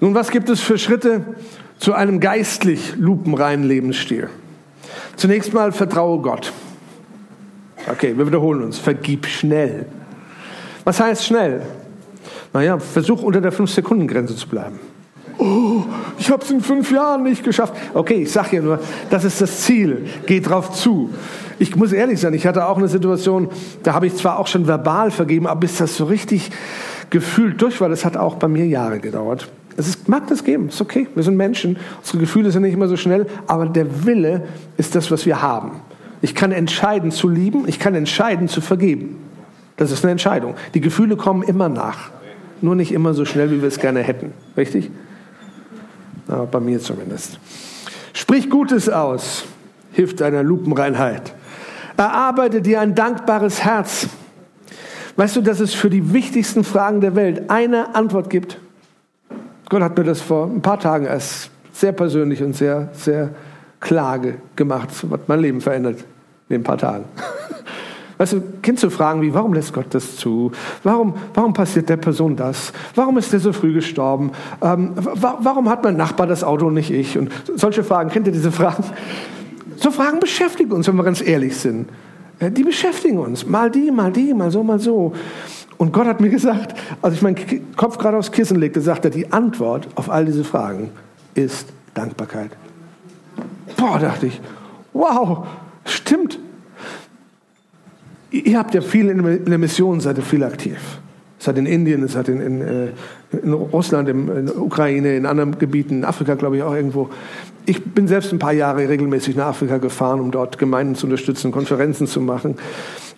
Nun, 0.00 0.14
was 0.14 0.30
gibt 0.30 0.48
es 0.48 0.60
für 0.60 0.76
Schritte 0.76 1.22
zu 1.78 1.94
einem 1.94 2.20
geistlich 2.20 2.94
lupenreinen 2.96 3.64
Lebensstil? 3.64 4.28
Zunächst 5.16 5.54
mal 5.54 5.72
vertraue 5.72 6.20
Gott. 6.20 6.52
Okay, 7.90 8.16
wir 8.16 8.26
wiederholen 8.26 8.62
uns. 8.62 8.78
Vergib 8.78 9.26
schnell. 9.26 9.86
Was 10.84 11.00
heißt 11.00 11.24
schnell? 11.24 11.62
Naja, 12.52 12.78
versuch 12.78 13.22
unter 13.22 13.40
der 13.40 13.52
5-Sekunden-Grenze 13.52 14.36
zu 14.36 14.48
bleiben 14.48 14.78
oh, 15.38 15.84
ich 16.18 16.30
habe 16.30 16.42
es 16.42 16.50
in 16.50 16.60
fünf 16.60 16.90
Jahren 16.90 17.22
nicht 17.22 17.44
geschafft. 17.44 17.74
Okay, 17.94 18.22
ich 18.22 18.32
sage 18.32 18.56
ja 18.56 18.62
nur, 18.62 18.80
das 19.10 19.24
ist 19.24 19.40
das 19.40 19.62
Ziel. 19.62 20.06
Geht 20.26 20.48
drauf 20.48 20.72
zu. 20.72 21.10
Ich 21.58 21.74
muss 21.76 21.92
ehrlich 21.92 22.20
sein, 22.20 22.34
ich 22.34 22.46
hatte 22.46 22.66
auch 22.66 22.76
eine 22.76 22.88
Situation, 22.88 23.48
da 23.82 23.94
habe 23.94 24.06
ich 24.06 24.14
zwar 24.14 24.38
auch 24.38 24.46
schon 24.46 24.66
verbal 24.66 25.10
vergeben, 25.10 25.46
aber 25.46 25.60
bis 25.60 25.78
das 25.78 25.96
so 25.96 26.04
richtig 26.04 26.50
gefühlt 27.10 27.60
durch 27.62 27.80
war, 27.80 27.88
das 27.88 28.04
hat 28.04 28.16
auch 28.16 28.34
bei 28.36 28.48
mir 28.48 28.66
Jahre 28.66 28.98
gedauert. 28.98 29.48
Es 29.78 29.88
ist, 29.88 30.08
mag 30.08 30.26
das 30.26 30.42
geben, 30.42 30.68
ist 30.68 30.80
okay. 30.80 31.06
Wir 31.14 31.22
sind 31.22 31.36
Menschen, 31.36 31.78
unsere 31.98 32.18
Gefühle 32.18 32.50
sind 32.50 32.62
nicht 32.62 32.74
immer 32.74 32.88
so 32.88 32.96
schnell, 32.96 33.26
aber 33.46 33.66
der 33.66 34.06
Wille 34.06 34.42
ist 34.76 34.94
das, 34.94 35.10
was 35.10 35.26
wir 35.26 35.40
haben. 35.40 35.72
Ich 36.26 36.34
kann 36.34 36.50
entscheiden 36.50 37.12
zu 37.12 37.28
lieben, 37.28 37.68
ich 37.68 37.78
kann 37.78 37.94
entscheiden 37.94 38.48
zu 38.48 38.60
vergeben. 38.60 39.16
Das 39.76 39.92
ist 39.92 40.04
eine 40.04 40.10
Entscheidung. 40.10 40.56
Die 40.74 40.80
Gefühle 40.80 41.16
kommen 41.16 41.44
immer 41.44 41.68
nach, 41.68 42.10
nur 42.60 42.74
nicht 42.74 42.90
immer 42.90 43.14
so 43.14 43.24
schnell, 43.24 43.52
wie 43.52 43.60
wir 43.60 43.68
es 43.68 43.78
gerne 43.78 44.00
hätten. 44.02 44.32
Richtig? 44.56 44.90
Na, 46.26 46.44
bei 46.44 46.58
mir 46.58 46.80
zumindest. 46.80 47.38
Sprich 48.12 48.50
Gutes 48.50 48.88
aus, 48.88 49.44
hilft 49.92 50.20
deiner 50.20 50.42
Lupenreinheit. 50.42 51.32
Erarbeite 51.96 52.60
dir 52.60 52.80
ein 52.80 52.96
dankbares 52.96 53.62
Herz. 53.62 54.08
Weißt 55.14 55.36
du, 55.36 55.42
dass 55.42 55.60
es 55.60 55.74
für 55.74 55.90
die 55.90 56.12
wichtigsten 56.12 56.64
Fragen 56.64 57.00
der 57.00 57.14
Welt 57.14 57.50
eine 57.50 57.94
Antwort 57.94 58.30
gibt? 58.30 58.58
Gott 59.68 59.80
hat 59.80 59.96
mir 59.96 60.02
das 60.02 60.20
vor 60.22 60.46
ein 60.46 60.60
paar 60.60 60.80
Tagen 60.80 61.06
erst 61.06 61.52
sehr 61.72 61.92
persönlich 61.92 62.42
und 62.42 62.56
sehr, 62.56 62.88
sehr 62.94 63.30
klar 63.78 64.20
gemacht, 64.56 64.88
was 65.02 65.20
mein 65.28 65.38
Leben 65.38 65.60
verändert 65.60 66.04
in 66.48 66.56
ein 66.56 66.62
paar 66.62 66.78
Tagen. 66.78 67.04
Weißt 68.18 68.32
du, 68.32 68.40
Kind 68.62 68.80
zu 68.80 68.88
fragen 68.88 69.20
wie, 69.20 69.34
warum 69.34 69.52
lässt 69.52 69.74
Gott 69.74 69.86
das 69.90 70.16
zu? 70.16 70.50
Warum, 70.82 71.14
warum 71.34 71.52
passiert 71.52 71.88
der 71.88 71.98
Person 71.98 72.34
das? 72.34 72.72
Warum 72.94 73.18
ist 73.18 73.32
der 73.32 73.40
so 73.40 73.52
früh 73.52 73.74
gestorben? 73.74 74.32
Ähm, 74.62 74.92
wa 74.96 75.38
warum 75.40 75.68
hat 75.68 75.84
mein 75.84 75.96
Nachbar 75.96 76.26
das 76.26 76.42
Auto 76.42 76.66
und 76.66 76.74
nicht 76.74 76.90
ich? 76.90 77.18
Und 77.18 77.30
solche 77.56 77.84
Fragen, 77.84 78.10
kennt 78.10 78.26
ihr 78.26 78.32
diese 78.32 78.52
Fragen? 78.52 78.84
So 79.76 79.90
Fragen 79.90 80.18
beschäftigen 80.18 80.72
uns, 80.72 80.88
wenn 80.88 80.96
wir 80.96 81.04
ganz 81.04 81.20
ehrlich 81.20 81.56
sind. 81.58 81.90
Äh, 82.38 82.50
die 82.50 82.64
beschäftigen 82.64 83.18
uns. 83.18 83.46
Mal 83.46 83.70
die, 83.70 83.90
mal 83.90 84.10
die, 84.10 84.32
mal 84.32 84.50
so, 84.50 84.62
mal 84.62 84.78
so. 84.78 85.12
Und 85.76 85.92
Gott 85.92 86.06
hat 86.06 86.20
mir 86.20 86.30
gesagt, 86.30 86.74
als 87.02 87.14
ich 87.14 87.22
meinen 87.22 87.36
Kopf 87.76 87.98
gerade 87.98 88.16
aufs 88.16 88.32
Kissen 88.32 88.58
legte, 88.58 88.80
sagte 88.80 89.08
er, 89.08 89.10
die 89.10 89.30
Antwort 89.30 89.88
auf 89.94 90.08
all 90.08 90.24
diese 90.24 90.42
Fragen 90.44 90.90
ist 91.34 91.68
Dankbarkeit. 91.92 92.50
boah, 93.76 93.98
dachte 93.98 94.28
ich, 94.28 94.40
wow, 94.94 95.46
stimmt. 95.86 96.38
Ihr 98.30 98.58
habt 98.58 98.74
ja 98.74 98.80
viel 98.80 99.08
in 99.08 99.44
der 99.44 99.58
Mission, 99.58 100.00
seid 100.00 100.18
ihr 100.18 100.22
viel 100.22 100.44
aktiv. 100.44 100.78
Es 101.38 101.46
hat 101.46 101.58
in 101.58 101.66
Indien, 101.66 102.02
es 102.02 102.16
hat 102.16 102.28
in, 102.28 102.40
in, 102.40 102.60
äh, 102.60 102.88
in 103.42 103.52
Russland, 103.52 104.08
in, 104.08 104.28
in 104.28 104.50
Ukraine, 104.50 105.16
in 105.16 105.26
anderen 105.26 105.58
Gebieten, 105.58 105.98
in 105.98 106.04
Afrika, 106.04 106.34
glaube 106.34 106.56
ich, 106.56 106.62
auch 106.62 106.74
irgendwo. 106.74 107.10
Ich 107.66 107.84
bin 107.84 108.08
selbst 108.08 108.32
ein 108.32 108.38
paar 108.38 108.52
Jahre 108.52 108.88
regelmäßig 108.88 109.36
nach 109.36 109.46
Afrika 109.46 109.78
gefahren, 109.78 110.20
um 110.20 110.30
dort 110.30 110.58
Gemeinden 110.58 110.94
zu 110.94 111.06
unterstützen, 111.06 111.52
Konferenzen 111.52 112.06
zu 112.06 112.20
machen. 112.20 112.56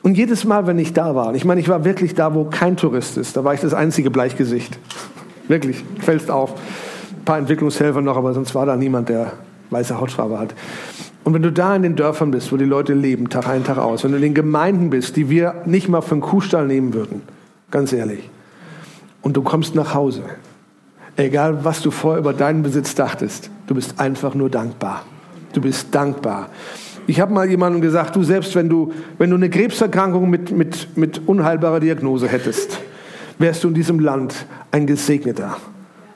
Und 0.02 0.16
jedes 0.16 0.44
Mal, 0.44 0.66
wenn 0.66 0.78
ich 0.78 0.92
da 0.92 1.14
war, 1.14 1.34
ich 1.34 1.44
meine, 1.44 1.60
ich 1.60 1.68
war 1.68 1.84
wirklich 1.84 2.14
da, 2.14 2.34
wo 2.34 2.44
kein 2.44 2.76
Tourist 2.76 3.16
ist, 3.18 3.36
da 3.36 3.44
war 3.44 3.54
ich 3.54 3.60
das 3.60 3.74
einzige 3.74 4.10
Bleichgesicht. 4.10 4.78
Wirklich, 5.48 5.84
fällst 6.00 6.30
auf. 6.30 6.52
Ein 6.52 7.24
paar 7.24 7.38
Entwicklungshelfer 7.38 8.00
noch, 8.00 8.16
aber 8.16 8.34
sonst 8.34 8.54
war 8.54 8.66
da 8.66 8.76
niemand, 8.76 9.08
der 9.08 9.32
weiße 9.70 9.98
Hautfarbe 9.98 10.38
hat. 10.38 10.54
Und 11.28 11.34
wenn 11.34 11.42
du 11.42 11.52
da 11.52 11.76
in 11.76 11.82
den 11.82 11.94
Dörfern 11.94 12.30
bist, 12.30 12.50
wo 12.52 12.56
die 12.56 12.64
Leute 12.64 12.94
leben, 12.94 13.28
Tag 13.28 13.48
ein, 13.48 13.62
Tag 13.62 13.76
aus, 13.76 14.02
wenn 14.02 14.12
du 14.12 14.16
in 14.16 14.22
den 14.22 14.32
Gemeinden 14.32 14.88
bist, 14.88 15.14
die 15.14 15.28
wir 15.28 15.56
nicht 15.66 15.86
mal 15.86 16.00
für 16.00 16.12
einen 16.12 16.22
Kuhstall 16.22 16.66
nehmen 16.66 16.94
würden, 16.94 17.20
ganz 17.70 17.92
ehrlich, 17.92 18.30
und 19.20 19.36
du 19.36 19.42
kommst 19.42 19.74
nach 19.74 19.92
Hause, 19.92 20.22
egal 21.16 21.66
was 21.66 21.82
du 21.82 21.90
vorher 21.90 22.18
über 22.18 22.32
deinen 22.32 22.62
Besitz 22.62 22.94
dachtest, 22.94 23.50
du 23.66 23.74
bist 23.74 24.00
einfach 24.00 24.34
nur 24.34 24.48
dankbar. 24.48 25.04
Du 25.52 25.60
bist 25.60 25.94
dankbar. 25.94 26.48
Ich 27.06 27.20
habe 27.20 27.34
mal 27.34 27.46
jemandem 27.46 27.82
gesagt, 27.82 28.16
du 28.16 28.22
selbst, 28.22 28.54
wenn 28.54 28.70
du, 28.70 28.94
wenn 29.18 29.28
du 29.28 29.36
eine 29.36 29.50
Krebserkrankung 29.50 30.30
mit, 30.30 30.50
mit, 30.50 30.96
mit 30.96 31.28
unheilbarer 31.28 31.80
Diagnose 31.80 32.26
hättest, 32.26 32.80
wärst 33.38 33.64
du 33.64 33.68
in 33.68 33.74
diesem 33.74 34.00
Land 34.00 34.46
ein 34.70 34.86
Gesegneter. 34.86 35.58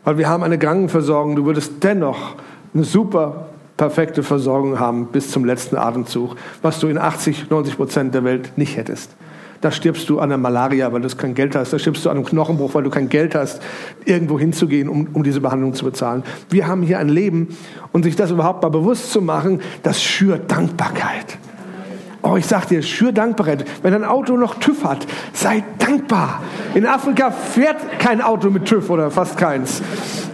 Weil 0.04 0.16
wir 0.16 0.30
haben 0.30 0.42
eine 0.42 0.58
Krankenversorgung, 0.58 1.36
du 1.36 1.44
würdest 1.44 1.84
dennoch 1.84 2.36
eine 2.72 2.84
super 2.84 3.48
perfekte 3.82 4.22
Versorgung 4.22 4.78
haben 4.78 5.06
bis 5.06 5.32
zum 5.32 5.44
letzten 5.44 5.76
Atemzug, 5.76 6.36
was 6.62 6.78
du 6.78 6.86
in 6.86 6.98
80, 6.98 7.50
90 7.50 7.76
Prozent 7.76 8.14
der 8.14 8.22
Welt 8.22 8.52
nicht 8.54 8.76
hättest. 8.76 9.10
Da 9.60 9.72
stirbst 9.72 10.08
du 10.08 10.20
an 10.20 10.28
der 10.28 10.38
Malaria, 10.38 10.92
weil 10.92 11.00
du 11.00 11.08
kein 11.08 11.34
Geld 11.34 11.56
hast. 11.56 11.72
Da 11.72 11.80
stirbst 11.80 12.04
du 12.04 12.10
an 12.10 12.16
einem 12.16 12.24
Knochenbruch, 12.24 12.74
weil 12.74 12.84
du 12.84 12.90
kein 12.90 13.08
Geld 13.08 13.34
hast, 13.34 13.60
irgendwo 14.04 14.38
hinzugehen, 14.38 14.88
um, 14.88 15.08
um 15.12 15.24
diese 15.24 15.40
Behandlung 15.40 15.74
zu 15.74 15.84
bezahlen. 15.84 16.22
Wir 16.48 16.68
haben 16.68 16.82
hier 16.82 17.00
ein 17.00 17.08
Leben 17.08 17.56
und 17.90 18.04
sich 18.04 18.14
das 18.14 18.30
überhaupt 18.30 18.62
mal 18.62 18.68
bewusst 18.68 19.10
zu 19.10 19.20
machen, 19.20 19.60
das 19.82 20.00
schürt 20.00 20.48
Dankbarkeit. 20.48 21.38
Oh, 22.22 22.36
ich 22.36 22.46
sag 22.46 22.68
dir, 22.68 22.82
schür 22.82 23.10
Dankbarkeit. 23.10 23.64
Wenn 23.82 23.94
ein 23.94 24.04
Auto 24.04 24.36
noch 24.36 24.60
TÜV 24.60 24.84
hat, 24.84 25.08
sei 25.32 25.64
dankbar. 25.78 26.40
In 26.76 26.86
Afrika 26.86 27.32
fährt 27.32 27.98
kein 27.98 28.20
Auto 28.20 28.48
mit 28.48 28.64
TÜV 28.64 28.90
oder 28.90 29.10
fast 29.10 29.36
keins. 29.36 29.82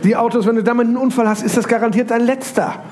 Die 0.04 0.16
Autos, 0.16 0.46
wenn 0.46 0.56
du 0.56 0.62
damit 0.62 0.86
einen 0.86 0.98
Unfall 0.98 1.26
hast, 1.26 1.42
ist 1.42 1.56
das 1.56 1.66
garantiert 1.66 2.10
dein 2.10 2.26
letzter. 2.26 2.82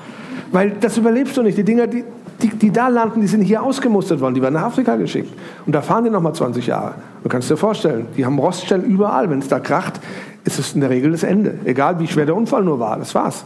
Weil 0.51 0.71
das 0.79 0.97
überlebst 0.97 1.35
du 1.37 1.43
nicht. 1.43 1.57
Die 1.57 1.63
Dinger, 1.63 1.87
die, 1.87 2.03
die, 2.41 2.49
die 2.49 2.71
da 2.71 2.87
landen, 2.87 3.21
die 3.21 3.27
sind 3.27 3.41
hier 3.41 3.63
ausgemustert 3.63 4.19
worden, 4.19 4.35
die 4.35 4.41
werden 4.41 4.55
nach 4.55 4.63
Afrika 4.63 4.95
geschickt. 4.95 5.33
Und 5.65 5.73
da 5.73 5.81
fahren 5.81 6.03
die 6.03 6.09
nochmal 6.09 6.33
20 6.33 6.67
Jahre. 6.67 6.95
Du 7.23 7.29
kannst 7.29 7.49
dir 7.49 7.57
vorstellen, 7.57 8.07
die 8.15 8.25
haben 8.25 8.37
Roststellen 8.39 8.85
überall. 8.85 9.29
Wenn 9.29 9.39
es 9.39 9.47
da 9.47 9.59
kracht, 9.59 9.99
ist 10.43 10.59
es 10.59 10.73
in 10.73 10.81
der 10.81 10.89
Regel 10.89 11.11
das 11.11 11.23
Ende. 11.23 11.55
Egal 11.65 11.99
wie 11.99 12.07
schwer 12.07 12.25
der 12.25 12.35
Unfall 12.35 12.63
nur 12.63 12.79
war, 12.79 12.97
das 12.97 13.13
war's. 13.15 13.45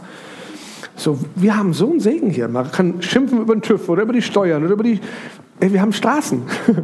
So, 0.94 1.18
wir 1.34 1.56
haben 1.56 1.72
so 1.72 1.90
einen 1.90 2.00
Segen 2.00 2.30
hier. 2.30 2.48
Man 2.48 2.70
kann 2.70 3.00
schimpfen 3.00 3.40
über 3.40 3.54
den 3.54 3.62
TÜV 3.62 3.88
oder 3.88 4.02
über 4.02 4.12
die 4.12 4.22
Steuern 4.22 4.62
oder 4.62 4.74
über 4.74 4.84
die. 4.84 5.00
Ey, 5.58 5.72
wir 5.72 5.80
haben 5.80 5.92
Straßen. 5.92 6.42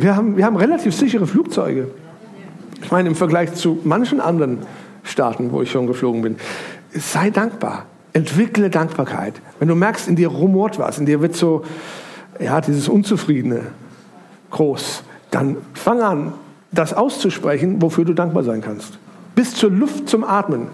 Wir 0.00 0.16
haben, 0.16 0.38
wir 0.38 0.46
haben 0.46 0.56
relativ 0.56 0.94
sichere 0.94 1.26
Flugzeuge. 1.26 1.88
Ich 2.82 2.90
meine, 2.90 3.10
im 3.10 3.14
Vergleich 3.14 3.52
zu 3.52 3.80
manchen 3.84 4.18
anderen 4.18 4.60
Staaten, 5.02 5.52
wo 5.52 5.60
ich 5.60 5.70
schon 5.70 5.86
geflogen 5.86 6.22
bin, 6.22 6.36
sei 6.94 7.28
dankbar. 7.28 7.84
Entwickle 8.12 8.70
Dankbarkeit. 8.70 9.34
Wenn 9.58 9.68
du 9.68 9.74
merkst, 9.74 10.08
in 10.08 10.16
dir 10.16 10.28
rumort 10.28 10.78
was, 10.78 10.98
in 10.98 11.06
dir 11.06 11.20
wird 11.20 11.36
so, 11.36 11.64
ja, 12.38 12.60
dieses 12.60 12.88
Unzufriedene 12.88 13.62
groß, 14.50 15.04
dann 15.30 15.56
fang 15.74 16.00
an, 16.02 16.32
das 16.72 16.92
auszusprechen, 16.94 17.82
wofür 17.82 18.04
du 18.04 18.14
dankbar 18.14 18.42
sein 18.42 18.60
kannst. 18.60 18.98
Bis 19.34 19.54
zur 19.54 19.70
Luft 19.70 20.08
zum 20.08 20.24
Atmen. 20.24 20.68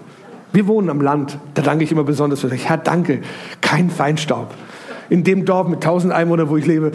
Wir 0.52 0.66
wohnen 0.66 0.88
am 0.88 1.00
Land, 1.00 1.38
da 1.54 1.62
danke 1.62 1.84
ich 1.84 1.92
immer 1.92 2.04
besonders 2.04 2.40
für 2.40 2.48
dich. 2.48 2.68
Herr, 2.68 2.78
danke, 2.78 3.20
kein 3.60 3.90
Feinstaub. 3.90 4.54
In 5.08 5.24
dem 5.24 5.44
Dorf 5.44 5.68
mit 5.68 5.82
tausend 5.82 6.12
Einwohnern, 6.12 6.48
wo 6.48 6.56
ich 6.56 6.66
lebe, 6.66 6.92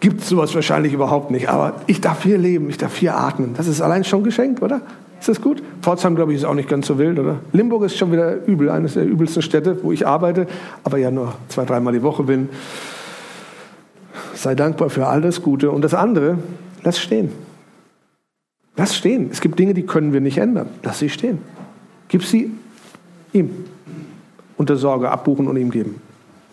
gibt 0.00 0.22
es 0.22 0.28
sowas 0.28 0.54
wahrscheinlich 0.54 0.92
überhaupt 0.92 1.30
nicht. 1.30 1.48
Aber 1.48 1.74
ich 1.86 2.00
darf 2.00 2.22
hier 2.22 2.38
leben, 2.38 2.68
ich 2.68 2.78
darf 2.78 2.96
hier 2.96 3.16
atmen. 3.16 3.54
Das 3.56 3.66
ist 3.66 3.80
allein 3.80 4.04
schon 4.04 4.24
geschenkt, 4.24 4.62
oder? 4.62 4.80
Ist 5.26 5.38
das 5.38 5.42
gut? 5.42 5.60
Pforzheim, 5.82 6.14
glaube 6.14 6.30
ich, 6.32 6.38
ist 6.38 6.44
auch 6.44 6.54
nicht 6.54 6.68
ganz 6.68 6.86
so 6.86 6.98
wild, 6.98 7.18
oder? 7.18 7.40
Limburg 7.52 7.82
ist 7.82 7.96
schon 7.96 8.12
wieder 8.12 8.46
übel, 8.46 8.70
eines 8.70 8.94
der 8.94 9.04
übelsten 9.04 9.42
Städte, 9.42 9.76
wo 9.82 9.90
ich 9.90 10.06
arbeite, 10.06 10.46
aber 10.84 10.98
ja 10.98 11.10
nur 11.10 11.34
zwei, 11.48 11.64
dreimal 11.64 11.92
die 11.92 12.04
Woche 12.04 12.22
bin. 12.22 12.48
Sei 14.34 14.54
dankbar 14.54 14.88
für 14.88 15.08
all 15.08 15.20
das 15.20 15.42
Gute. 15.42 15.72
Und 15.72 15.82
das 15.82 15.94
andere, 15.94 16.38
lass 16.84 17.00
stehen. 17.00 17.32
Lass 18.76 18.94
stehen. 18.94 19.28
Es 19.32 19.40
gibt 19.40 19.58
Dinge, 19.58 19.74
die 19.74 19.82
können 19.82 20.12
wir 20.12 20.20
nicht 20.20 20.38
ändern. 20.38 20.68
Lass 20.84 21.00
sie 21.00 21.08
stehen. 21.08 21.40
Gib 22.06 22.22
sie 22.22 22.52
ihm. 23.32 23.50
Unter 24.56 24.76
Sorge 24.76 25.10
abbuchen 25.10 25.48
und 25.48 25.56
ihm 25.56 25.72
geben. 25.72 26.00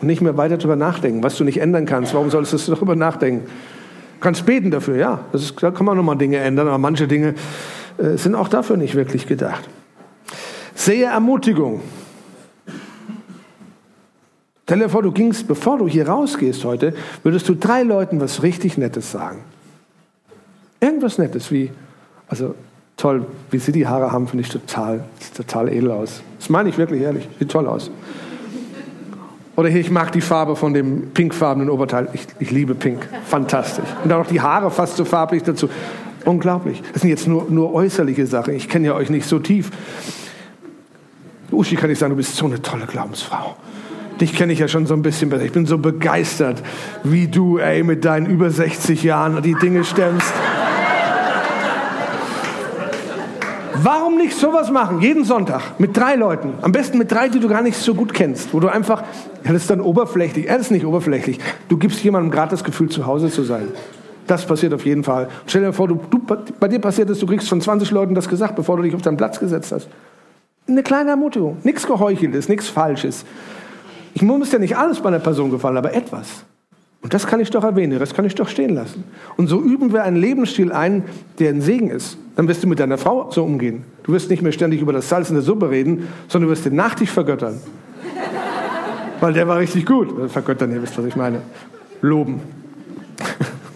Und 0.01 0.07
nicht 0.07 0.23
mehr 0.23 0.35
weiter 0.35 0.57
darüber 0.57 0.77
nachdenken, 0.77 1.21
was 1.21 1.37
du 1.37 1.43
nicht 1.43 1.61
ändern 1.61 1.85
kannst. 1.85 2.15
Warum 2.15 2.31
solltest 2.31 2.67
du 2.67 2.73
darüber 2.73 2.95
nachdenken? 2.95 3.45
Du 3.45 4.19
kannst 4.19 4.47
beten 4.47 4.71
dafür, 4.71 4.95
ja. 4.95 5.19
Ist, 5.31 5.61
da 5.61 5.69
kann 5.69 5.85
man 5.85 5.95
nochmal 5.95 6.17
Dinge 6.17 6.37
ändern, 6.37 6.67
aber 6.67 6.79
manche 6.79 7.07
Dinge 7.07 7.35
äh, 7.97 8.17
sind 8.17 8.35
auch 8.35 8.47
dafür 8.47 8.77
nicht 8.77 8.95
wirklich 8.95 9.27
gedacht. 9.27 9.67
Sehe 10.75 11.05
Ermutigung. 11.05 11.81
Stell 14.65 14.79
dir 14.79 14.89
vor, 14.89 15.03
du 15.03 15.11
gingst, 15.11 15.47
bevor 15.47 15.77
du 15.77 15.87
hier 15.87 16.07
rausgehst 16.07 16.63
heute, 16.63 16.93
würdest 17.21 17.47
du 17.49 17.53
drei 17.53 17.83
Leuten 17.83 18.19
was 18.19 18.43
richtig 18.43 18.77
Nettes 18.77 19.11
sagen. 19.11 19.43
Irgendwas 20.79 21.17
Nettes 21.17 21.51
wie, 21.51 21.69
also 22.27 22.55
toll, 22.97 23.25
wie 23.51 23.59
sie 23.59 23.71
die 23.71 23.87
Haare 23.87 24.11
haben, 24.11 24.27
finde 24.27 24.43
ich 24.43 24.49
total, 24.49 25.03
total 25.35 25.69
edel 25.69 25.91
aus. 25.91 26.23
Das 26.39 26.49
meine 26.49 26.69
ich 26.69 26.77
wirklich 26.77 27.01
ehrlich, 27.01 27.27
sieht 27.39 27.51
toll 27.51 27.67
aus. 27.67 27.91
Oder 29.55 29.69
hier, 29.69 29.81
ich 29.81 29.91
mag 29.91 30.11
die 30.11 30.21
Farbe 30.21 30.55
von 30.55 30.73
dem 30.73 31.11
pinkfarbenen 31.11 31.69
Oberteil. 31.69 32.07
Ich, 32.13 32.25
ich 32.39 32.49
liebe 32.49 32.73
Pink. 32.73 33.07
Fantastisch. 33.25 33.85
Und 34.03 34.09
dann 34.09 34.19
noch 34.19 34.27
die 34.27 34.41
Haare 34.41 34.71
fast 34.71 34.97
so 34.97 35.05
farblich 35.05 35.43
dazu. 35.43 35.69
Unglaublich. 36.25 36.81
Das 36.93 37.01
sind 37.01 37.09
jetzt 37.09 37.27
nur, 37.27 37.47
nur 37.49 37.73
äußerliche 37.73 38.25
Sachen. 38.27 38.53
Ich 38.55 38.69
kenne 38.69 38.87
ja 38.87 38.93
euch 38.95 39.09
nicht 39.09 39.27
so 39.27 39.39
tief. 39.39 39.71
Uschi 41.51 41.75
kann 41.75 41.89
ich 41.89 41.99
sagen, 41.99 42.11
du 42.11 42.17
bist 42.17 42.35
so 42.35 42.45
eine 42.45 42.61
tolle 42.61 42.85
Glaubensfrau. 42.85 43.55
Dich 44.21 44.35
kenne 44.35 44.53
ich 44.53 44.59
ja 44.59 44.67
schon 44.67 44.85
so 44.85 44.93
ein 44.93 45.01
bisschen 45.01 45.29
besser. 45.29 45.43
Ich 45.43 45.51
bin 45.51 45.65
so 45.65 45.77
begeistert, 45.77 46.61
wie 47.03 47.27
du, 47.27 47.57
ey, 47.57 47.83
mit 47.83 48.05
deinen 48.05 48.27
über 48.27 48.49
60 48.49 49.03
Jahren 49.03 49.41
die 49.41 49.55
Dinge 49.55 49.83
stemmst. 49.83 50.33
Warum 53.75 54.17
nicht 54.17 54.37
sowas 54.37 54.71
machen, 54.71 55.01
jeden 55.01 55.25
Sonntag, 55.25 55.77
mit 55.79 55.97
drei 55.97 56.15
Leuten? 56.15 56.53
Am 56.61 56.71
besten 56.71 56.97
mit 56.97 57.11
drei, 57.11 57.27
die 57.27 57.39
du 57.39 57.49
gar 57.49 57.61
nicht 57.61 57.75
so 57.75 57.95
gut 57.95 58.13
kennst, 58.13 58.53
wo 58.53 58.61
du 58.61 58.69
einfach, 58.69 59.01
ja, 59.43 59.51
das 59.51 59.63
ist 59.63 59.69
dann 59.69 59.81
oberflächlich, 59.81 60.47
er 60.47 60.57
ist 60.57 60.71
nicht 60.71 60.85
oberflächlich. 60.85 61.39
Du 61.67 61.77
gibst 61.77 62.01
jemandem 62.01 62.31
gerade 62.31 62.51
das 62.51 62.63
Gefühl, 62.63 62.89
zu 62.89 63.05
Hause 63.05 63.29
zu 63.29 63.43
sein. 63.43 63.67
Das 64.27 64.45
passiert 64.45 64.73
auf 64.73 64.85
jeden 64.85 65.03
Fall. 65.03 65.27
Stell 65.47 65.63
dir 65.63 65.73
vor, 65.73 65.87
du, 65.87 65.99
du, 66.09 66.19
bei 66.59 66.67
dir 66.67 66.79
passiert 66.79 67.09
es, 67.09 67.19
du 67.19 67.25
kriegst 67.25 67.49
von 67.49 67.59
20 67.59 67.91
Leuten 67.91 68.15
das 68.15 68.29
gesagt, 68.29 68.55
bevor 68.55 68.77
du 68.77 68.83
dich 68.83 68.95
auf 68.95 69.01
deinen 69.01 69.17
Platz 69.17 69.39
gesetzt 69.39 69.71
hast. 69.71 69.87
Eine 70.67 70.83
kleine 70.83 71.11
Ermutigung. 71.11 71.57
Nichts 71.63 71.85
Geheucheltes, 71.85 72.47
nichts 72.47 72.69
Falsches. 72.69 73.25
Ich 74.13 74.21
muss 74.21 74.51
ja 74.51 74.59
nicht 74.59 74.77
alles 74.77 75.01
bei 75.01 75.09
einer 75.09 75.19
Person 75.19 75.51
gefallen, 75.51 75.77
aber 75.77 75.93
etwas. 75.93 76.45
Und 77.01 77.13
das 77.13 77.27
kann 77.27 77.41
ich 77.41 77.49
doch 77.49 77.65
erwähnen, 77.65 77.99
das 77.99 78.13
kann 78.13 78.23
ich 78.23 78.33
doch 78.33 78.47
stehen 78.47 78.75
lassen. 78.75 79.03
Und 79.35 79.47
so 79.47 79.61
üben 79.61 79.91
wir 79.91 80.03
einen 80.03 80.15
Lebensstil 80.15 80.71
ein, 80.71 81.03
der 81.37 81.49
ein 81.49 81.59
Segen 81.59 81.89
ist. 81.89 82.17
Dann 82.37 82.47
wirst 82.47 82.63
du 82.63 82.67
mit 82.67 82.79
deiner 82.79 82.97
Frau 82.97 83.29
so 83.29 83.43
umgehen. 83.43 83.83
Du 84.03 84.13
wirst 84.13 84.29
nicht 84.29 84.41
mehr 84.41 84.53
ständig 84.53 84.81
über 84.81 84.93
das 84.93 85.09
Salz 85.09 85.27
in 85.29 85.35
der 85.35 85.43
Suppe 85.43 85.69
reden, 85.69 86.07
sondern 86.29 86.47
du 86.47 86.53
wirst 86.53 86.65
den 86.65 86.75
Nachtisch 86.75 87.09
vergöttern. 87.09 87.59
Weil 89.19 89.33
der 89.33 89.47
war 89.49 89.59
richtig 89.59 89.85
gut. 89.85 90.31
Vergöttern, 90.31 90.71
ihr 90.71 90.81
wisst, 90.81 90.97
was 90.97 91.05
ich 91.05 91.15
meine. 91.17 91.41
Loben. 92.01 92.39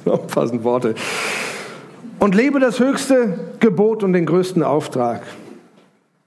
Passend 0.27 0.63
Worte. 0.63 0.95
Und 2.19 2.35
lebe 2.35 2.59
das 2.59 2.79
höchste 2.79 3.37
Gebot 3.59 4.03
und 4.03 4.13
den 4.13 4.25
größten 4.25 4.63
Auftrag. 4.63 5.21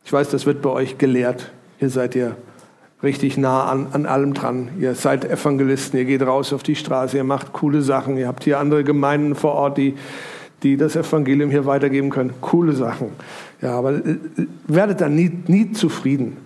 Ich 0.05 0.12
weiß, 0.12 0.28
das 0.31 0.47
wird 0.47 0.62
bei 0.62 0.70
euch 0.70 0.99
gelehrt. 0.99 1.51
Hier 1.78 1.91
seid 1.91 2.14
ihr 2.14 2.37
richtig 3.03 3.39
nah 3.39 3.64
an, 3.64 3.89
an 3.93 4.07
allem 4.07 4.35
dran. 4.35 4.68
Ihr 4.78 4.95
seid 4.95 5.24
Evangelisten, 5.24 5.99
ihr 5.99 6.05
geht 6.05 6.22
raus 6.22 6.53
auf 6.53 6.62
die 6.62 6.76
Straße, 6.76 7.16
ihr 7.16 7.24
macht 7.24 7.53
coole 7.53 7.83
Sachen. 7.83 8.16
Ihr 8.16 8.28
habt 8.28 8.45
hier 8.45 8.59
andere 8.59 8.85
Gemeinden 8.85 9.35
vor 9.35 9.53
Ort, 9.55 9.78
die, 9.78 9.95
die 10.62 10.76
das 10.76 10.97
Evangelium 10.97 11.51
hier 11.51 11.66
weitergeben 11.66 12.11
können. 12.11 12.35
Coole 12.41 12.72
Sachen. 12.72 13.09
Ja, 13.61 13.72
aber 13.72 13.95
äh, 13.95 14.16
werdet 14.66 15.01
dann 15.01 15.14
nie, 15.14 15.31
nie 15.47 15.72
zufrieden. 15.72 16.37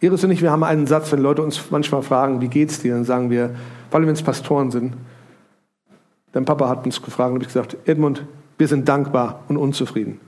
Iris 0.00 0.24
und 0.24 0.32
ich, 0.32 0.42
wir 0.42 0.50
haben 0.50 0.64
einen 0.64 0.86
Satz, 0.86 1.12
wenn 1.12 1.20
Leute 1.20 1.42
uns 1.42 1.70
manchmal 1.70 2.02
fragen, 2.02 2.40
wie 2.40 2.48
geht's 2.48 2.80
dir, 2.80 2.94
dann 2.94 3.04
sagen 3.04 3.30
wir, 3.30 3.50
vor 3.90 3.98
allem 3.98 4.08
wenn 4.08 4.14
es 4.14 4.22
Pastoren 4.22 4.70
sind, 4.70 4.94
Dein 6.32 6.44
Papa 6.44 6.68
hat 6.68 6.84
uns 6.84 7.00
gefragt 7.02 7.34
und 7.34 7.40
ich 7.42 7.48
gesagt, 7.48 7.76
Edmund, 7.84 8.24
wir 8.58 8.68
sind 8.68 8.88
dankbar 8.88 9.40
und 9.48 9.56
unzufrieden. 9.56 10.20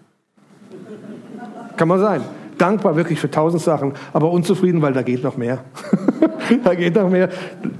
Kann 1.76 1.88
man 1.88 2.00
sein. 2.00 2.22
Dankbar 2.58 2.94
wirklich 2.94 3.18
für 3.18 3.30
tausend 3.30 3.62
Sachen, 3.62 3.94
aber 4.12 4.30
unzufrieden, 4.30 4.80
weil 4.80 4.92
da 4.92 5.02
geht 5.02 5.24
noch 5.24 5.36
mehr. 5.36 5.64
da 6.64 6.74
geht 6.74 6.94
noch 6.94 7.10
mehr. 7.10 7.28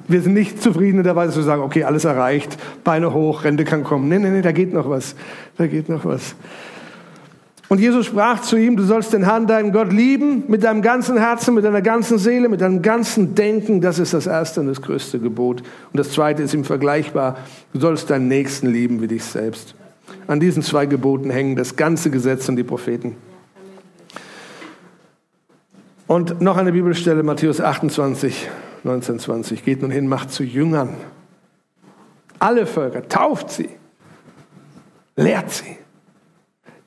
Wir 0.08 0.20
sind 0.20 0.34
nicht 0.34 0.60
zufrieden 0.60 0.98
in 0.98 1.04
der 1.04 1.14
Weise 1.14 1.32
zu 1.32 1.42
sagen, 1.42 1.62
okay, 1.62 1.84
alles 1.84 2.04
erreicht, 2.04 2.56
Beine 2.82 3.12
hoch, 3.12 3.44
Rente 3.44 3.64
kann 3.64 3.84
kommen. 3.84 4.08
Nee, 4.08 4.18
nee, 4.18 4.30
nee, 4.30 4.42
da 4.42 4.50
geht 4.52 4.72
noch 4.72 4.88
was. 4.88 5.14
Da 5.56 5.68
geht 5.68 5.88
noch 5.88 6.04
was. 6.04 6.34
Und 7.68 7.80
Jesus 7.80 8.06
sprach 8.06 8.42
zu 8.42 8.56
ihm, 8.56 8.76
du 8.76 8.82
sollst 8.82 9.12
den 9.12 9.24
Herrn, 9.24 9.46
deinen 9.46 9.72
Gott 9.72 9.92
lieben, 9.92 10.44
mit 10.48 10.64
deinem 10.64 10.82
ganzen 10.82 11.16
Herzen, 11.16 11.54
mit 11.54 11.64
deiner 11.64 11.80
ganzen 11.80 12.18
Seele, 12.18 12.48
mit 12.48 12.60
deinem 12.60 12.82
ganzen 12.82 13.34
Denken. 13.34 13.80
Das 13.80 13.98
ist 13.98 14.12
das 14.12 14.26
erste 14.26 14.60
und 14.60 14.66
das 14.66 14.82
größte 14.82 15.18
Gebot. 15.18 15.60
Und 15.60 15.98
das 15.98 16.10
zweite 16.10 16.42
ist 16.42 16.52
ihm 16.52 16.64
vergleichbar. 16.64 17.38
Du 17.72 17.80
sollst 17.80 18.10
deinen 18.10 18.28
Nächsten 18.28 18.66
lieben 18.66 19.00
wie 19.00 19.08
dich 19.08 19.24
selbst. 19.24 19.74
An 20.26 20.40
diesen 20.40 20.62
zwei 20.62 20.86
Geboten 20.86 21.30
hängen 21.30 21.56
das 21.56 21.76
ganze 21.76 22.10
Gesetz 22.10 22.48
und 22.48 22.56
die 22.56 22.64
Propheten. 22.64 23.16
Und 26.06 26.42
noch 26.42 26.58
eine 26.58 26.72
Bibelstelle, 26.72 27.22
Matthäus 27.22 27.60
28, 27.60 28.48
19, 28.84 29.18
20. 29.18 29.64
Geht 29.64 29.80
nun 29.80 29.90
hin, 29.90 30.06
macht 30.06 30.30
zu 30.30 30.44
Jüngern. 30.44 30.90
Alle 32.38 32.66
Völker, 32.66 33.08
tauft 33.08 33.50
sie, 33.50 33.70
lehrt 35.16 35.50
sie, 35.50 35.78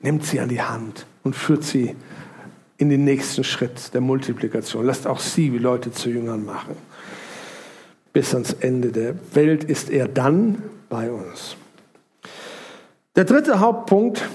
nimmt 0.00 0.24
sie 0.24 0.40
an 0.40 0.48
die 0.48 0.62
Hand 0.62 1.06
und 1.22 1.34
führt 1.34 1.64
sie 1.64 1.96
in 2.76 2.88
den 2.88 3.04
nächsten 3.04 3.44
Schritt 3.44 3.92
der 3.94 4.00
Multiplikation. 4.00 4.84
Lasst 4.86 5.06
auch 5.06 5.20
sie 5.20 5.52
wie 5.52 5.58
Leute 5.58 5.90
zu 5.90 6.10
Jüngern 6.10 6.44
machen. 6.44 6.76
Bis 8.12 8.34
ans 8.34 8.52
Ende 8.52 8.92
der 8.92 9.14
Welt 9.34 9.64
ist 9.64 9.90
er 9.90 10.08
dann 10.08 10.62
bei 10.88 11.10
uns. 11.10 11.56
Der 13.16 13.24
dritte 13.24 13.60
Hauptpunkt 13.60 14.28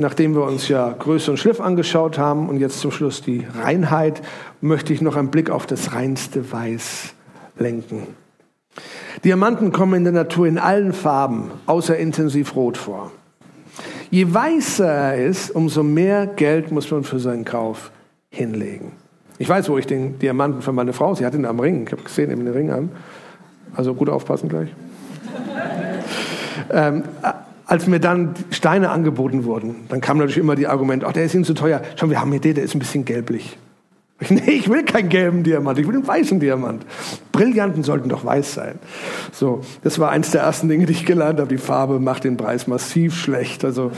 Nachdem 0.00 0.36
wir 0.36 0.44
uns 0.44 0.68
ja 0.68 0.94
Größe 0.96 1.32
und 1.32 1.38
Schliff 1.38 1.60
angeschaut 1.60 2.18
haben 2.18 2.48
und 2.48 2.60
jetzt 2.60 2.78
zum 2.78 2.92
Schluss 2.92 3.20
die 3.20 3.44
Reinheit, 3.60 4.22
möchte 4.60 4.92
ich 4.92 5.02
noch 5.02 5.16
einen 5.16 5.32
Blick 5.32 5.50
auf 5.50 5.66
das 5.66 5.92
reinste 5.92 6.52
Weiß 6.52 7.14
lenken. 7.58 8.06
Diamanten 9.24 9.72
kommen 9.72 9.94
in 9.94 10.04
der 10.04 10.12
Natur 10.12 10.46
in 10.46 10.56
allen 10.56 10.92
Farben, 10.92 11.50
außer 11.66 11.96
intensiv 11.96 12.54
rot 12.54 12.76
vor. 12.76 13.10
Je 14.10 14.32
weißer 14.32 14.90
er 14.90 15.26
ist, 15.26 15.50
umso 15.50 15.82
mehr 15.82 16.26
Geld 16.26 16.70
muss 16.72 16.90
man 16.90 17.04
für 17.04 17.18
seinen 17.18 17.44
Kauf 17.44 17.90
hinlegen. 18.30 18.92
Ich 19.38 19.48
weiß, 19.48 19.68
wo 19.68 19.78
ich 19.78 19.86
den 19.86 20.18
Diamanten 20.18 20.62
für 20.62 20.72
meine 20.72 20.92
Frau, 20.92 21.14
sie 21.14 21.24
hat 21.24 21.34
ihn 21.34 21.44
am 21.44 21.60
Ring, 21.60 21.84
ich 21.86 21.92
habe 21.92 22.02
gesehen, 22.02 22.30
eben 22.30 22.44
den 22.44 22.54
Ring 22.54 22.70
an. 22.70 22.90
Also 23.74 23.94
gut 23.94 24.08
aufpassen 24.08 24.48
gleich. 24.48 24.70
ähm, 26.72 27.04
als 27.66 27.86
mir 27.86 28.00
dann 28.00 28.34
Steine 28.50 28.90
angeboten 28.90 29.44
wurden, 29.44 29.76
dann 29.90 30.00
kam 30.00 30.16
natürlich 30.16 30.38
immer 30.38 30.56
die 30.56 30.66
Argument, 30.66 31.04
ach, 31.04 31.12
der 31.12 31.24
ist 31.24 31.34
Ihnen 31.34 31.44
zu 31.44 31.54
teuer. 31.54 31.82
Schon, 31.96 32.10
wir 32.10 32.20
haben 32.20 32.32
hier 32.32 32.40
den, 32.40 32.54
der 32.54 32.64
ist 32.64 32.74
ein 32.74 32.78
bisschen 32.78 33.04
gelblich. 33.04 33.58
Nee, 34.30 34.50
ich 34.50 34.68
will 34.68 34.84
keinen 34.84 35.08
gelben 35.08 35.44
Diamant, 35.44 35.78
ich 35.78 35.86
will 35.86 35.94
einen 35.94 36.06
weißen 36.06 36.40
Diamant. 36.40 36.84
Brillanten 37.30 37.84
sollten 37.84 38.08
doch 38.08 38.24
weiß 38.24 38.54
sein. 38.54 38.78
So, 39.32 39.60
das 39.84 39.98
war 40.00 40.10
eins 40.10 40.32
der 40.32 40.42
ersten 40.42 40.68
Dinge, 40.68 40.86
die 40.86 40.92
ich 40.92 41.06
gelernt 41.06 41.38
habe. 41.38 41.48
Die 41.48 41.58
Farbe 41.58 42.00
macht 42.00 42.24
den 42.24 42.36
Preis 42.36 42.66
massiv 42.66 43.14
schlecht. 43.14 43.64
Also, 43.64 43.92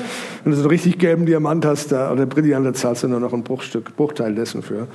wenn 0.45 0.53
du 0.53 0.57
so 0.57 0.65
einen 0.65 0.71
richtig 0.71 0.99
gelben 0.99 1.25
Diamant 1.25 1.65
hast, 1.65 1.93
da, 1.93 2.13
oder 2.13 2.27
Brillant, 2.27 2.67
da 2.67 2.75
zahlst 2.75 3.03
du 3.03 3.09
nur 3.09 3.21
noch 3.21 3.33
ein 3.33 3.43
Bruchstück, 3.45 3.97
Bruchteil 3.97 4.35
dessen 4.35 4.63
für. 4.63 4.89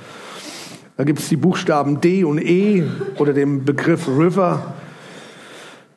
Da 0.96 1.04
gibt 1.04 1.18
es 1.18 1.28
die 1.28 1.36
Buchstaben 1.36 2.00
D 2.00 2.24
und 2.24 2.40
E 2.40 2.84
oder 3.18 3.32
den 3.32 3.64
Begriff 3.64 4.06
River. 4.08 4.74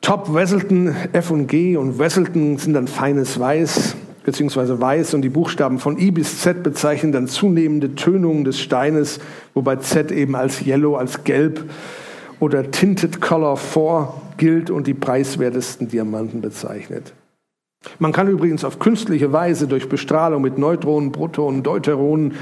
Top 0.00 0.34
Wesselton, 0.34 0.94
F 1.12 1.30
und 1.30 1.46
G 1.46 1.76
und 1.76 1.98
Wesselton 1.98 2.58
sind 2.58 2.74
dann 2.74 2.88
feines 2.88 3.38
Weiß 3.38 3.94
beziehungsweise 4.24 4.80
Weiß 4.80 5.14
und 5.14 5.22
die 5.22 5.28
Buchstaben 5.28 5.78
von 5.78 5.98
I 5.98 6.10
bis 6.10 6.40
Z 6.40 6.62
bezeichnen 6.62 7.12
dann 7.12 7.26
zunehmende 7.26 7.94
Tönungen 7.94 8.44
des 8.44 8.60
Steines, 8.60 9.20
wobei 9.54 9.76
Z 9.76 10.12
eben 10.12 10.36
als 10.36 10.64
Yellow, 10.64 10.96
als 10.96 11.24
Gelb 11.24 11.64
oder 12.38 12.70
Tinted 12.70 13.20
Color 13.20 13.56
4 13.56 14.14
gilt 14.36 14.70
und 14.70 14.86
die 14.86 14.94
preiswertesten 14.94 15.88
Diamanten 15.88 16.40
bezeichnet. 16.40 17.12
Man 17.98 18.12
kann 18.12 18.28
übrigens 18.28 18.64
auf 18.64 18.78
künstliche 18.78 19.32
Weise 19.32 19.66
durch 19.66 19.88
Bestrahlung 19.88 20.42
mit 20.42 20.58
Neutronen, 20.58 21.12
Protonen, 21.12 21.62
Deuteronen, 21.62 22.34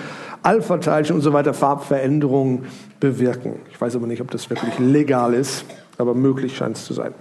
Alpha-Teilchen 0.43 1.17
und 1.17 1.23
so 1.23 1.33
weiter 1.33 1.55
Farbveränderungen 1.55 2.65
bewirken. 2.99 3.55
Ich 3.71 3.81
weiß 3.81 3.95
aber 3.95 4.07
nicht, 4.07 4.21
ob 4.21 4.31
das 4.31 4.51
wirklich 4.51 4.79
legal 4.79 5.35
ist 5.35 5.65
aber 5.99 6.15
möglich 6.15 6.57
scheint 6.57 6.77
es 6.77 6.85
zu 6.85 6.95
sein. 6.95 7.13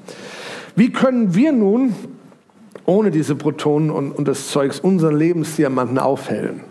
Wie 0.75 0.91
können 0.91 1.35
wir 1.35 1.51
nun 1.51 1.95
ohne 2.85 3.11
diese 3.11 3.35
Protonen 3.35 3.89
und, 3.89 4.11
und 4.11 4.27
das 4.27 4.49
Zeugs 4.49 4.79
unseren 4.79 5.17
Lebensdiamanten 5.17 5.99
aufhellen? 5.99 6.61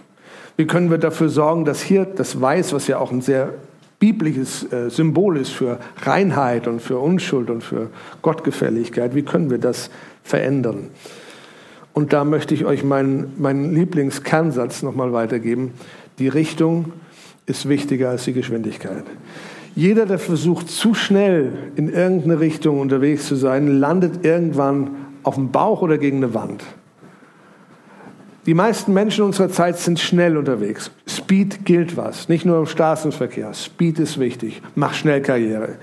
Wie 0.57 0.67
können 0.67 0.91
wir 0.91 0.99
dafür 0.99 1.29
sorgen, 1.29 1.65
dass 1.65 1.83
hier 1.83 2.05
das 2.05 2.41
Weiß, 2.41 2.73
was 2.73 2.87
ja 2.87 2.99
auch 2.99 3.13
ein 3.13 3.21
sehr 3.21 3.53
biblisches 3.99 4.71
äh, 4.73 4.91
Symbol 4.91 5.37
ist 5.37 5.51
für 5.51 5.79
Reinheit 6.03 6.67
und 6.67 6.81
für 6.81 6.99
Unschuld 6.99 7.51
und 7.51 7.63
für 7.63 7.91
Gottgefälligkeit, 8.23 9.15
wie 9.15 9.23
können 9.23 9.51
wir 9.51 9.59
das 9.59 9.91
verändern? 10.23 10.89
Und 11.93 12.13
da 12.13 12.25
möchte 12.25 12.53
ich 12.53 12.67
euch 12.67 12.85
meinen, 12.85 13.33
meinen 13.39 13.75
Lieblingskernsatz 13.75 14.83
nochmal 14.83 15.13
weitergeben. 15.15 15.73
Die 16.19 16.29
Richtung 16.29 16.93
ist 17.47 17.69
wichtiger 17.69 18.11
als 18.11 18.25
die 18.25 18.35
Geschwindigkeit. 18.35 19.05
Jeder, 19.75 20.05
der 20.05 20.19
versucht, 20.19 20.69
zu 20.69 20.95
schnell 20.95 21.53
in 21.77 21.91
irgendeine 21.91 22.41
Richtung 22.41 22.81
unterwegs 22.81 23.27
zu 23.27 23.35
sein, 23.35 23.79
landet 23.79 24.25
irgendwann 24.25 25.06
auf 25.27 25.35
dem 25.35 25.51
Bauch 25.51 25.83
oder 25.83 25.99
gegen 25.99 26.19
eine 26.19 26.35
Wand. 26.35 26.63
Die 28.47 28.55
meisten 28.55 28.95
Menschen 28.95 29.25
unserer 29.25 29.49
Zeit 29.49 29.77
sind 29.77 29.99
schnell 29.99 30.37
unterwegs. 30.37 30.93
Speed 31.09 31.65
gilt 31.65 31.97
was, 31.97 32.29
nicht 32.29 32.47
nur 32.47 32.61
im 32.61 32.67
Straßenverkehr. 32.67 33.53
Speed 33.55 33.99
ist 33.99 34.21
wichtig. 34.21 34.63
Mach 34.77 34.95
schnell 34.95 35.21
Karriere. 35.21 35.79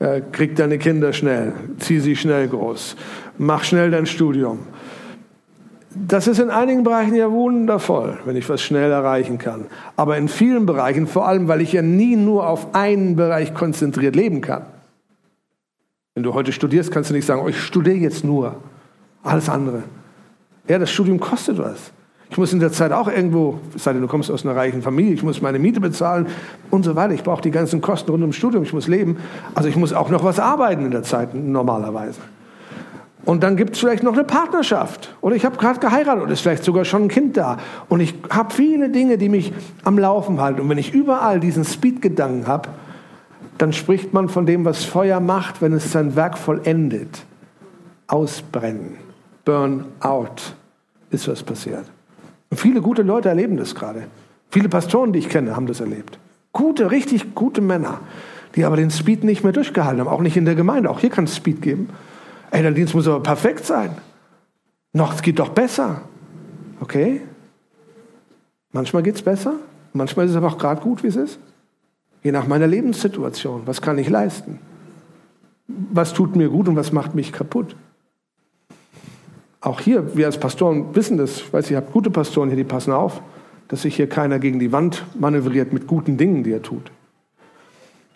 Äh, 0.00 0.22
krieg 0.32 0.56
deine 0.56 0.78
Kinder 0.78 1.12
schnell. 1.12 1.52
Zieh 1.78 2.00
sie 2.00 2.16
schnell 2.16 2.48
groß. 2.48 2.96
Mach 3.38 3.62
schnell 3.62 3.92
dein 3.92 4.06
Studium. 4.06 4.58
Das 5.94 6.26
ist 6.26 6.40
in 6.40 6.50
einigen 6.50 6.82
Bereichen 6.82 7.14
ja 7.14 7.30
wundervoll, 7.30 8.18
wenn 8.24 8.34
ich 8.34 8.48
was 8.48 8.60
schnell 8.60 8.90
erreichen 8.90 9.38
kann. 9.38 9.66
Aber 9.96 10.16
in 10.16 10.26
vielen 10.26 10.66
Bereichen, 10.66 11.06
vor 11.06 11.28
allem, 11.28 11.46
weil 11.46 11.60
ich 11.60 11.72
ja 11.72 11.82
nie 11.82 12.16
nur 12.16 12.48
auf 12.48 12.74
einen 12.74 13.14
Bereich 13.14 13.54
konzentriert 13.54 14.16
leben 14.16 14.40
kann. 14.40 14.66
Wenn 16.14 16.24
du 16.24 16.34
heute 16.34 16.50
studierst, 16.50 16.90
kannst 16.90 17.10
du 17.10 17.14
nicht 17.14 17.26
sagen, 17.26 17.42
oh, 17.44 17.48
ich 17.48 17.60
studiere 17.60 17.96
jetzt 17.96 18.24
nur 18.24 18.56
alles 19.22 19.48
andere. 19.48 19.82
Ja, 20.68 20.78
das 20.78 20.90
Studium 20.90 21.20
kostet 21.20 21.58
was. 21.58 21.92
Ich 22.30 22.38
muss 22.38 22.52
in 22.52 22.60
der 22.60 22.70
Zeit 22.70 22.92
auch 22.92 23.08
irgendwo, 23.08 23.58
es 23.74 23.82
sei 23.82 23.92
denn, 23.92 24.02
du 24.02 24.08
kommst 24.08 24.30
aus 24.30 24.46
einer 24.46 24.54
reichen 24.54 24.82
Familie, 24.82 25.14
ich 25.14 25.24
muss 25.24 25.42
meine 25.42 25.58
Miete 25.58 25.80
bezahlen 25.80 26.28
und 26.70 26.84
so 26.84 26.94
weiter. 26.94 27.12
Ich 27.12 27.24
brauche 27.24 27.42
die 27.42 27.50
ganzen 27.50 27.80
Kosten 27.80 28.12
rund 28.12 28.20
ums 28.22 28.36
Studium, 28.36 28.62
ich 28.62 28.72
muss 28.72 28.86
leben. 28.86 29.16
Also 29.54 29.68
ich 29.68 29.74
muss 29.74 29.92
auch 29.92 30.10
noch 30.10 30.22
was 30.22 30.38
arbeiten 30.38 30.84
in 30.84 30.92
der 30.92 31.02
Zeit 31.02 31.34
normalerweise. 31.34 32.20
Und 33.24 33.42
dann 33.42 33.56
gibt 33.56 33.74
es 33.74 33.80
vielleicht 33.80 34.04
noch 34.04 34.12
eine 34.12 34.24
Partnerschaft. 34.24 35.14
Oder 35.20 35.34
ich 35.34 35.44
habe 35.44 35.56
gerade 35.56 35.80
geheiratet 35.80 36.22
oder 36.22 36.32
ist 36.32 36.40
vielleicht 36.40 36.64
sogar 36.64 36.84
schon 36.84 37.02
ein 37.02 37.08
Kind 37.08 37.36
da. 37.36 37.58
Und 37.88 38.00
ich 38.00 38.14
habe 38.30 38.54
viele 38.54 38.90
Dinge, 38.90 39.18
die 39.18 39.28
mich 39.28 39.52
am 39.84 39.98
Laufen 39.98 40.40
halten. 40.40 40.60
Und 40.60 40.68
wenn 40.68 40.78
ich 40.78 40.94
überall 40.94 41.40
diesen 41.40 41.64
Speed-Gedanken 41.64 42.46
habe, 42.46 42.68
dann 43.58 43.72
spricht 43.72 44.14
man 44.14 44.28
von 44.28 44.46
dem, 44.46 44.64
was 44.64 44.84
Feuer 44.84 45.20
macht, 45.20 45.60
wenn 45.60 45.72
es 45.72 45.92
sein 45.92 46.16
Werk 46.16 46.38
vollendet. 46.38 47.24
Ausbrennen. 48.06 49.09
Burn 49.50 49.86
out 49.98 50.54
ist 51.10 51.26
was 51.26 51.42
passiert. 51.42 51.84
Und 52.50 52.56
viele 52.56 52.80
gute 52.80 53.02
Leute 53.02 53.30
erleben 53.30 53.56
das 53.56 53.74
gerade. 53.74 54.04
Viele 54.48 54.68
Pastoren, 54.68 55.12
die 55.12 55.18
ich 55.18 55.28
kenne, 55.28 55.56
haben 55.56 55.66
das 55.66 55.80
erlebt. 55.80 56.20
Gute, 56.52 56.92
richtig 56.92 57.34
gute 57.34 57.60
Männer, 57.60 57.98
die 58.54 58.64
aber 58.64 58.76
den 58.76 58.92
Speed 58.92 59.24
nicht 59.24 59.42
mehr 59.42 59.52
durchgehalten 59.52 59.98
haben. 59.98 60.06
Auch 60.06 60.20
nicht 60.20 60.36
in 60.36 60.44
der 60.44 60.54
Gemeinde. 60.54 60.88
Auch 60.88 61.00
hier 61.00 61.10
kann 61.10 61.24
es 61.24 61.34
Speed 61.34 61.62
geben. 61.62 61.88
Ey, 62.52 62.62
der 62.62 62.70
Dienst 62.70 62.94
muss 62.94 63.08
aber 63.08 63.24
perfekt 63.24 63.64
sein. 63.64 63.90
Noch, 64.92 65.14
es 65.14 65.22
geht 65.22 65.40
doch 65.40 65.48
besser. 65.48 66.02
Okay? 66.78 67.20
Manchmal 68.70 69.02
geht 69.02 69.16
es 69.16 69.22
besser, 69.22 69.54
manchmal 69.92 70.26
ist 70.26 70.30
es 70.30 70.36
aber 70.36 70.46
auch 70.46 70.58
gerade 70.58 70.80
gut, 70.80 71.02
wie 71.02 71.08
es 71.08 71.16
ist. 71.16 71.40
Je 72.22 72.30
nach 72.30 72.46
meiner 72.46 72.68
Lebenssituation. 72.68 73.62
Was 73.64 73.82
kann 73.82 73.98
ich 73.98 74.08
leisten? 74.08 74.60
Was 75.66 76.14
tut 76.14 76.36
mir 76.36 76.50
gut 76.50 76.68
und 76.68 76.76
was 76.76 76.92
macht 76.92 77.16
mich 77.16 77.32
kaputt? 77.32 77.74
Auch 79.60 79.80
hier, 79.80 80.16
wir 80.16 80.26
als 80.26 80.38
Pastoren 80.38 80.94
wissen 80.94 81.18
das. 81.18 81.38
Ich 81.38 81.52
weiß, 81.52 81.70
ihr 81.70 81.76
habt 81.76 81.92
gute 81.92 82.10
Pastoren 82.10 82.48
hier, 82.48 82.56
die 82.56 82.64
passen 82.64 82.92
auf, 82.92 83.20
dass 83.68 83.82
sich 83.82 83.96
hier 83.96 84.08
keiner 84.08 84.38
gegen 84.38 84.58
die 84.58 84.72
Wand 84.72 85.04
manövriert 85.18 85.72
mit 85.72 85.86
guten 85.86 86.16
Dingen, 86.16 86.42
die 86.44 86.52
er 86.52 86.62
tut. 86.62 86.90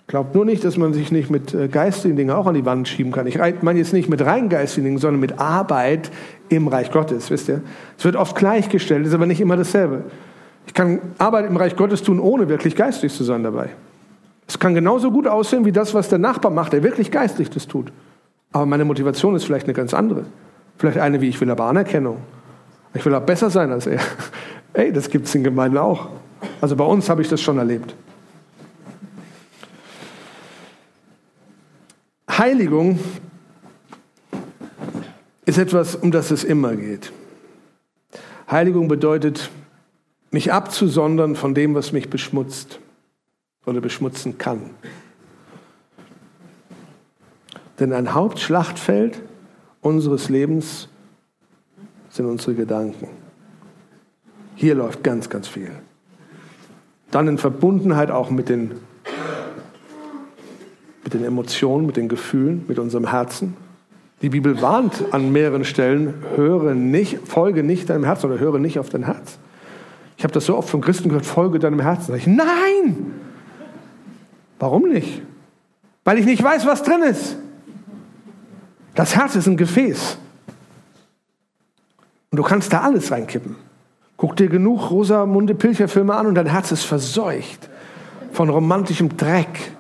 Glaubt 0.07 0.35
nur 0.35 0.45
nicht, 0.45 0.65
dass 0.65 0.77
man 0.77 0.93
sich 0.93 1.13
nicht 1.13 1.31
mit 1.31 1.55
äh, 1.55 1.69
geistigen 1.69 2.17
Dingen 2.17 2.31
auch 2.31 2.47
an 2.47 2.55
die 2.55 2.67
Wand 2.67 2.89
schieben 2.89 3.11
kann. 3.11 3.27
Ich 3.27 3.39
meine 3.63 3.79
jetzt 3.79 3.95
nicht 3.95 4.09
mit 4.09 4.23
rein 4.25 4.51
geistigen 4.51 4.85
Dingen, 4.85 4.99
sondern 4.99 5.21
mit 5.21 5.39
Arbeit 5.39 6.11
im 6.51 6.69
Reich 6.69 6.91
Gottes, 6.91 7.31
wisst 7.31 7.49
ihr? 7.49 7.63
Es 7.97 8.05
wird 8.05 8.17
oft 8.17 8.37
gleichgestellt, 8.37 9.07
ist 9.07 9.15
aber 9.15 9.27
nicht 9.27 9.41
immer 9.41 9.57
dasselbe. 9.57 10.05
Ich 10.67 10.75
kann 10.75 11.01
Arbeit 11.19 11.47
im 11.47 11.57
Reich 11.57 11.77
Gottes 11.77 12.03
tun, 12.03 12.21
ohne 12.21 12.49
wirklich 12.49 12.77
geistlich 12.77 13.13
zu 13.15 13.25
sein 13.25 13.43
dabei. 13.43 13.71
Es 14.47 14.59
kann 14.59 14.75
genauso 14.75 15.11
gut 15.11 15.27
aussehen 15.27 15.65
wie 15.65 15.73
das, 15.73 15.95
was 15.95 16.11
der 16.11 16.19
Nachbar 16.19 16.51
macht, 16.51 16.75
der 16.75 16.83
wirklich 16.83 17.11
geistlich 17.11 17.49
das 17.49 17.67
tut. 17.67 17.91
Aber 18.53 18.67
meine 18.67 18.85
Motivation 18.85 19.35
ist 19.35 19.45
vielleicht 19.45 19.67
eine 19.67 19.75
ganz 19.75 19.95
andere. 19.95 20.25
Vielleicht 20.79 20.99
eine, 20.99 21.21
wie 21.21 21.29
ich 21.29 21.41
will 21.41 21.51
aber 21.51 21.65
Anerkennung. 21.65 22.19
Ich 22.95 23.05
will 23.05 23.15
auch 23.15 23.23
besser 23.23 23.51
sein 23.51 23.73
als 23.73 23.87
er. 23.87 24.01
Ey, 24.73 24.93
das 24.93 25.09
gibt 25.09 25.27
es 25.27 25.35
in 25.35 25.45
Gemeinden 25.45 25.79
auch. 25.79 26.09
Also 26.61 26.77
bei 26.77 26.85
uns 26.85 27.09
habe 27.09 27.23
ich 27.23 27.29
das 27.29 27.41
schon 27.41 27.59
erlebt. 27.59 27.95
Heiligung 32.31 32.99
ist 35.45 35.59
etwas, 35.59 35.95
um 35.95 36.11
das 36.11 36.31
es 36.31 36.43
immer 36.43 36.75
geht. 36.75 37.13
Heiligung 38.51 38.89
bedeutet, 38.89 39.51
mich 40.31 40.53
abzusondern 40.53 41.37
von 41.37 41.55
dem, 41.55 41.75
was 41.75 41.93
mich 41.93 42.11
beschmutzt 42.11 42.81
oder 43.67 43.81
beschmutzen 43.81 44.37
kann. 44.37 44.71
Denn 47.79 47.93
ein 47.93 48.15
Hauptschlachtfeld 48.15 49.21
unseres 49.85 50.31
Lebens 50.31 50.89
sind 52.09 52.27
unsere 52.27 52.55
Gedanken. 52.55 53.09
Hier 54.57 54.75
läuft 54.75 55.03
ganz, 55.03 55.29
ganz 55.29 55.47
viel. 55.47 55.71
Dann 57.11 57.29
in 57.29 57.39
Verbundenheit 57.39 58.11
auch 58.11 58.31
mit 58.31 58.49
den, 58.49 58.73
mit 61.05 61.13
den 61.13 61.23
Emotionen, 61.23 61.87
mit 61.87 61.97
den 61.97 62.09
Gefühlen, 62.09 62.65
mit 62.67 62.79
unserem 62.79 63.09
Herzen. 63.11 63.57
Die 64.23 64.31
Bibel 64.31 64.63
warnt 64.63 65.05
an 65.13 65.33
mehreren 65.33 65.65
Stellen, 65.65 66.15
höre 66.35 66.75
nicht, 66.75 67.29
folge 67.29 67.63
nicht 67.63 67.91
deinem 67.91 68.05
Herzen 68.05 68.31
oder 68.31 68.41
höre 68.41 68.59
nicht 68.59 68.79
auf 68.79 68.89
dein 68.89 69.05
Herz. 69.05 69.39
Ich 70.17 70.25
habe 70.25 70.33
das 70.33 70.47
so 70.47 70.57
oft 70.57 70.71
von 70.71 70.81
Christen 70.81 71.11
gehört, 71.11 71.27
folge 71.27 71.59
deinem 71.59 71.81
Herzen. 71.81 72.15
Ich, 72.15 72.27
nein! 72.27 73.13
Warum 74.59 74.89
nicht? 74.89 75.21
Weil 76.05 76.19
ich 76.19 76.25
nicht 76.25 76.43
weiß, 76.43 76.65
was 76.65 76.83
drin 76.85 77.03
ist. 77.03 77.37
Das 78.95 79.17
Herz 79.17 79.35
ist 79.35 79.47
ein 79.47 79.57
Gefäß. 79.57 80.19
Und 82.31 82.37
du 82.37 82.43
kannst 82.43 82.73
da 82.73 82.83
alles 82.83 83.11
reinkippen. 83.11 83.57
Guck 84.17 84.37
dir 84.37 84.49
genug 84.49 84.91
Rosamunde 84.91 85.55
Pilcher-Filme 85.55 86.15
an 86.15 86.27
und 86.27 86.37
dein 86.37 86.47
Herz 86.47 86.71
ist 86.71 86.85
verseucht 86.85 87.69
von 88.33 88.49
romantischem 88.49 89.17
Dreck. 89.17 89.73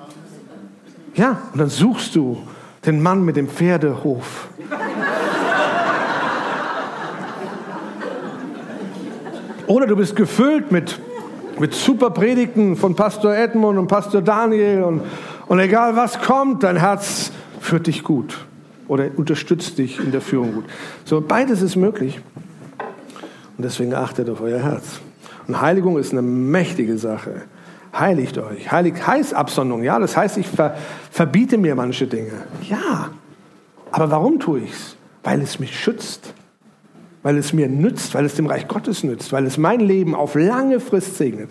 Ja, 1.14 1.38
und 1.52 1.60
dann 1.60 1.68
suchst 1.68 2.16
du 2.16 2.38
den 2.84 3.00
Mann 3.00 3.24
mit 3.24 3.36
dem 3.36 3.48
Pferdehof. 3.48 4.48
Oder 9.66 9.86
du 9.86 9.96
bist 9.96 10.14
gefüllt 10.16 10.72
mit, 10.72 11.00
mit 11.58 11.72
super 11.72 12.10
Predigten 12.10 12.76
von 12.76 12.94
Pastor 12.96 13.34
Edmund 13.34 13.78
und 13.78 13.86
Pastor 13.86 14.20
Daniel 14.20 14.82
und, 14.82 15.02
und 15.46 15.58
egal 15.58 15.96
was 15.96 16.20
kommt, 16.20 16.64
dein 16.64 16.76
Herz 16.76 17.30
führt 17.60 17.86
dich 17.86 18.02
gut 18.02 18.36
oder 18.88 19.08
unterstützt 19.16 19.78
dich 19.78 19.98
in 19.98 20.12
der 20.12 20.20
Führung 20.20 20.54
gut. 20.54 20.64
So, 21.04 21.20
beides 21.20 21.62
ist 21.62 21.76
möglich. 21.76 22.20
Und 23.56 23.64
deswegen 23.64 23.94
achtet 23.94 24.28
auf 24.28 24.40
euer 24.40 24.60
Herz. 24.60 25.00
Und 25.46 25.60
Heiligung 25.60 25.98
ist 25.98 26.12
eine 26.12 26.22
mächtige 26.22 26.98
Sache. 26.98 27.42
Heiligt 27.96 28.38
euch. 28.38 28.72
Heilig 28.72 29.06
heißt 29.06 29.34
Absonderung. 29.34 29.84
Ja, 29.84 29.98
das 29.98 30.16
heißt, 30.16 30.36
ich 30.38 30.48
ver, 30.48 30.76
verbiete 31.10 31.58
mir 31.58 31.74
manche 31.74 32.06
Dinge. 32.06 32.32
Ja. 32.68 33.10
Aber 33.92 34.10
warum 34.10 34.40
tue 34.40 34.60
ich 34.60 34.72
es? 34.72 34.96
Weil 35.22 35.40
es 35.40 35.60
mich 35.60 35.78
schützt. 35.78 36.34
Weil 37.22 37.38
es 37.38 37.52
mir 37.52 37.68
nützt, 37.68 38.14
weil 38.14 38.24
es 38.24 38.34
dem 38.34 38.46
Reich 38.46 38.66
Gottes 38.66 39.04
nützt, 39.04 39.32
weil 39.32 39.46
es 39.46 39.56
mein 39.56 39.80
Leben 39.80 40.14
auf 40.14 40.34
lange 40.34 40.80
Frist 40.80 41.16
segnet. 41.16 41.50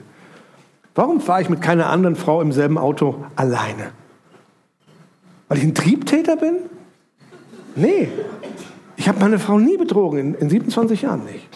Warum 0.95 1.21
fahre 1.21 1.41
ich 1.41 1.49
mit 1.49 1.61
keiner 1.61 1.89
anderen 1.89 2.15
Frau 2.15 2.41
im 2.41 2.51
selben 2.51 2.77
Auto 2.77 3.25
alleine? 3.35 3.91
Weil 5.47 5.57
ich 5.59 5.63
ein 5.63 5.73
Triebtäter 5.73 6.35
bin? 6.35 6.57
Nee. 7.75 8.09
Ich 8.95 9.07
habe 9.07 9.19
meine 9.19 9.39
Frau 9.39 9.59
nie 9.59 9.77
betrogen, 9.77 10.19
in, 10.19 10.35
in 10.35 10.49
27 10.49 11.01
Jahren 11.01 11.25
nicht 11.25 11.49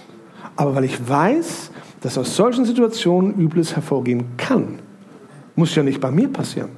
aber 0.57 0.76
weil 0.76 0.84
ich 0.84 1.07
weiß, 1.07 1.72
dass 2.01 2.18
aus 2.18 2.36
solchen 2.36 2.65
Situationen 2.65 3.39
Übles 3.39 3.76
hervorgehen 3.76 4.26
kann. 4.36 4.80
Muss 5.55 5.74
ja 5.76 5.84
nicht 5.84 6.01
bei 6.01 6.11
mir 6.11 6.28
passieren. 6.28 6.70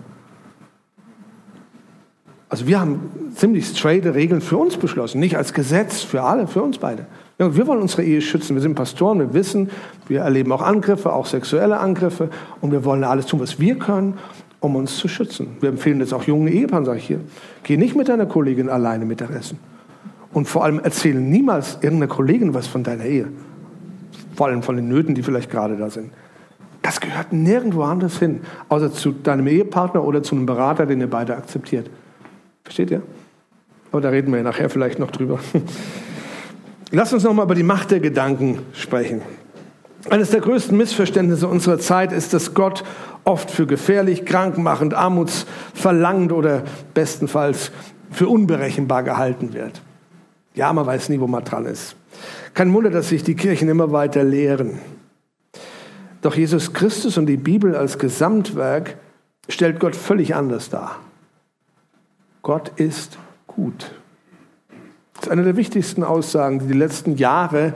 Also 2.49 2.67
wir 2.67 2.79
haben 2.79 3.31
ziemlich 3.35 3.67
straight 3.67 4.05
Regeln 4.05 4.41
für 4.41 4.57
uns 4.57 4.77
beschlossen, 4.77 5.19
nicht 5.19 5.37
als 5.37 5.53
Gesetz 5.53 6.01
für 6.01 6.23
alle, 6.23 6.47
für 6.47 6.63
uns 6.63 6.77
beide. 6.77 7.05
Wir 7.37 7.67
wollen 7.67 7.81
unsere 7.81 8.03
Ehe 8.03 8.21
schützen. 8.21 8.55
Wir 8.55 8.61
sind 8.61 8.75
Pastoren, 8.75 9.19
wir 9.19 9.33
wissen, 9.33 9.69
wir 10.07 10.21
erleben 10.21 10.51
auch 10.51 10.61
Angriffe, 10.61 11.13
auch 11.13 11.25
sexuelle 11.25 11.77
Angriffe 11.79 12.29
und 12.59 12.71
wir 12.71 12.83
wollen 12.83 13.03
alles 13.03 13.27
tun, 13.27 13.39
was 13.39 13.59
wir 13.59 13.77
können, 13.77 14.17
um 14.59 14.75
uns 14.75 14.97
zu 14.97 15.07
schützen. 15.07 15.57
Wir 15.61 15.69
empfehlen 15.69 15.99
jetzt 15.99 16.13
auch 16.13 16.23
jungen 16.23 16.47
Ehepaaren, 16.47 16.85
sage 16.85 16.99
ich 16.99 17.07
hier, 17.07 17.19
geh 17.63 17.77
nicht 17.77 17.95
mit 17.95 18.09
deiner 18.09 18.25
Kollegin 18.25 18.69
alleine 18.69 19.05
Mittagessen. 19.05 19.59
Und 20.33 20.47
vor 20.47 20.63
allem 20.63 20.79
erzähle 20.79 21.19
niemals 21.19 21.79
irgendeiner 21.81 22.07
Kollegin 22.07 22.53
was 22.53 22.67
von 22.67 22.83
deiner 22.83 23.05
Ehe 23.05 23.27
vor 24.39 24.47
allem 24.47 24.63
von 24.63 24.77
den 24.77 24.87
Nöten, 24.87 25.15
die 25.15 25.21
vielleicht 25.21 25.51
gerade 25.51 25.75
da 25.75 25.89
sind. 25.89 26.13
Das 26.81 27.01
gehört 27.01 27.33
nirgendwo 27.33 27.83
anders 27.83 28.19
hin, 28.19 28.39
außer 28.69 28.89
zu 28.89 29.11
deinem 29.11 29.47
Ehepartner 29.47 30.01
oder 30.01 30.23
zu 30.23 30.33
einem 30.33 30.45
Berater, 30.45 30.85
den 30.85 31.01
ihr 31.01 31.09
beide 31.09 31.35
akzeptiert. 31.35 31.89
Versteht 32.63 32.89
ihr? 32.89 33.01
Aber 33.91 33.99
da 33.99 34.07
reden 34.07 34.31
wir 34.31 34.37
ja 34.37 34.43
nachher 34.45 34.69
vielleicht 34.69 34.97
noch 34.97 35.11
drüber. 35.11 35.39
Lass 36.91 37.11
uns 37.11 37.23
nochmal 37.23 37.47
über 37.47 37.55
die 37.55 37.63
Macht 37.63 37.91
der 37.91 37.99
Gedanken 37.99 38.59
sprechen. 38.71 39.21
Eines 40.09 40.29
der 40.29 40.39
größten 40.39 40.77
Missverständnisse 40.77 41.47
unserer 41.47 41.79
Zeit 41.79 42.13
ist, 42.13 42.33
dass 42.33 42.53
Gott 42.53 42.83
oft 43.25 43.51
für 43.51 43.67
gefährlich, 43.67 44.25
krankmachend, 44.25 44.93
armutsverlangend 44.93 46.31
oder 46.31 46.63
bestenfalls 46.93 47.71
für 48.09 48.27
unberechenbar 48.27 49.03
gehalten 49.03 49.53
wird. 49.53 49.81
Ja, 50.55 50.71
man 50.71 50.85
weiß 50.85 51.09
nie, 51.09 51.19
wo 51.19 51.27
man 51.27 51.43
dran 51.43 51.65
ist. 51.65 51.95
Kein 52.53 52.73
Wunder, 52.73 52.89
dass 52.89 53.09
sich 53.09 53.23
die 53.23 53.35
Kirchen 53.35 53.69
immer 53.69 53.91
weiter 53.91 54.23
lehren. 54.23 54.79
Doch 56.21 56.35
Jesus 56.35 56.73
Christus 56.73 57.17
und 57.17 57.27
die 57.27 57.37
Bibel 57.37 57.75
als 57.75 57.99
Gesamtwerk 57.99 58.97
stellt 59.47 59.79
Gott 59.79 59.95
völlig 59.95 60.35
anders 60.35 60.69
dar. 60.69 60.97
Gott 62.41 62.71
ist 62.77 63.17
gut. 63.47 63.91
Das 65.13 65.25
ist 65.25 65.29
eine 65.29 65.43
der 65.43 65.57
wichtigsten 65.57 66.03
Aussagen, 66.03 66.59
die 66.59 66.67
die 66.67 66.73
letzten 66.73 67.15
Jahre 67.17 67.73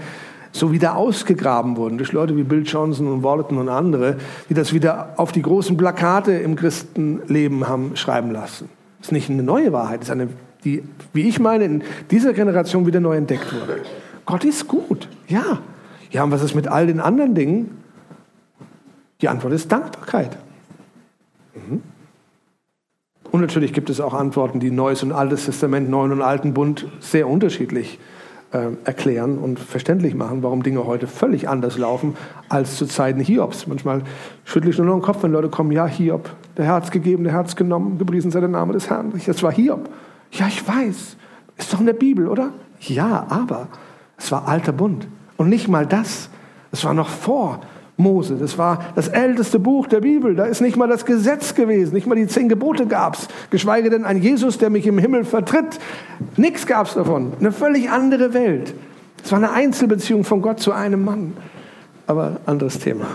so 0.53 0.71
wieder 0.71 0.95
ausgegraben 0.95 1.75
wurden 1.75 1.97
durch 1.97 2.11
Leute 2.11 2.37
wie 2.37 2.43
Bill 2.43 2.63
Johnson 2.63 3.07
und 3.07 3.23
Walton 3.23 3.57
und 3.57 3.69
andere, 3.69 4.17
die 4.49 4.53
das 4.53 4.71
wieder 4.71 5.15
auf 5.17 5.31
die 5.31 5.41
großen 5.41 5.75
Plakate 5.75 6.33
im 6.33 6.55
Christenleben 6.55 7.67
haben 7.67 7.95
schreiben 7.95 8.31
lassen. 8.31 8.69
Das 8.99 9.07
ist 9.07 9.11
nicht 9.11 9.29
eine 9.29 9.43
neue 9.43 9.73
Wahrheit, 9.73 10.01
das 10.01 10.09
ist 10.09 10.11
eine, 10.11 10.29
die, 10.63 10.83
wie 11.11 11.27
ich 11.27 11.39
meine, 11.39 11.65
in 11.65 11.83
dieser 12.11 12.33
Generation 12.33 12.85
wieder 12.85 12.99
neu 12.99 13.17
entdeckt 13.17 13.51
wurde. 13.51 13.81
Gott 14.25 14.45
ist 14.45 14.67
gut. 14.67 15.09
Ja. 15.27 15.59
Ja, 16.11 16.23
und 16.23 16.31
was 16.31 16.43
ist 16.43 16.53
mit 16.53 16.67
all 16.67 16.85
den 16.85 16.99
anderen 16.99 17.33
Dingen? 17.33 17.79
Die 19.21 19.27
Antwort 19.27 19.53
ist 19.53 19.71
Dankbarkeit. 19.71 20.37
Mhm. 21.55 21.81
Und 23.31 23.41
natürlich 23.41 23.73
gibt 23.73 23.89
es 23.89 23.99
auch 23.99 24.13
Antworten, 24.13 24.59
die 24.59 24.69
Neues 24.69 25.01
und 25.01 25.11
Altes 25.11 25.45
Testament, 25.45 25.89
Neuen 25.89 26.11
und 26.11 26.21
Alten 26.21 26.53
Bund 26.53 26.85
sehr 26.99 27.27
unterschiedlich 27.27 27.97
äh, 27.97 28.22
erklären 28.83 29.39
und 29.39 29.59
verständlich 29.59 30.13
machen, 30.13 30.43
warum 30.43 30.61
Dinge 30.61 30.85
heute 30.85 31.07
völlig 31.07 31.49
anders 31.49 31.77
laufen 31.77 32.15
als 32.49 32.77
zu 32.77 32.85
Zeiten 32.85 33.19
Hiobs. 33.19 33.65
Manchmal 33.65 34.03
schüttle 34.45 34.69
ich 34.69 34.77
nur 34.77 34.85
noch 34.85 34.93
den 34.93 35.01
Kopf, 35.01 35.23
wenn 35.23 35.31
Leute 35.31 35.49
kommen, 35.49 35.71
ja, 35.71 35.87
Hiob, 35.87 36.29
der 36.55 36.65
Herz 36.65 36.91
gegeben, 36.91 37.23
der 37.23 37.33
Herz 37.33 37.55
genommen, 37.55 37.97
gepriesen 37.97 38.29
sei 38.29 38.41
der 38.41 38.49
Name 38.49 38.73
des 38.73 38.89
Herrn. 38.89 39.11
Das 39.25 39.41
war 39.41 39.51
Hiob. 39.51 39.89
Ja, 40.31 40.47
ich 40.47 40.67
weiß. 40.67 41.17
Ist 41.57 41.73
doch 41.73 41.79
in 41.79 41.87
der 41.87 41.93
Bibel, 41.93 42.27
oder? 42.27 42.51
Ja, 42.79 43.25
aber 43.29 43.67
es 44.17 44.31
war 44.31 44.47
alter 44.47 44.71
Bund. 44.71 45.07
Und 45.37 45.49
nicht 45.49 45.67
mal 45.67 45.85
das. 45.85 46.29
Es 46.71 46.83
war 46.85 46.93
noch 46.93 47.09
vor 47.09 47.59
Mose. 48.03 48.35
Das 48.35 48.57
war 48.57 48.85
das 48.95 49.07
älteste 49.07 49.57
Buch 49.57 49.87
der 49.87 50.01
Bibel. 50.01 50.35
Da 50.35 50.45
ist 50.45 50.61
nicht 50.61 50.77
mal 50.77 50.87
das 50.87 51.05
Gesetz 51.05 51.55
gewesen. 51.55 51.93
Nicht 51.93 52.05
mal 52.05 52.15
die 52.15 52.27
zehn 52.27 52.49
Gebote 52.49 52.85
gab 52.85 53.15
es. 53.15 53.27
Geschweige 53.49 53.89
denn 53.89 54.05
ein 54.05 54.21
Jesus, 54.21 54.59
der 54.59 54.69
mich 54.69 54.85
im 54.85 54.99
Himmel 54.99 55.25
vertritt. 55.25 55.79
Nichts 56.37 56.67
gab 56.67 56.85
es 56.85 56.93
davon. 56.93 57.33
Eine 57.39 57.51
völlig 57.51 57.89
andere 57.89 58.33
Welt. 58.33 58.73
Es 59.23 59.31
war 59.31 59.39
eine 59.39 59.51
Einzelbeziehung 59.51 60.23
von 60.23 60.41
Gott 60.41 60.59
zu 60.59 60.73
einem 60.73 61.03
Mann. 61.03 61.33
Aber 62.05 62.41
anderes 62.45 62.77
Thema. 62.77 63.05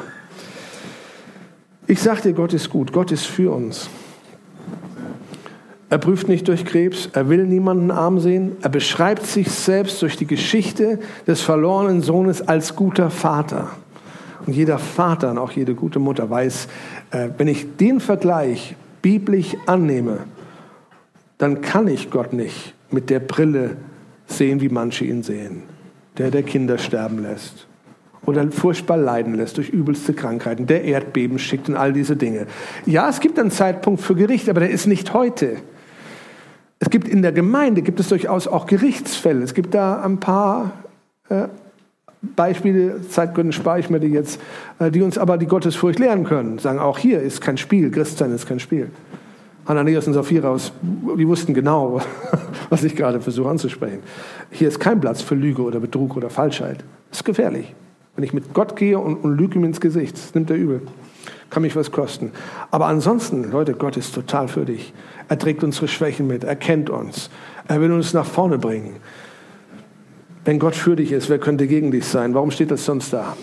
Ich 1.87 2.01
sage 2.01 2.23
dir, 2.23 2.33
Gott 2.33 2.53
ist 2.53 2.71
gut. 2.71 2.93
Gott 2.93 3.13
ist 3.13 3.27
für 3.27 3.53
uns. 3.53 3.89
Er 5.91 5.99
prüft 5.99 6.29
nicht 6.29 6.47
durch 6.49 6.67
Krebs, 6.67 7.09
er 7.15 7.31
will 7.31 7.47
niemanden 7.47 7.91
arm 7.91 8.21
sehen, 8.21 8.57
er 8.61 8.69
beschreibt 8.69 9.25
sich 9.25 9.51
selbst 9.51 10.03
durch 10.03 10.19
die 10.19 10.27
Geschichte 10.27 10.99
des 11.27 11.41
verlorenen 11.41 12.03
Sohnes 12.03 12.47
als 12.47 12.77
guter 12.77 13.09
Vater. 13.09 13.71
Und 14.49 14.55
jeder 14.55 14.79
Vater 14.79 15.31
und 15.31 15.37
auch 15.37 15.51
jede 15.51 15.75
gute 15.75 15.99
Mutter 15.99 16.31
weiß, 16.31 16.69
äh, 17.11 17.29
wenn 17.37 17.49
ich 17.49 17.77
den 17.77 18.01
Vergleich 18.01 18.77
biblisch 19.03 19.55
annehme, 19.67 20.21
dann 21.37 21.61
kann 21.61 21.87
ich 21.87 22.11
Gott 22.11 22.33
nicht 22.33 22.73
mit 22.91 23.11
der 23.11 23.21
Brille 23.21 23.77
sehen, 24.27 24.63
wie 24.63 24.71
manche 24.71 25.05
ihn 25.05 25.23
sehen, 25.23 25.65
der 26.17 26.31
der 26.31 26.45
Kinder 26.45 26.79
sterben 26.79 27.23
lässt 27.23 27.67
oder 28.25 28.51
furchtbar 28.51 28.97
leiden 28.97 29.35
lässt 29.35 29.59
durch 29.59 29.69
übelste 29.69 30.15
Krankheiten, 30.15 30.67
der 30.67 30.83
Erdbeben 30.83 31.39
schickt 31.39 31.69
und 31.69 31.77
all 31.77 31.93
diese 31.93 32.17
Dinge. 32.17 32.47
Ja, 32.87 33.11
es 33.11 33.21
gibt 33.21 33.39
einen 33.39 33.51
Zeitpunkt 33.51 34.01
für 34.01 34.15
Gericht, 34.15 34.49
aber 34.49 34.61
der 34.61 34.71
ist 34.71 34.87
nicht 34.87 35.13
heute. 35.13 35.59
Es 36.79 36.89
gibt 36.89 37.07
in 37.07 37.21
der 37.21 37.33
Gemeinde 37.33 37.83
gibt 37.83 38.01
es 38.01 38.09
durchaus 38.09 38.49
auch 38.49 38.65
Gerichtsfälle. 38.65 39.43
Es 39.43 39.53
gibt 39.53 39.75
da 39.75 40.01
ein 40.01 40.19
paar 40.21 40.73
äh, 41.29 41.49
Beispiele, 42.23 43.01
Zeitgründen 43.09 43.53
spare 43.53 43.81
ich 43.81 43.91
mir 43.91 44.01
die 44.01 44.09
jetzt, 44.09 44.41
äh, 44.79 44.91
die 44.91 45.03
uns 45.03 45.19
aber 45.19 45.39
die 45.39 45.47
Gottesfurcht 45.47 45.99
lehren 45.99 46.25
können. 46.25 46.59
Sagen, 46.59 46.79
auch 46.79 46.99
hier 46.99 47.21
ist 47.21 47.41
kein 47.41 47.57
Spiel, 47.57 47.91
Christsein 47.91 48.33
ist 48.33 48.47
kein 48.47 48.61
Spiel. 48.61 48.91
Ananias 49.67 50.07
und 50.07 50.15
Sapphira, 50.15 50.57
die 50.83 51.29
wussten 51.29 51.53
genau, 51.53 52.01
was 52.71 52.83
ich 52.85 52.97
gerade 52.97 53.21
versuche 53.21 53.51
anzusprechen. 53.51 54.01
Hier 54.51 54.69
ist 54.69 54.81
kein 54.81 55.01
Platz 55.01 55.21
für 55.21 55.35
Lüge 55.35 55.63
oder 55.63 55.79
Betrug 55.79 56.17
oder 56.17 56.31
Falschheit. 56.31 56.79
Das 57.11 57.21
ist 57.21 57.25
gefährlich. 57.25 57.75
Wenn 58.17 58.25
ich 58.25 58.33
mit 58.33 58.55
Gott 58.55 58.77
gehe 58.77 58.99
und, 58.99 59.17
und 59.17 59.37
lüge 59.37 59.59
ihm 59.59 59.65
ins 59.65 59.81
Gesicht, 59.81 60.17
das 60.17 60.35
nimmt 60.35 60.51
er 60.51 60.57
übel. 60.57 60.83
Kann 61.51 61.63
mich 61.63 61.77
was 61.77 61.93
kosten. 61.93 62.33
Aber 62.71 62.87
ansonsten, 62.87 63.51
Leute, 63.51 63.75
Gott 63.75 63.97
ist 63.97 64.15
total 64.15 64.49
für 64.49 64.65
dich. 64.65 64.93
Er 65.29 65.39
trägt 65.39 65.63
unsere 65.63 65.87
Schwächen 65.87 66.27
mit, 66.27 66.45
er 66.45 66.57
kennt 66.57 66.91
uns. 66.91 67.31
Er 67.69 67.81
will 67.81 67.93
uns 67.93 68.15
nach 68.15 68.27
vorne 68.27 68.59
bringen. 68.59 68.97
Wenn 70.49 70.59
Gott 70.59 70.77
für 70.77 70.97
dich 70.97 71.13
ist, 71.13 71.29
wer 71.29 71.39
könnte 71.39 71.67
gegen 71.67 71.91
dich 71.91 72.07
sein? 72.07 72.33
Warum 72.33 72.51
steht 72.51 72.71
das 72.71 72.83
sonst 72.87 73.13
da? 73.13 73.37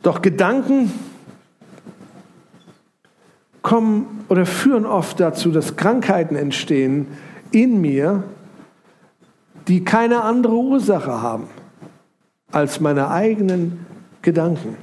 Doch 0.00 0.22
Gedanken 0.22 0.92
kommen 3.60 4.24
oder 4.28 4.46
führen 4.46 4.86
oft 4.86 5.18
dazu, 5.18 5.50
dass 5.50 5.74
Krankheiten 5.74 6.36
entstehen 6.36 7.08
in 7.50 7.80
mir, 7.80 8.22
die 9.66 9.82
keine 9.82 10.22
andere 10.22 10.54
Ursache 10.54 11.22
haben 11.22 11.48
als 12.52 12.78
meine 12.78 13.10
eigenen 13.10 13.84
Gedanken. 14.22 14.76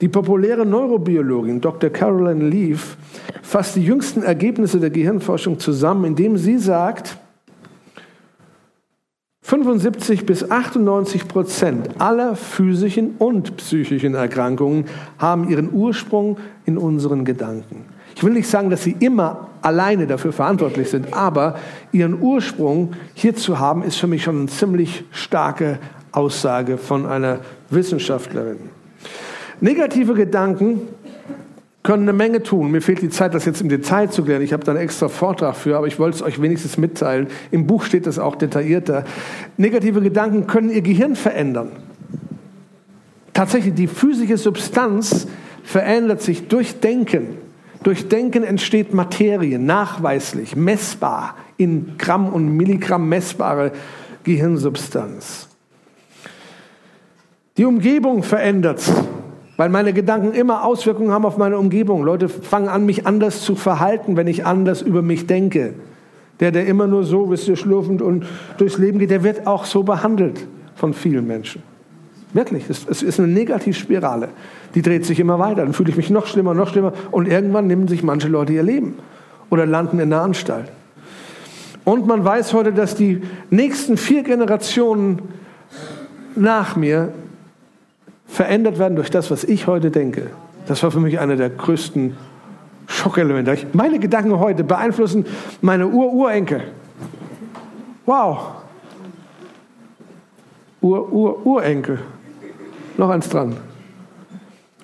Die 0.00 0.08
populäre 0.08 0.64
Neurobiologin 0.64 1.60
Dr. 1.60 1.90
Caroline 1.90 2.48
Leaf 2.48 2.96
fasst 3.42 3.74
die 3.74 3.84
jüngsten 3.84 4.22
Ergebnisse 4.22 4.78
der 4.78 4.90
Gehirnforschung 4.90 5.58
zusammen, 5.58 6.04
indem 6.04 6.36
sie 6.36 6.58
sagt, 6.58 7.18
75 9.48 10.26
bis 10.26 10.50
98 10.50 11.26
Prozent 11.26 11.88
aller 11.98 12.36
physischen 12.36 13.12
und 13.16 13.56
psychischen 13.56 14.14
Erkrankungen 14.14 14.84
haben 15.16 15.48
ihren 15.48 15.72
Ursprung 15.72 16.36
in 16.66 16.76
unseren 16.76 17.24
Gedanken. 17.24 17.86
Ich 18.14 18.22
will 18.22 18.34
nicht 18.34 18.46
sagen, 18.46 18.68
dass 18.68 18.82
sie 18.82 18.94
immer 19.00 19.48
alleine 19.62 20.06
dafür 20.06 20.34
verantwortlich 20.34 20.90
sind, 20.90 21.14
aber 21.14 21.54
ihren 21.92 22.20
Ursprung 22.20 22.92
hier 23.14 23.34
zu 23.36 23.58
haben, 23.58 23.82
ist 23.82 23.96
für 23.96 24.06
mich 24.06 24.22
schon 24.22 24.36
eine 24.36 24.46
ziemlich 24.48 25.04
starke 25.12 25.78
Aussage 26.12 26.76
von 26.76 27.06
einer 27.06 27.38
Wissenschaftlerin. 27.70 28.58
Negative 29.62 30.12
Gedanken 30.12 30.82
können 31.88 32.02
eine 32.02 32.12
Menge 32.12 32.42
tun. 32.42 32.70
Mir 32.70 32.82
fehlt 32.82 33.00
die 33.00 33.08
Zeit, 33.08 33.32
das 33.32 33.46
jetzt 33.46 33.62
im 33.62 33.70
Detail 33.70 34.10
zu 34.10 34.22
klären. 34.22 34.42
Ich 34.42 34.52
habe 34.52 34.62
da 34.62 34.72
einen 34.72 34.80
extra 34.82 35.08
Vortrag 35.08 35.56
für, 35.56 35.78
aber 35.78 35.86
ich 35.86 35.98
wollte 35.98 36.16
es 36.16 36.22
euch 36.22 36.38
wenigstens 36.42 36.76
mitteilen. 36.76 37.28
Im 37.50 37.66
Buch 37.66 37.82
steht 37.82 38.06
das 38.06 38.18
auch 38.18 38.36
detaillierter. 38.36 39.06
Negative 39.56 40.02
Gedanken 40.02 40.46
können 40.46 40.68
ihr 40.68 40.82
Gehirn 40.82 41.16
verändern. 41.16 41.70
Tatsächlich, 43.32 43.72
die 43.72 43.86
physische 43.86 44.36
Substanz 44.36 45.28
verändert 45.62 46.20
sich 46.20 46.48
durch 46.48 46.78
Denken. 46.78 47.38
Durch 47.82 48.06
Denken 48.06 48.44
entsteht 48.44 48.92
Materie, 48.92 49.58
nachweislich, 49.58 50.56
messbar, 50.56 51.36
in 51.56 51.94
Gramm 51.96 52.28
und 52.28 52.54
Milligramm 52.54 53.08
messbare 53.08 53.72
Gehirnsubstanz. 54.24 55.48
Die 57.56 57.64
Umgebung 57.64 58.22
verändert 58.22 58.82
weil 59.58 59.68
meine 59.70 59.92
Gedanken 59.92 60.32
immer 60.32 60.64
Auswirkungen 60.64 61.10
haben 61.10 61.26
auf 61.26 61.36
meine 61.36 61.58
Umgebung. 61.58 62.04
Leute 62.04 62.28
fangen 62.28 62.68
an, 62.68 62.86
mich 62.86 63.06
anders 63.06 63.42
zu 63.42 63.56
verhalten, 63.56 64.16
wenn 64.16 64.28
ich 64.28 64.46
anders 64.46 64.80
über 64.80 65.02
mich 65.02 65.26
denke. 65.26 65.74
Der, 66.38 66.52
der 66.52 66.66
immer 66.66 66.86
nur 66.86 67.02
so, 67.02 67.28
wisst 67.28 67.48
ihr, 67.48 67.56
schlurfend 67.56 68.00
und 68.00 68.24
durchs 68.56 68.78
Leben 68.78 69.00
geht, 69.00 69.10
der 69.10 69.24
wird 69.24 69.48
auch 69.48 69.64
so 69.64 69.82
behandelt 69.82 70.46
von 70.76 70.94
vielen 70.94 71.26
Menschen. 71.26 71.64
Wirklich, 72.32 72.70
es 72.70 73.02
ist 73.02 73.18
eine 73.18 73.26
Negativspirale. 73.26 74.28
Die 74.76 74.82
dreht 74.82 75.04
sich 75.04 75.18
immer 75.18 75.40
weiter. 75.40 75.62
Dann 75.64 75.72
fühle 75.72 75.90
ich 75.90 75.96
mich 75.96 76.08
noch 76.08 76.28
schlimmer, 76.28 76.54
noch 76.54 76.68
schlimmer. 76.68 76.92
Und 77.10 77.26
irgendwann 77.26 77.66
nehmen 77.66 77.88
sich 77.88 78.04
manche 78.04 78.28
Leute 78.28 78.52
ihr 78.52 78.62
Leben 78.62 78.94
oder 79.50 79.66
landen 79.66 79.98
in 79.98 80.10
der 80.10 80.20
Anstalt. 80.20 80.70
Und 81.84 82.06
man 82.06 82.24
weiß 82.24 82.52
heute, 82.52 82.72
dass 82.72 82.94
die 82.94 83.22
nächsten 83.50 83.96
vier 83.96 84.22
Generationen 84.22 85.22
nach 86.36 86.76
mir 86.76 87.12
verändert 88.28 88.78
werden 88.78 88.94
durch 88.94 89.10
das, 89.10 89.30
was 89.30 89.42
ich 89.42 89.66
heute 89.66 89.90
denke. 89.90 90.30
Das 90.66 90.82
war 90.82 90.90
für 90.90 91.00
mich 91.00 91.18
einer 91.18 91.36
der 91.36 91.50
größten 91.50 92.16
Schockelemente. 92.86 93.66
Meine 93.72 93.98
Gedanken 93.98 94.38
heute 94.38 94.64
beeinflussen 94.64 95.26
meine 95.60 95.88
Ur-Urenkel. 95.88 96.62
Wow. 98.06 98.38
Ur-Ur-Urenkel. 100.80 101.98
Noch 102.96 103.10
eins 103.10 103.28
dran. 103.28 103.56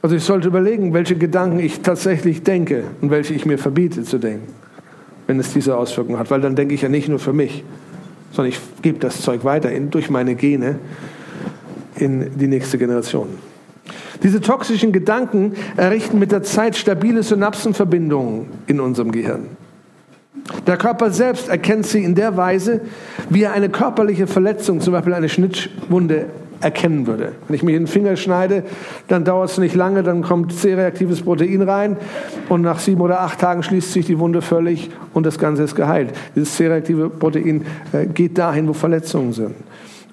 Also 0.03 0.17
ich 0.17 0.25
sollte 0.25 0.49
überlegen, 0.49 0.93
welche 0.93 1.17
Gedanken 1.17 1.61
ich 1.61 1.81
tatsächlich 1.81 2.43
denke 2.43 2.85
und 3.01 3.11
welche 3.11 3.33
ich 3.35 3.47
mir 3.47 3.57
verbiete 3.57 4.03
zu 4.03 4.19
denken, 4.19 4.53
wenn 5.27 5.41
es 5.41 5.53
diese 5.53 5.77
Auswirkungen 5.77 6.19
hat. 6.19 6.31
Weil 6.31 6.43
dann 6.43 6.57
denke 6.57 6.75
ich 6.75 6.83
ja 6.83 6.91
nicht 6.91 7.09
nur 7.09 7.19
für 7.19 7.33
mich, 7.33 7.65
sondern 8.33 8.53
ich 8.53 8.61
gebe 8.83 8.99
das 8.99 9.23
Zeug 9.23 9.45
weiter 9.45 9.71
in, 9.71 9.91
durch 9.91 10.11
meine 10.11 10.35
Gene 10.35 10.79
in 11.97 12.39
die 12.39 12.47
nächste 12.47 12.79
Generation. 12.79 13.29
Diese 14.23 14.41
toxischen 14.41 14.93
Gedanken 14.93 15.55
errichten 15.77 16.19
mit 16.19 16.33
der 16.33 16.43
Zeit 16.43 16.77
stabile 16.77 17.23
Synapsenverbindungen 17.23 18.47
in 18.67 18.81
unserem 18.81 19.13
Gehirn. 19.13 19.49
Der 20.67 20.77
Körper 20.77 21.11
selbst 21.11 21.49
erkennt 21.49 21.87
sie 21.87 22.05
in 22.05 22.15
der 22.15 22.37
Weise, 22.37 22.81
wie 23.31 23.43
er 23.43 23.53
eine 23.53 23.69
körperliche 23.69 24.27
Verletzung, 24.27 24.81
zum 24.81 24.93
Beispiel 24.93 25.15
eine 25.15 25.29
Schnittwunde, 25.29 26.27
erkennen 26.61 27.07
würde. 27.07 27.33
Wenn 27.47 27.57
ich 27.57 27.63
mir 27.63 27.73
den 27.73 27.87
Finger 27.87 28.17
schneide, 28.17 28.65
dann 29.09 29.25
dauert 29.25 29.51
es 29.51 29.59
nicht 29.59 29.75
lange, 29.75 30.03
dann 30.03 30.23
kommt 30.23 30.53
C-reaktives 30.53 31.23
Protein 31.23 31.63
rein 31.63 31.97
und 32.49 32.63
nach 32.63 32.79
sieben 32.79 33.03
oder 33.03 33.21
acht 33.21 33.39
Tagen 33.41 33.63
schließt 33.63 33.93
sich 33.93 34.07
die 34.07 34.19
Wunde 34.19 34.41
völlig 34.41 34.91
und 35.13 35.27
das 35.27 35.39
Ganze 35.39 35.65
ist 35.65 35.75
geheilt. 35.75 36.15
Dieses 36.35 36.57
C-reaktive 36.57 37.11
Protein 37.11 37.67
äh, 37.93 38.07
geht 38.07 38.39
dahin, 38.39 38.67
wo 38.67 38.73
Verletzungen 38.73 39.33
sind. 39.33 39.55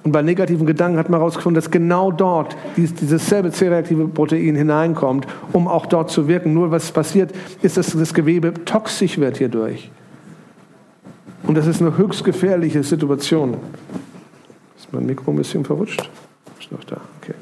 Und 0.03 0.11
bei 0.13 0.21
negativen 0.23 0.65
Gedanken 0.65 0.97
hat 0.97 1.09
man 1.09 1.19
herausgefunden, 1.19 1.61
dass 1.61 1.69
genau 1.69 2.11
dort 2.11 2.55
dieses 2.75 3.29
selbe 3.29 3.51
C-reaktive 3.51 4.07
Protein 4.07 4.55
hineinkommt, 4.55 5.27
um 5.53 5.67
auch 5.67 5.85
dort 5.85 6.09
zu 6.09 6.27
wirken. 6.27 6.53
Nur 6.53 6.71
was 6.71 6.91
passiert, 6.91 7.31
ist, 7.61 7.77
dass 7.77 7.91
das 7.91 8.13
Gewebe 8.13 8.53
toxisch 8.65 9.19
wird 9.19 9.37
hierdurch. 9.37 9.91
Und 11.43 11.55
das 11.55 11.67
ist 11.67 11.81
eine 11.81 11.97
höchst 11.97 12.23
gefährliche 12.23 12.83
Situation. 12.83 13.57
Ist 14.77 14.91
mein 14.91 15.05
Mikro 15.05 15.31
ein 15.31 15.37
bisschen 15.37 15.65
verrutscht? 15.65 16.09
Ist 16.59 16.71
noch 16.71 16.83
da, 16.83 16.97
okay. 17.21 17.35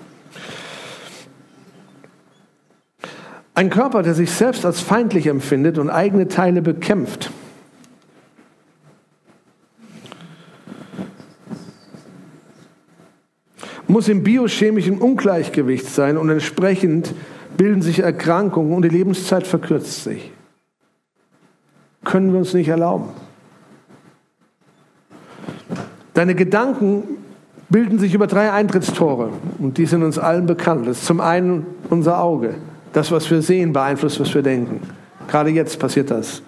Ein 3.55 3.69
Körper, 3.69 4.03
der 4.03 4.13
sich 4.13 4.31
selbst 4.31 4.65
als 4.65 4.79
feindlich 4.79 5.27
empfindet 5.27 5.77
und 5.77 5.89
eigene 5.89 6.27
Teile 6.27 6.61
bekämpft, 6.61 7.31
muss 13.89 14.07
im 14.07 14.23
biochemischen 14.23 14.99
Ungleichgewicht 14.99 15.87
sein 15.87 16.17
und 16.17 16.29
entsprechend 16.29 17.13
bilden 17.57 17.81
sich 17.81 17.99
Erkrankungen 17.99 18.73
und 18.73 18.83
die 18.83 18.89
Lebenszeit 18.89 19.47
verkürzt 19.47 20.03
sich. 20.03 20.31
Können 22.05 22.31
wir 22.31 22.39
uns 22.39 22.53
nicht 22.53 22.69
erlauben. 22.69 23.09
Deine 26.13 26.35
Gedanken 26.35 27.03
bilden 27.69 27.97
sich 27.97 28.13
über 28.13 28.27
drei 28.27 28.51
Eintrittstore 28.51 29.31
und 29.57 29.77
die 29.79 29.87
sind 29.87 30.03
uns 30.03 30.19
allen 30.19 30.45
bekannt. 30.45 30.87
Das 30.87 30.99
ist 30.99 31.05
zum 31.05 31.19
einen 31.19 31.65
unser 31.89 32.21
Auge. 32.21 32.55
Das, 32.93 33.11
was 33.11 33.29
wir 33.31 33.41
sehen, 33.41 33.73
beeinflusst, 33.73 34.19
was 34.19 34.33
wir 34.35 34.43
denken. 34.43 34.81
Gerade 35.27 35.49
jetzt 35.49 35.79
passiert 35.79 36.11
das. 36.11 36.43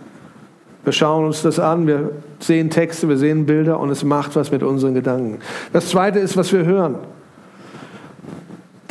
Wir 0.84 0.94
schauen 0.94 1.26
uns 1.26 1.42
das 1.42 1.60
an, 1.60 1.88
wir 1.88 2.12
sehen 2.40 2.70
Texte, 2.70 3.10
wir 3.10 3.18
sehen 3.18 3.46
Bilder 3.46 3.80
und 3.80 3.90
es 3.90 4.04
macht 4.04 4.36
was 4.36 4.52
mit 4.52 4.62
unseren 4.62 4.94
Gedanken. 4.94 5.40
Das 5.74 5.90
zweite 5.90 6.20
ist, 6.20 6.38
was 6.38 6.54
wir 6.54 6.66
hören. 6.66 6.98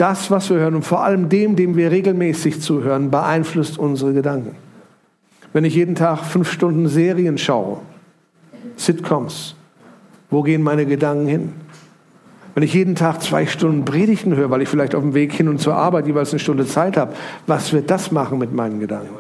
Das, 0.01 0.30
was 0.30 0.48
wir 0.48 0.57
hören 0.57 0.76
und 0.76 0.82
vor 0.82 1.05
allem 1.05 1.28
dem, 1.28 1.57
dem 1.57 1.76
wir 1.76 1.90
regelmäßig 1.90 2.62
zuhören, 2.62 3.11
beeinflusst 3.11 3.78
unsere 3.78 4.14
Gedanken. 4.14 4.57
Wenn 5.53 5.66
ich 5.66 5.74
jeden 5.74 5.94
Tag 5.94 6.24
fünf 6.24 6.51
Stunden 6.51 6.88
Serien 6.88 7.36
schaue, 7.36 7.80
Sitcoms, 8.76 9.57
wo 10.30 10.40
gehen 10.40 10.62
meine 10.62 10.86
Gedanken 10.86 11.26
hin? 11.26 11.53
Wenn 12.55 12.62
ich 12.62 12.72
jeden 12.72 12.94
Tag 12.94 13.20
zwei 13.20 13.44
Stunden 13.44 13.84
Predigten 13.84 14.34
höre, 14.34 14.48
weil 14.48 14.62
ich 14.62 14.70
vielleicht 14.70 14.94
auf 14.94 15.03
dem 15.03 15.12
Weg 15.12 15.34
hin 15.34 15.48
und 15.48 15.61
zur 15.61 15.74
Arbeit 15.74 16.07
jeweils 16.07 16.30
eine 16.30 16.40
Stunde 16.40 16.64
Zeit 16.64 16.96
habe, 16.96 17.12
was 17.46 17.74
wird 17.74 17.90
das 17.90 18.11
machen 18.11 18.38
mit 18.38 18.55
meinen 18.55 18.80
Gedanken? 18.80 19.16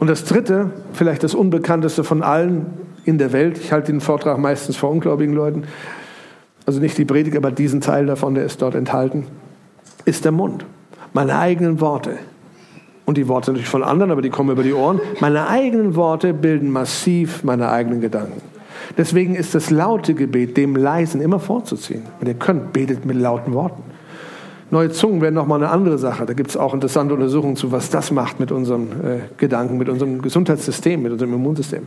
Und 0.00 0.10
das 0.10 0.24
Dritte, 0.24 0.72
vielleicht 0.92 1.22
das 1.22 1.36
Unbekannteste 1.36 2.02
von 2.02 2.24
allen 2.24 2.66
in 3.04 3.16
der 3.16 3.32
Welt, 3.32 3.58
ich 3.58 3.70
halte 3.70 3.92
den 3.92 4.00
Vortrag 4.00 4.38
meistens 4.38 4.76
vor 4.76 4.90
ungläubigen 4.90 5.34
Leuten, 5.34 5.68
also 6.68 6.80
nicht 6.80 6.98
die 6.98 7.06
Predigt, 7.06 7.34
aber 7.34 7.50
diesen 7.50 7.80
Teil 7.80 8.04
davon, 8.04 8.34
der 8.34 8.44
ist 8.44 8.60
dort 8.60 8.74
enthalten, 8.74 9.24
ist 10.04 10.26
der 10.26 10.32
Mund. 10.32 10.66
Meine 11.14 11.38
eigenen 11.38 11.80
Worte. 11.80 12.18
Und 13.06 13.16
die 13.16 13.26
Worte 13.26 13.52
natürlich 13.52 13.70
von 13.70 13.82
anderen, 13.82 14.10
aber 14.10 14.20
die 14.20 14.28
kommen 14.28 14.50
über 14.50 14.62
die 14.62 14.74
Ohren. 14.74 15.00
Meine 15.20 15.48
eigenen 15.48 15.96
Worte 15.96 16.34
bilden 16.34 16.70
massiv 16.70 17.42
meine 17.42 17.70
eigenen 17.70 18.02
Gedanken. 18.02 18.42
Deswegen 18.98 19.34
ist 19.34 19.54
das 19.54 19.70
laute 19.70 20.12
Gebet 20.12 20.58
dem 20.58 20.76
leisen 20.76 21.22
immer 21.22 21.40
vorzuziehen. 21.40 22.02
Wenn 22.20 22.28
ihr 22.28 22.34
könnt, 22.34 22.74
betet 22.74 23.06
mit 23.06 23.16
lauten 23.16 23.54
Worten. 23.54 23.82
Neue 24.70 24.90
Zungen 24.90 25.22
wären 25.22 25.32
nochmal 25.32 25.62
eine 25.62 25.70
andere 25.70 25.96
Sache. 25.96 26.26
Da 26.26 26.34
gibt 26.34 26.50
es 26.50 26.58
auch 26.58 26.74
interessante 26.74 27.14
Untersuchungen 27.14 27.56
zu, 27.56 27.72
was 27.72 27.88
das 27.88 28.10
macht 28.10 28.40
mit 28.40 28.52
unseren 28.52 28.88
äh, 29.02 29.20
Gedanken, 29.38 29.78
mit 29.78 29.88
unserem 29.88 30.20
Gesundheitssystem, 30.20 31.00
mit 31.00 31.12
unserem 31.12 31.32
Immunsystem. 31.32 31.86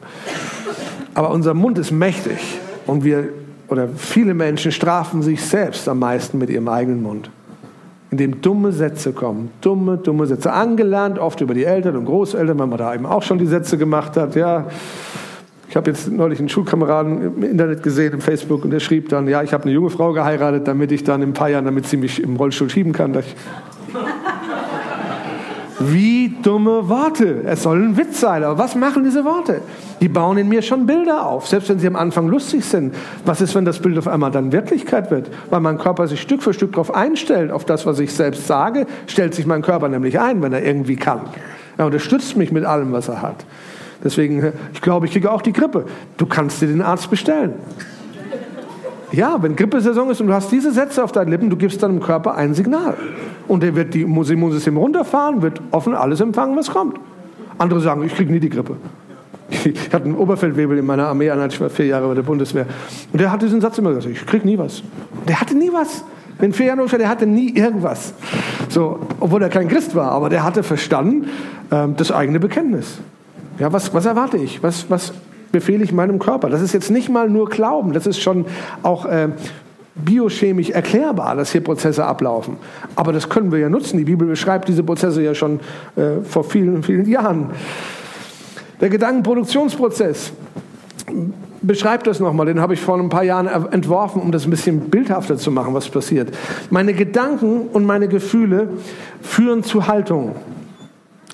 Aber 1.13 1.29
unser 1.29 1.53
Mund 1.53 1.77
ist 1.77 1.91
mächtig 1.91 2.39
und 2.88 3.03
wir 3.03 3.29
oder 3.72 3.88
viele 3.88 4.34
Menschen 4.34 4.72
strafen 4.72 5.22
sich 5.22 5.41
selbst 5.43 5.88
am 5.88 5.99
meisten 5.99 6.38
mit 6.38 6.49
ihrem 6.49 6.67
eigenen 6.67 7.01
Mund. 7.01 7.30
Indem 8.11 8.41
dumme 8.41 8.74
Sätze 8.74 9.13
kommen, 9.13 9.49
dumme, 9.61 9.97
dumme 9.97 10.28
Sätze, 10.28 10.51
angelernt, 10.51 11.17
oft 11.17 11.39
über 11.39 11.53
die 11.53 11.63
Eltern 11.63 11.95
und 11.95 12.05
Großeltern, 12.05 12.59
wenn 12.59 12.67
man 12.67 12.78
da 12.78 12.93
eben 12.93 13.05
auch 13.05 13.24
schon 13.24 13.38
die 13.38 13.45
Sätze 13.45 13.78
gemacht 13.78 14.17
hat, 14.17 14.36
ja, 14.36 14.65
ich 15.69 15.78
habe 15.78 15.89
jetzt 15.89 16.11
neulich 16.11 16.39
einen 16.39 16.49
Schulkameraden 16.49 17.38
im 17.38 17.43
Internet 17.43 17.82
gesehen, 17.82 18.11
im 18.11 18.19
Facebook, 18.19 18.65
und 18.65 18.72
der 18.72 18.82
schrieb 18.82 19.07
dann, 19.07 19.30
ja, 19.30 19.41
ich 19.41 19.53
habe 19.53 19.63
eine 19.63 19.72
junge 19.72 19.89
Frau 19.89 20.11
geheiratet, 20.11 20.67
damit 20.67 20.91
ich 20.91 21.05
dann 21.05 21.22
in 21.22 21.30
ein 21.30 21.34
paar 21.34 21.49
Jahren, 21.49 21.63
damit 21.63 21.88
sie 21.88 21.95
mich 21.95 22.22
im 22.22 22.36
Rollstuhl 22.36 22.69
schieben 22.69 22.91
kann. 22.91 23.13
Wie 25.84 26.36
dumme 26.41 26.89
Worte. 26.89 27.41
Es 27.45 27.63
soll 27.63 27.82
ein 27.82 27.97
Witz 27.97 28.19
sein, 28.19 28.43
aber 28.43 28.57
was 28.57 28.75
machen 28.75 29.03
diese 29.03 29.25
Worte? 29.25 29.61
Die 29.99 30.09
bauen 30.09 30.38
in 30.38 30.47
mir 30.47 30.61
schon 30.61 30.86
Bilder 30.86 31.25
auf, 31.25 31.47
selbst 31.47 31.69
wenn 31.69 31.79
sie 31.79 31.88
am 31.88 31.95
Anfang 31.95 32.27
lustig 32.27 32.65
sind. 32.65 32.93
Was 33.25 33.41
ist, 33.41 33.55
wenn 33.55 33.65
das 33.65 33.79
Bild 33.79 33.97
auf 33.97 34.07
einmal 34.07 34.32
dann 34.32 34.51
Wirklichkeit 34.51 35.09
wird? 35.09 35.29
Weil 35.49 35.59
mein 35.59 35.77
Körper 35.77 36.07
sich 36.07 36.21
Stück 36.21 36.43
für 36.43 36.53
Stück 36.53 36.73
darauf 36.73 36.93
einstellt, 36.93 37.51
auf 37.51 37.65
das, 37.65 37.86
was 37.86 37.99
ich 37.99 38.13
selbst 38.13 38.47
sage, 38.47 38.86
stellt 39.07 39.34
sich 39.34 39.45
mein 39.45 39.61
Körper 39.61 39.89
nämlich 39.89 40.19
ein, 40.19 40.41
wenn 40.41 40.53
er 40.53 40.63
irgendwie 40.63 40.97
kann. 40.97 41.21
Er 41.77 41.86
unterstützt 41.86 42.38
mich 42.38 42.51
mit 42.51 42.65
allem, 42.65 42.91
was 42.91 43.07
er 43.07 43.21
hat. 43.21 43.45
Deswegen, 44.03 44.53
ich 44.73 44.82
glaube, 44.82 45.05
ich 45.05 45.11
kriege 45.13 45.32
auch 45.32 45.41
die 45.41 45.53
Grippe. 45.53 45.86
Du 46.17 46.25
kannst 46.25 46.61
dir 46.61 46.67
den 46.67 46.82
Arzt 46.82 47.09
bestellen. 47.09 47.53
Ja, 49.12 49.38
wenn 49.41 49.55
Grippesaison 49.55 50.09
ist 50.09 50.22
und 50.22 50.28
du 50.28 50.34
hast 50.34 50.51
diese 50.51 50.72
Sätze 50.72 51.03
auf 51.03 51.12
deinen 51.12 51.30
Lippen, 51.30 51.49
du 51.49 51.57
gibst 51.57 51.84
deinem 51.84 51.99
Körper 51.99 52.36
ein 52.36 52.53
Signal. 52.53 52.95
Und 53.47 53.64
der 53.64 53.76
wird 53.76 53.93
die 53.93 54.03
Immunsystem 54.03 54.78
runterfahren, 54.78 55.41
wird 55.41 55.62
offen 55.72 55.93
alles 55.93 56.22
empfangen, 56.22 56.55
was 56.55 56.72
kommt. 56.72 56.97
Andere 57.57 57.82
sagen, 57.82 58.03
ich 58.03 58.16
kriege 58.16 58.32
nie 58.32 58.39
die 58.39 58.49
Grippe. 58.49 58.78
Ich 59.64 59.93
hatte 59.93 60.05
einen 60.05 60.16
Oberfeldwebel 60.16 60.78
in 60.78 60.86
meiner 60.86 61.07
Armee, 61.07 61.30
ich 61.49 61.62
war 61.62 61.70
vier 61.70 61.88
Jahre 61.88 62.07
bei 62.07 62.14
der 62.14 62.22
Bundeswehr. 62.22 62.66
Und 63.12 63.20
der 63.20 63.32
hat 63.32 63.41
diesen 63.41 63.59
Satz 63.59 63.78
immer 63.78 63.89
gesagt, 63.93 64.16
ich 64.16 64.26
kriege 64.26 64.47
nie 64.47 64.57
was. 64.57 64.82
Der 65.28 65.41
hatte 65.41 65.55
nie 65.55 65.72
was. 65.72 66.05
Wenn 66.39 66.53
vier 66.53 66.68
Jahre 66.68 66.86
der 66.97 67.09
hatte 67.09 67.28
nie 67.28 67.53
irgendwas. 67.53 68.14
So, 68.70 68.99
obwohl 69.20 69.43
er 69.43 69.49
kein 69.49 69.68
Christ 69.68 69.93
war, 69.93 70.12
aber 70.12 70.30
der 70.30 70.43
hatte 70.43 70.64
verstanden 70.64 71.28
ähm, 71.70 71.95
das 71.97 72.12
eigene 72.12 72.39
Bekenntnis. 72.39 72.99
Ja, 73.59 73.72
was, 73.74 73.93
was 73.93 74.05
erwarte 74.05 74.38
ich? 74.38 74.64
Was, 74.64 74.89
was 74.89 75.14
befehle 75.52 75.84
ich 75.84 75.91
meinem 75.91 76.20
Körper? 76.20 76.49
Das 76.49 76.62
ist 76.62 76.74
jetzt 76.74 76.91
nicht 76.91 77.10
mal 77.10 77.30
nur 77.30 77.49
Glauben, 77.49 77.93
das 77.93 78.08
ist 78.08 78.20
schon 78.22 78.45
auch 78.84 79.06
äh, 79.06 79.30
biochemisch 79.95 80.70
erklärbar, 80.70 81.36
dass 81.36 81.52
hier 81.52 81.62
Prozesse 81.62 82.06
ablaufen. 82.06 82.58
Aber 82.95 83.14
das 83.14 83.30
können 83.30 83.52
wir 83.52 83.60
ja 83.60 83.70
nutzen. 83.70 83.97
Die 83.97 84.06
Bibel 84.06 84.28
beschreibt 84.28 84.68
diese 84.68 84.84
Prozesse 84.84 85.22
ja 85.22 85.36
schon 85.36 85.60
äh, 85.95 86.22
vor 86.24 86.43
vielen, 86.43 86.84
vielen 86.84 87.08
Jahren. 87.08 87.52
Der 88.80 88.89
Gedankenproduktionsprozess 88.89 90.32
beschreibt 91.62 92.08
das 92.08 92.20
nochmal, 92.20 92.47
den 92.47 92.60
habe 92.60 92.74
ich 92.74 92.82
vor 92.82 92.97
ein 92.97 93.10
paar 93.10 93.24
Jahren 93.24 93.47
entworfen, 93.72 94.22
um 94.22 94.32
das 94.32 94.45
ein 94.45 94.49
bisschen 94.49 94.89
bildhafter 94.89 95.38
zu 95.38 95.52
machen, 95.52 95.74
was 95.74 95.89
passiert. 95.89 96.36
Meine 96.70 96.93
Gedanken 96.93 97.68
und 97.72 97.86
meine 97.86 98.08
Gefühle 98.08 98.70
führen 99.22 99.64
zu 99.64 99.88
Haltung. 99.88 100.36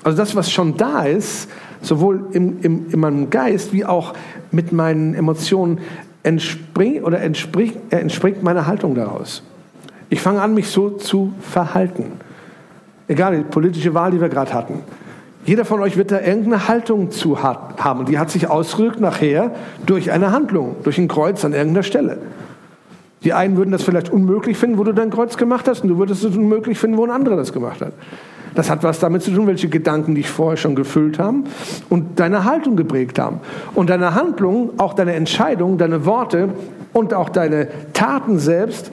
Also 0.02 0.18
das, 0.18 0.36
was 0.36 0.50
schon 0.50 0.76
da 0.76 1.04
ist, 1.04 1.48
sowohl 1.80 2.26
im, 2.32 2.58
im, 2.62 2.86
in 2.90 3.00
meinem 3.00 3.30
Geist 3.30 3.72
wie 3.72 3.84
auch 3.84 4.14
mit 4.50 4.72
meinen 4.72 5.14
Emotionen 5.14 5.80
entspringt 6.22 7.04
oder 7.04 7.20
entspricht, 7.20 7.76
äh, 7.90 7.96
entspringt 7.96 8.42
meine 8.42 8.66
Haltung 8.66 8.94
daraus. 8.94 9.42
Ich 10.10 10.20
fange 10.20 10.40
an, 10.40 10.54
mich 10.54 10.68
so 10.68 10.90
zu 10.90 11.32
verhalten. 11.40 12.12
Egal, 13.08 13.36
die 13.36 13.44
politische 13.44 13.94
Wahl, 13.94 14.10
die 14.10 14.20
wir 14.20 14.28
gerade 14.28 14.52
hatten. 14.52 14.80
Jeder 15.44 15.64
von 15.64 15.80
euch 15.80 15.96
wird 15.96 16.10
da 16.10 16.20
irgendeine 16.20 16.68
Haltung 16.68 17.10
zu 17.10 17.42
haben. 17.42 18.04
Die 18.04 18.18
hat 18.18 18.30
sich 18.30 18.48
ausgedrückt 18.48 19.00
nachher 19.00 19.52
durch 19.86 20.10
eine 20.10 20.30
Handlung, 20.30 20.76
durch 20.82 20.98
ein 20.98 21.08
Kreuz 21.08 21.44
an 21.44 21.54
irgendeiner 21.54 21.84
Stelle. 21.84 22.18
Die 23.24 23.32
einen 23.32 23.56
würden 23.56 23.70
das 23.70 23.82
vielleicht 23.82 24.10
unmöglich 24.10 24.56
finden, 24.56 24.78
wo 24.78 24.84
du 24.84 24.92
dein 24.92 25.10
Kreuz 25.10 25.36
gemacht 25.36 25.66
hast, 25.66 25.82
und 25.82 25.88
du 25.88 25.98
würdest 25.98 26.22
es 26.24 26.36
unmöglich 26.36 26.78
finden, 26.78 26.98
wo 26.98 27.04
ein 27.04 27.10
anderer 27.10 27.36
das 27.36 27.52
gemacht 27.52 27.80
hat. 27.80 27.92
Das 28.54 28.70
hat 28.70 28.82
was 28.82 28.98
damit 28.98 29.22
zu 29.22 29.30
tun, 29.30 29.46
welche 29.46 29.68
Gedanken 29.68 30.14
dich 30.14 30.28
vorher 30.28 30.56
schon 30.56 30.74
gefüllt 30.74 31.18
haben 31.18 31.44
und 31.88 32.18
deine 32.20 32.44
Haltung 32.44 32.76
geprägt 32.76 33.18
haben. 33.18 33.40
Und 33.74 33.90
deine 33.90 34.14
Handlung, 34.14 34.70
auch 34.78 34.94
deine 34.94 35.14
Entscheidung, 35.14 35.78
deine 35.78 36.04
Worte 36.04 36.50
und 36.92 37.14
auch 37.14 37.28
deine 37.28 37.68
Taten 37.92 38.38
selbst 38.38 38.90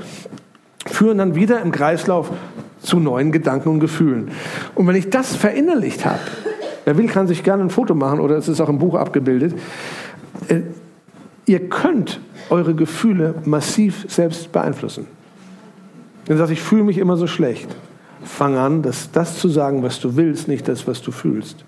führen 0.85 1.17
dann 1.17 1.35
wieder 1.35 1.61
im 1.61 1.71
Kreislauf 1.71 2.31
zu 2.81 2.99
neuen 2.99 3.31
Gedanken 3.31 3.69
und 3.69 3.79
Gefühlen. 3.79 4.29
Und 4.75 4.87
wenn 4.87 4.95
ich 4.95 5.09
das 5.09 5.35
verinnerlicht 5.35 6.05
habe, 6.05 6.19
wer 6.85 6.97
will, 6.97 7.07
kann 7.07 7.27
sich 7.27 7.43
gerne 7.43 7.63
ein 7.63 7.69
Foto 7.69 7.95
machen 7.95 8.19
oder 8.19 8.37
es 8.37 8.47
ist 8.47 8.61
auch 8.61 8.69
im 8.69 8.79
Buch 8.79 8.95
abgebildet. 8.95 9.55
Äh, 10.47 10.61
ihr 11.45 11.69
könnt 11.69 12.19
eure 12.49 12.75
Gefühle 12.75 13.35
massiv 13.45 14.05
selbst 14.07 14.51
beeinflussen. 14.51 15.07
Du 16.27 16.35
sagst, 16.37 16.51
ich 16.51 16.61
fühle 16.61 16.83
mich 16.83 16.97
immer 16.97 17.17
so 17.17 17.27
schlecht, 17.27 17.75
fang 18.25 18.57
an, 18.57 18.81
das, 18.81 19.11
das 19.11 19.37
zu 19.37 19.47
sagen, 19.47 19.83
was 19.83 19.99
du 19.99 20.15
willst, 20.15 20.47
nicht 20.47 20.67
das, 20.67 20.87
was 20.87 21.01
du 21.01 21.11
fühlst. 21.11 21.63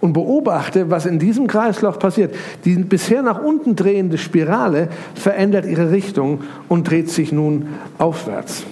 Und 0.00 0.12
beobachte, 0.12 0.90
was 0.90 1.06
in 1.06 1.18
diesem 1.18 1.46
Kreislauf 1.46 1.98
passiert. 1.98 2.34
Die 2.64 2.76
bisher 2.76 3.22
nach 3.22 3.40
unten 3.40 3.76
drehende 3.76 4.18
Spirale 4.18 4.88
verändert 5.14 5.66
ihre 5.66 5.90
Richtung 5.90 6.42
und 6.68 6.90
dreht 6.90 7.10
sich 7.10 7.32
nun 7.32 7.68
aufwärts. 7.96 8.64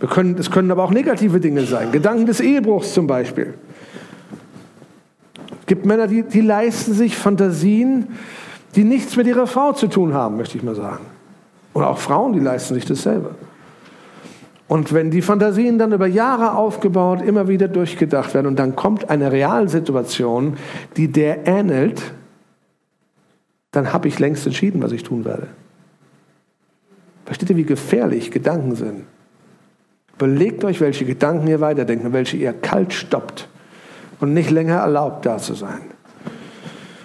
Wir 0.00 0.08
können, 0.08 0.36
es 0.38 0.50
können 0.50 0.70
aber 0.70 0.84
auch 0.84 0.92
negative 0.92 1.40
Dinge 1.40 1.62
sein. 1.62 1.90
Gedanken 1.90 2.26
des 2.26 2.40
Ehebruchs 2.40 2.94
zum 2.94 3.06
Beispiel. 3.06 3.54
Es 5.60 5.66
gibt 5.66 5.84
Männer, 5.84 6.06
die, 6.06 6.22
die 6.22 6.40
leisten 6.40 6.94
sich 6.94 7.16
Fantasien, 7.16 8.08
die 8.76 8.84
nichts 8.84 9.16
mit 9.16 9.26
ihrer 9.26 9.46
Frau 9.46 9.72
zu 9.72 9.88
tun 9.88 10.14
haben, 10.14 10.36
möchte 10.36 10.56
ich 10.56 10.62
mal 10.62 10.76
sagen. 10.76 11.04
Oder 11.74 11.90
auch 11.90 11.98
Frauen, 11.98 12.32
die 12.32 12.40
leisten 12.40 12.74
sich 12.74 12.84
dasselbe. 12.86 13.34
Und 14.68 14.92
wenn 14.92 15.10
die 15.10 15.22
Fantasien 15.22 15.78
dann 15.78 15.92
über 15.92 16.06
Jahre 16.06 16.52
aufgebaut, 16.52 17.22
immer 17.22 17.48
wieder 17.48 17.68
durchgedacht 17.68 18.34
werden 18.34 18.46
und 18.46 18.58
dann 18.58 18.76
kommt 18.76 19.08
eine 19.08 19.32
Realsituation, 19.32 20.58
die 20.96 21.08
der 21.08 21.46
ähnelt, 21.46 22.12
dann 23.72 23.92
habe 23.92 24.08
ich 24.08 24.18
längst 24.18 24.46
entschieden, 24.46 24.82
was 24.82 24.92
ich 24.92 25.02
tun 25.02 25.24
werde. 25.24 25.48
Versteht 27.24 27.50
ihr, 27.50 27.56
wie 27.56 27.64
gefährlich 27.64 28.30
Gedanken 28.30 28.74
sind? 28.74 29.04
Überlegt 30.16 30.64
euch, 30.64 30.80
welche 30.80 31.04
Gedanken 31.04 31.46
ihr 31.46 31.60
weiterdenken, 31.60 32.12
welche 32.12 32.36
ihr 32.36 32.52
kalt 32.52 32.92
stoppt 32.92 33.48
und 34.20 34.34
nicht 34.34 34.50
länger 34.50 34.76
erlaubt, 34.76 35.24
da 35.24 35.38
zu 35.38 35.54
sein. 35.54 35.80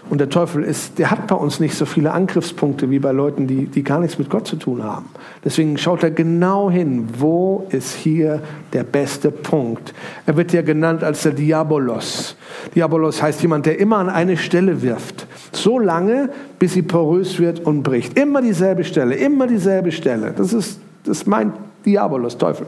Und 0.10 0.20
der 0.20 0.30
Teufel 0.30 0.64
ist, 0.64 1.00
der 1.00 1.12
hat 1.12 1.28
bei 1.28 1.36
uns 1.36 1.60
nicht 1.60 1.76
so 1.76 1.86
viele 1.86 2.12
Angriffspunkte 2.12 2.90
wie 2.90 3.00
bei 3.00 3.12
Leuten, 3.12 3.48
die, 3.48 3.68
die 3.68 3.84
gar 3.84 4.00
nichts 4.00 4.20
mit 4.20 4.30
Gott 4.30 4.46
zu 4.46 4.58
tun 4.58 4.84
haben. 4.84 5.06
Deswegen 5.46 5.78
schaut 5.78 6.04
er 6.04 6.12
genau 6.12 6.70
hin, 6.70 7.08
wo 7.18 7.66
ist 7.70 7.96
hier 7.96 8.42
der 8.74 8.84
beste 8.84 9.32
Punkt. 9.32 9.94
Er 10.26 10.36
wird 10.36 10.52
ja 10.52 10.62
genannt 10.62 11.04
als 11.04 11.24
der 11.24 11.32
Diabolos. 11.32 12.36
Diabolos 12.76 13.22
heißt 13.22 13.42
jemand, 13.42 13.66
der 13.66 13.80
immer 13.80 13.98
an 13.98 14.10
eine 14.10 14.36
Stelle 14.36 14.82
wirft. 14.82 15.26
So 15.54 15.80
lange, 15.80 16.30
bis 16.60 16.74
sie 16.74 16.82
porös 16.82 17.40
wird 17.40 17.62
und 17.62 17.84
bricht. 17.84 18.18
Immer 18.20 18.42
dieselbe 18.42 18.84
Stelle, 18.84 19.16
immer 19.16 19.48
dieselbe 19.48 19.92
Stelle. 19.92 20.34
Das 20.36 20.52
ist, 20.52 20.82
das 21.06 21.20
ist 21.20 21.28
mein 21.28 21.54
Diabolos, 21.86 22.38
Teufel. 22.38 22.68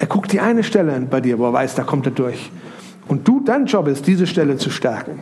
Er 0.00 0.06
guckt 0.06 0.32
die 0.32 0.40
eine 0.40 0.64
Stelle 0.64 1.00
bei 1.08 1.20
dir, 1.20 1.38
wo 1.38 1.46
er 1.46 1.52
weiß, 1.52 1.76
da 1.76 1.82
kommt 1.84 2.06
er 2.06 2.12
durch. 2.12 2.50
Und 3.06 3.26
du, 3.28 3.40
dein 3.40 3.66
Job 3.66 3.86
ist, 3.86 4.06
diese 4.06 4.26
Stelle 4.26 4.56
zu 4.56 4.70
stärken. 4.70 5.20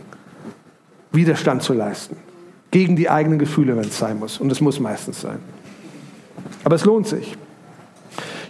Widerstand 1.11 1.63
zu 1.63 1.73
leisten. 1.73 2.17
Gegen 2.71 2.95
die 2.95 3.09
eigenen 3.09 3.39
Gefühle, 3.39 3.75
wenn 3.75 3.85
es 3.85 3.97
sein 3.97 4.19
muss. 4.19 4.39
Und 4.39 4.51
es 4.51 4.61
muss 4.61 4.79
meistens 4.79 5.21
sein. 5.21 5.39
Aber 6.63 6.75
es 6.75 6.85
lohnt 6.85 7.07
sich. 7.07 7.35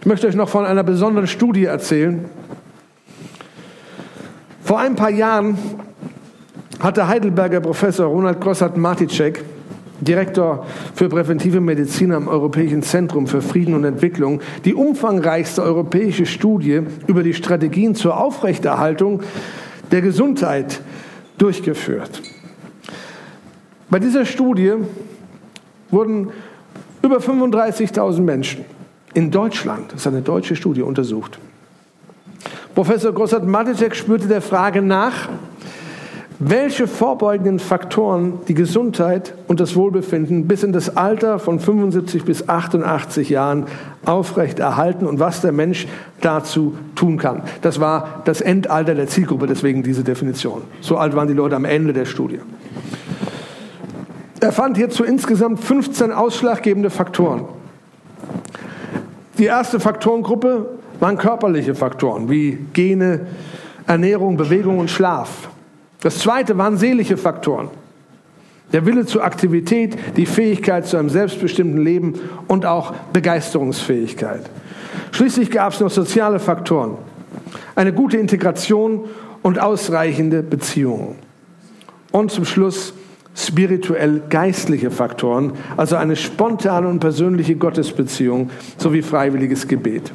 Ich 0.01 0.05
möchte 0.05 0.27
euch 0.27 0.35
noch 0.35 0.49
von 0.49 0.65
einer 0.65 0.83
besonderen 0.83 1.27
Studie 1.27 1.65
erzählen. 1.65 2.25
Vor 4.63 4.79
ein 4.79 4.95
paar 4.95 5.09
Jahren 5.09 5.57
hat 6.79 6.97
der 6.97 7.07
Heidelberger 7.07 7.59
Professor 7.59 8.05
Ronald 8.05 8.39
Grossart-Marticek, 8.39 9.43
Direktor 9.99 10.65
für 10.95 11.09
präventive 11.09 11.59
Medizin 11.59 12.13
am 12.13 12.27
Europäischen 12.27 12.83
Zentrum 12.83 13.27
für 13.27 13.41
Frieden 13.41 13.73
und 13.73 13.83
Entwicklung, 13.83 14.39
die 14.63 14.73
umfangreichste 14.73 15.61
europäische 15.61 16.25
Studie 16.25 16.81
über 17.07 17.23
die 17.23 17.33
Strategien 17.33 17.95
zur 17.95 18.17
Aufrechterhaltung 18.17 19.21
der 19.91 20.01
Gesundheit 20.01 20.81
durchgeführt. 21.37 22.21
Bei 23.89 23.99
dieser 23.99 24.25
Studie 24.25 24.73
wurden 25.89 26.29
über 27.01 27.17
35.000 27.17 28.21
Menschen 28.21 28.65
in 29.13 29.31
Deutschland, 29.31 29.91
das 29.91 30.01
ist 30.01 30.07
eine 30.07 30.21
deutsche 30.21 30.55
Studie, 30.55 30.81
untersucht. 30.83 31.39
Professor 32.75 33.11
Grossart 33.11 33.45
Maticek 33.45 33.95
spürte 33.95 34.27
der 34.27 34.41
Frage 34.41 34.81
nach, 34.81 35.29
welche 36.37 36.87
vorbeugenden 36.87 37.59
Faktoren 37.59 38.39
die 38.47 38.53
Gesundheit 38.53 39.33
und 39.47 39.59
das 39.59 39.75
Wohlbefinden 39.75 40.47
bis 40.47 40.63
in 40.63 40.71
das 40.71 40.95
Alter 40.95 41.37
von 41.37 41.59
75 41.59 42.23
bis 42.23 42.47
88 42.47 43.29
Jahren 43.29 43.65
aufrecht 44.05 44.59
erhalten 44.59 45.05
und 45.05 45.19
was 45.19 45.41
der 45.41 45.51
Mensch 45.51 45.87
dazu 46.21 46.77
tun 46.95 47.17
kann. 47.17 47.41
Das 47.61 47.81
war 47.81 48.21
das 48.23 48.39
Endalter 48.39 48.95
der 48.95 49.07
Zielgruppe, 49.07 49.47
deswegen 49.47 49.83
diese 49.83 50.03
Definition. 50.03 50.61
So 50.79 50.95
alt 50.95 51.13
waren 51.13 51.27
die 51.27 51.33
Leute 51.33 51.57
am 51.57 51.65
Ende 51.65 51.91
der 51.91 52.05
Studie. 52.05 52.39
Er 54.41 54.51
fand 54.53 54.77
hierzu 54.77 55.03
insgesamt 55.03 55.63
15 55.63 56.11
ausschlaggebende 56.11 56.89
Faktoren. 56.89 57.45
Die 59.37 59.45
erste 59.45 59.79
Faktorengruppe 59.79 60.77
waren 60.99 61.17
körperliche 61.17 61.75
Faktoren 61.75 62.29
wie 62.29 62.57
Gene, 62.73 63.27
Ernährung, 63.87 64.37
Bewegung 64.37 64.79
und 64.79 64.89
Schlaf. 64.89 65.49
Das 66.01 66.19
zweite 66.19 66.57
waren 66.57 66.77
seelische 66.77 67.17
Faktoren. 67.17 67.69
Der 68.71 68.85
Wille 68.85 69.05
zur 69.05 69.23
Aktivität, 69.23 69.97
die 70.15 70.25
Fähigkeit 70.25 70.85
zu 70.85 70.97
einem 70.97 71.09
selbstbestimmten 71.09 71.83
Leben 71.83 72.13
und 72.47 72.65
auch 72.65 72.93
Begeisterungsfähigkeit. 73.11 74.49
Schließlich 75.11 75.51
gab 75.51 75.73
es 75.73 75.79
noch 75.79 75.89
soziale 75.89 76.39
Faktoren, 76.39 76.97
eine 77.75 77.91
gute 77.91 78.17
Integration 78.17 79.05
und 79.41 79.59
ausreichende 79.59 80.43
Beziehungen. 80.43 81.15
Und 82.11 82.31
zum 82.31 82.45
Schluss 82.45 82.93
spirituell 83.39 84.21
geistliche 84.29 84.91
Faktoren, 84.91 85.53
also 85.77 85.95
eine 85.95 86.15
spontane 86.15 86.87
und 86.87 86.99
persönliche 86.99 87.55
Gottesbeziehung 87.55 88.49
sowie 88.77 89.01
freiwilliges 89.01 89.67
Gebet. 89.67 90.11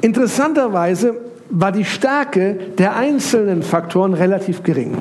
Interessanterweise 0.00 1.16
war 1.50 1.72
die 1.72 1.84
Stärke 1.84 2.56
der 2.78 2.96
einzelnen 2.96 3.62
Faktoren 3.62 4.14
relativ 4.14 4.62
gering. 4.62 4.96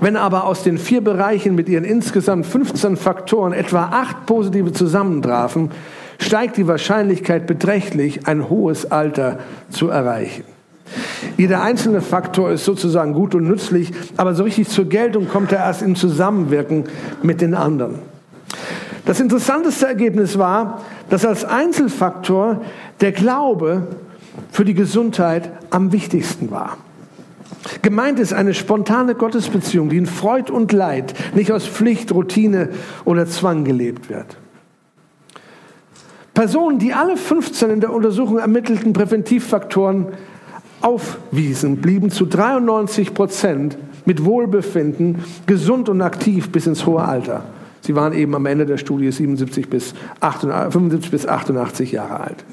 Wenn 0.00 0.16
aber 0.16 0.44
aus 0.44 0.62
den 0.62 0.78
vier 0.78 1.02
Bereichen 1.02 1.54
mit 1.54 1.68
ihren 1.68 1.84
insgesamt 1.84 2.46
15 2.46 2.96
Faktoren 2.96 3.52
etwa 3.52 3.90
acht 3.92 4.26
positive 4.26 4.72
zusammentrafen, 4.72 5.70
steigt 6.18 6.56
die 6.56 6.66
Wahrscheinlichkeit 6.66 7.46
beträchtlich, 7.46 8.26
ein 8.26 8.48
hohes 8.48 8.90
Alter 8.90 9.38
zu 9.70 9.88
erreichen. 9.88 10.44
Jeder 11.36 11.62
einzelne 11.62 12.00
Faktor 12.00 12.50
ist 12.50 12.64
sozusagen 12.64 13.12
gut 13.12 13.34
und 13.34 13.48
nützlich, 13.48 13.92
aber 14.16 14.34
so 14.34 14.42
richtig 14.42 14.68
zur 14.68 14.86
Geltung 14.86 15.28
kommt 15.28 15.52
er 15.52 15.58
erst 15.58 15.82
im 15.82 15.96
Zusammenwirken 15.96 16.84
mit 17.22 17.40
den 17.40 17.54
anderen. 17.54 18.00
Das 19.06 19.20
interessanteste 19.20 19.86
Ergebnis 19.86 20.38
war, 20.38 20.82
dass 21.08 21.24
als 21.24 21.44
Einzelfaktor 21.44 22.62
der 23.00 23.12
Glaube 23.12 23.88
für 24.50 24.64
die 24.64 24.74
Gesundheit 24.74 25.50
am 25.70 25.92
wichtigsten 25.92 26.50
war. 26.50 26.76
Gemeint 27.82 28.18
ist 28.18 28.32
eine 28.32 28.54
spontane 28.54 29.14
Gottesbeziehung, 29.14 29.90
die 29.90 29.98
in 29.98 30.06
Freud 30.06 30.50
und 30.52 30.72
Leid, 30.72 31.14
nicht 31.34 31.52
aus 31.52 31.66
Pflicht, 31.66 32.12
Routine 32.12 32.70
oder 33.04 33.26
Zwang 33.26 33.64
gelebt 33.64 34.08
wird. 34.08 34.36
Personen, 36.32 36.78
die 36.78 36.94
alle 36.94 37.16
15 37.16 37.70
in 37.70 37.80
der 37.80 37.92
Untersuchung 37.92 38.38
ermittelten 38.38 38.92
Präventivfaktoren 38.92 40.06
aufwiesen, 40.80 41.76
blieben 41.78 42.10
zu 42.10 42.26
93 42.26 43.14
Prozent 43.14 43.76
mit 44.04 44.24
Wohlbefinden 44.24 45.24
gesund 45.46 45.88
und 45.88 46.02
aktiv 46.02 46.50
bis 46.50 46.66
ins 46.66 46.86
hohe 46.86 47.02
Alter. 47.02 47.44
Sie 47.82 47.94
waren 47.94 48.12
eben 48.12 48.34
am 48.34 48.46
Ende 48.46 48.66
der 48.66 48.78
Studie 48.78 49.10
77 49.10 49.68
bis 49.68 49.94
88, 50.20 50.72
75 50.72 51.10
bis 51.10 51.26
88 51.26 51.92
Jahre 51.92 52.20
alt. 52.20 52.44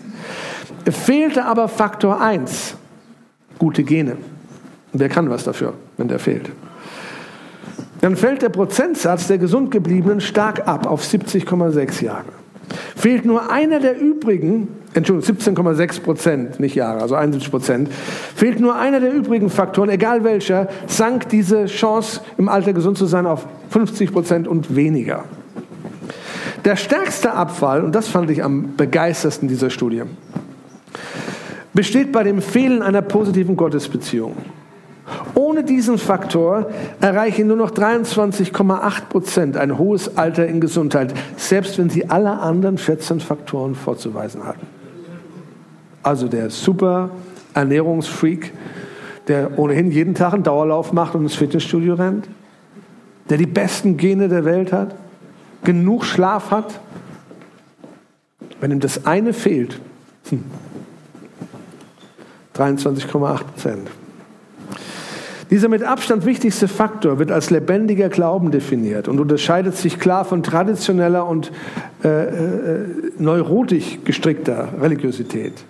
Fehlte 0.89 1.45
aber 1.45 1.67
Faktor 1.67 2.21
1, 2.21 2.75
gute 3.59 3.83
Gene. 3.83 4.17
Wer 4.93 5.09
kann 5.09 5.29
was 5.29 5.43
dafür, 5.43 5.73
wenn 5.97 6.07
der 6.07 6.19
fehlt? 6.19 6.49
Dann 8.01 8.15
fällt 8.15 8.41
der 8.41 8.49
Prozentsatz 8.49 9.27
der 9.27 9.37
gesund 9.37 9.71
gebliebenen 9.71 10.21
stark 10.21 10.67
ab 10.67 10.85
auf 10.87 11.03
70,6 11.03 12.03
Jahre. 12.03 12.25
Fehlt 12.95 13.25
nur 13.25 13.51
einer 13.51 13.79
der 13.79 13.99
übrigen, 13.99 14.67
Entschuldigung, 14.97 15.37
17,6 15.37 16.01
Prozent, 16.01 16.59
nicht 16.59 16.73
Jahre, 16.73 17.01
also 17.01 17.13
71 17.13 17.51
Prozent, 17.51 17.89
fehlt 18.35 18.59
nur 18.59 18.75
einer 18.75 18.99
der 18.99 19.13
übrigen 19.13 19.49
Faktoren, 19.51 19.89
egal 19.89 20.23
welcher, 20.23 20.67
sank 20.87 21.29
diese 21.29 21.67
Chance, 21.67 22.21
im 22.37 22.49
Alter 22.49 22.73
gesund 22.73 22.97
zu 22.97 23.05
sein, 23.05 23.27
auf 23.27 23.45
50 23.69 24.11
Prozent 24.11 24.47
und 24.47 24.75
weniger. 24.75 25.25
Der 26.65 26.75
stärkste 26.75 27.33
Abfall, 27.33 27.83
und 27.83 27.93
das 27.93 28.07
fand 28.07 28.31
ich 28.31 28.43
am 28.43 28.75
begeistersten 28.75 29.47
dieser 29.47 29.69
Studie, 29.69 30.01
besteht 31.73 32.11
bei 32.11 32.23
dem 32.23 32.41
Fehlen 32.41 32.81
einer 32.81 33.03
positiven 33.03 33.55
Gottesbeziehung. 33.55 34.35
Ohne 35.35 35.63
diesen 35.63 35.99
Faktor 35.99 36.71
erreichen 36.99 37.47
nur 37.47 37.55
noch 37.55 37.69
23,8 37.69 39.01
Prozent 39.09 39.57
ein 39.57 39.77
hohes 39.77 40.17
Alter 40.17 40.47
in 40.47 40.59
Gesundheit, 40.59 41.13
selbst 41.37 41.77
wenn 41.77 41.91
sie 41.91 42.09
alle 42.09 42.31
anderen 42.39 42.79
14 42.79 43.19
Faktoren 43.19 43.75
vorzuweisen 43.75 44.43
hatten. 44.43 44.76
Also 46.07 46.29
der 46.29 46.49
super 46.49 47.09
Ernährungsfreak, 47.53 48.53
der 49.27 49.59
ohnehin 49.59 49.91
jeden 49.91 50.15
Tag 50.15 50.33
einen 50.33 50.43
Dauerlauf 50.43 50.93
macht 50.93 51.15
und 51.15 51.23
ins 51.23 51.35
Fitnessstudio 51.35 51.95
rennt, 51.95 52.29
der 53.29 53.37
die 53.37 53.45
besten 53.45 53.97
Gene 53.97 54.29
der 54.29 54.45
Welt 54.45 54.71
hat, 54.71 54.95
genug 55.65 56.05
Schlaf 56.05 56.49
hat, 56.49 56.79
wenn 58.61 58.71
ihm 58.71 58.79
das 58.79 59.05
eine 59.05 59.33
fehlt, 59.33 59.81
23,8 62.55 63.43
Prozent. 63.43 63.89
Dieser 65.49 65.67
mit 65.67 65.83
Abstand 65.83 66.25
wichtigste 66.25 66.69
Faktor 66.69 67.19
wird 67.19 67.33
als 67.33 67.49
lebendiger 67.49 68.07
Glauben 68.07 68.51
definiert 68.51 69.09
und 69.09 69.19
unterscheidet 69.19 69.75
sich 69.75 69.99
klar 69.99 70.23
von 70.23 70.41
traditioneller 70.41 71.27
und 71.27 71.51
äh, 72.05 72.07
äh, 72.07 72.85
neurotisch 73.17 73.99
gestrickter 74.05 74.69
Religiosität. 74.79 75.65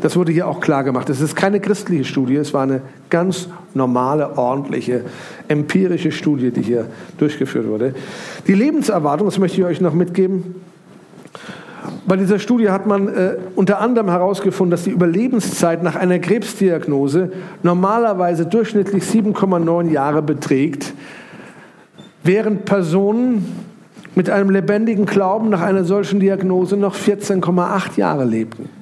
Das 0.00 0.16
wurde 0.16 0.32
hier 0.32 0.46
auch 0.46 0.60
klar 0.60 0.84
gemacht. 0.84 1.10
Es 1.10 1.20
ist 1.20 1.36
keine 1.36 1.60
christliche 1.60 2.04
Studie, 2.04 2.36
es 2.36 2.54
war 2.54 2.62
eine 2.62 2.82
ganz 3.10 3.48
normale, 3.74 4.36
ordentliche, 4.38 5.04
empirische 5.48 6.12
Studie, 6.12 6.50
die 6.50 6.62
hier 6.62 6.86
durchgeführt 7.18 7.66
wurde. 7.66 7.94
Die 8.46 8.54
Lebenserwartung, 8.54 9.26
das 9.26 9.38
möchte 9.38 9.60
ich 9.60 9.66
euch 9.66 9.80
noch 9.80 9.94
mitgeben, 9.94 10.54
bei 12.06 12.16
dieser 12.16 12.38
Studie 12.38 12.70
hat 12.70 12.86
man 12.86 13.08
äh, 13.08 13.36
unter 13.54 13.80
anderem 13.80 14.08
herausgefunden, 14.08 14.70
dass 14.70 14.84
die 14.84 14.90
Überlebenszeit 14.90 15.82
nach 15.82 15.96
einer 15.96 16.18
Krebsdiagnose 16.18 17.32
normalerweise 17.62 18.46
durchschnittlich 18.46 19.04
7,9 19.04 19.90
Jahre 19.90 20.22
beträgt, 20.22 20.92
während 22.22 22.64
Personen 22.64 23.46
mit 24.14 24.28
einem 24.28 24.50
lebendigen 24.50 25.06
Glauben 25.06 25.50
nach 25.50 25.62
einer 25.62 25.84
solchen 25.84 26.20
Diagnose 26.20 26.76
noch 26.76 26.96
14,8 26.96 27.96
Jahre 27.96 28.24
lebten. 28.24 28.79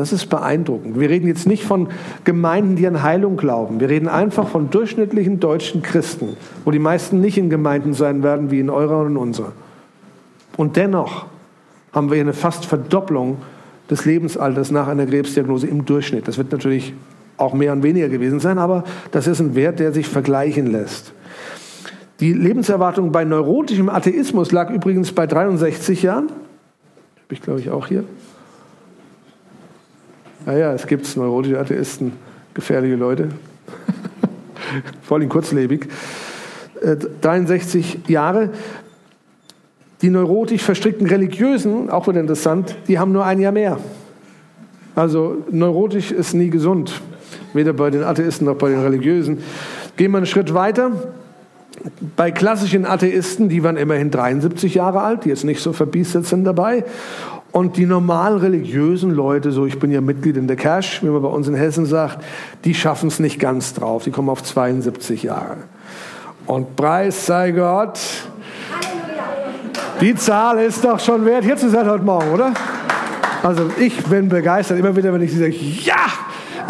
Das 0.00 0.14
ist 0.14 0.30
beeindruckend. 0.30 0.98
Wir 0.98 1.10
reden 1.10 1.26
jetzt 1.26 1.46
nicht 1.46 1.62
von 1.62 1.88
Gemeinden, 2.24 2.74
die 2.74 2.86
an 2.86 3.02
Heilung 3.02 3.36
glauben. 3.36 3.80
Wir 3.80 3.90
reden 3.90 4.08
einfach 4.08 4.48
von 4.48 4.70
durchschnittlichen 4.70 5.40
deutschen 5.40 5.82
Christen, 5.82 6.38
wo 6.64 6.70
die 6.70 6.78
meisten 6.78 7.20
nicht 7.20 7.36
in 7.36 7.50
Gemeinden 7.50 7.92
sein 7.92 8.22
werden 8.22 8.50
wie 8.50 8.60
in 8.60 8.70
eurer 8.70 9.00
und 9.00 9.08
in 9.08 9.16
unserer. 9.18 9.52
Und 10.56 10.76
dennoch 10.76 11.26
haben 11.92 12.10
wir 12.10 12.18
eine 12.18 12.32
fast 12.32 12.64
Verdopplung 12.64 13.42
des 13.90 14.06
Lebensalters 14.06 14.70
nach 14.70 14.88
einer 14.88 15.04
Krebsdiagnose 15.04 15.66
im 15.66 15.84
Durchschnitt. 15.84 16.26
Das 16.26 16.38
wird 16.38 16.50
natürlich 16.50 16.94
auch 17.36 17.52
mehr 17.52 17.74
und 17.74 17.82
weniger 17.82 18.08
gewesen 18.08 18.40
sein, 18.40 18.56
aber 18.56 18.84
das 19.10 19.26
ist 19.26 19.40
ein 19.40 19.54
Wert, 19.54 19.80
der 19.80 19.92
sich 19.92 20.08
vergleichen 20.08 20.66
lässt. 20.66 21.12
Die 22.20 22.32
Lebenserwartung 22.32 23.12
bei 23.12 23.24
neurotischem 23.24 23.90
Atheismus 23.90 24.50
lag 24.50 24.70
übrigens 24.70 25.12
bei 25.12 25.26
63 25.26 26.02
Jahren. 26.02 26.28
Habe 26.28 27.34
ich, 27.34 27.42
glaube 27.42 27.60
ich, 27.60 27.68
auch 27.68 27.86
hier. 27.86 28.04
Naja, 30.46 30.72
es 30.72 30.86
gibt 30.86 31.16
neurotische 31.16 31.58
Atheisten, 31.58 32.12
gefährliche 32.54 32.96
Leute. 32.96 33.28
Vor 35.02 35.18
allem 35.18 35.28
kurzlebig. 35.28 35.88
63 37.20 38.08
äh, 38.08 38.12
Jahre. 38.12 38.50
Die 40.00 40.08
neurotisch 40.08 40.62
verstrickten 40.62 41.06
Religiösen, 41.06 41.90
auch 41.90 42.08
wieder 42.08 42.20
interessant, 42.20 42.74
die 42.88 42.98
haben 42.98 43.12
nur 43.12 43.26
ein 43.26 43.38
Jahr 43.38 43.52
mehr. 43.52 43.78
Also 44.94 45.44
neurotisch 45.50 46.10
ist 46.10 46.32
nie 46.32 46.48
gesund, 46.48 47.02
weder 47.52 47.74
bei 47.74 47.90
den 47.90 48.02
Atheisten 48.02 48.46
noch 48.46 48.56
bei 48.56 48.70
den 48.70 48.80
Religiösen. 48.80 49.38
Gehen 49.96 50.10
wir 50.12 50.16
einen 50.16 50.26
Schritt 50.26 50.54
weiter. 50.54 50.92
Bei 52.16 52.30
klassischen 52.30 52.86
Atheisten, 52.86 53.50
die 53.50 53.62
waren 53.62 53.76
immerhin 53.76 54.10
73 54.10 54.74
Jahre 54.74 55.02
alt, 55.02 55.26
die 55.26 55.28
jetzt 55.28 55.44
nicht 55.44 55.60
so 55.60 55.74
verbiestert 55.74 56.24
sind 56.24 56.44
dabei. 56.44 56.84
Und 57.52 57.76
die 57.76 57.86
normal 57.86 58.36
religiösen 58.36 59.10
Leute, 59.10 59.50
so 59.50 59.66
ich 59.66 59.78
bin 59.78 59.90
ja 59.90 60.00
Mitglied 60.00 60.36
in 60.36 60.46
der 60.46 60.56
Cash, 60.56 61.02
wie 61.02 61.08
man 61.08 61.20
bei 61.20 61.28
uns 61.28 61.48
in 61.48 61.54
Hessen 61.54 61.84
sagt, 61.84 62.24
die 62.64 62.74
schaffen 62.74 63.08
es 63.08 63.18
nicht 63.18 63.40
ganz 63.40 63.74
drauf. 63.74 64.04
Die 64.04 64.12
kommen 64.12 64.28
auf 64.28 64.42
72 64.42 65.24
Jahre. 65.24 65.56
Und 66.46 66.76
Preis 66.76 67.26
sei 67.26 67.50
Gott, 67.50 67.98
die 70.00 70.14
Zahl 70.14 70.58
ist 70.60 70.84
doch 70.84 70.98
schon 70.98 71.24
wert, 71.24 71.44
hier 71.44 71.56
zu 71.56 71.68
sein 71.68 71.88
heute 71.88 72.04
Morgen, 72.04 72.30
oder? 72.30 72.52
Also 73.42 73.70
ich 73.78 74.02
bin 74.04 74.28
begeistert, 74.28 74.78
immer 74.78 74.94
wieder, 74.94 75.12
wenn 75.12 75.22
ich 75.22 75.32
sage, 75.32 75.50
ja, 75.50 75.94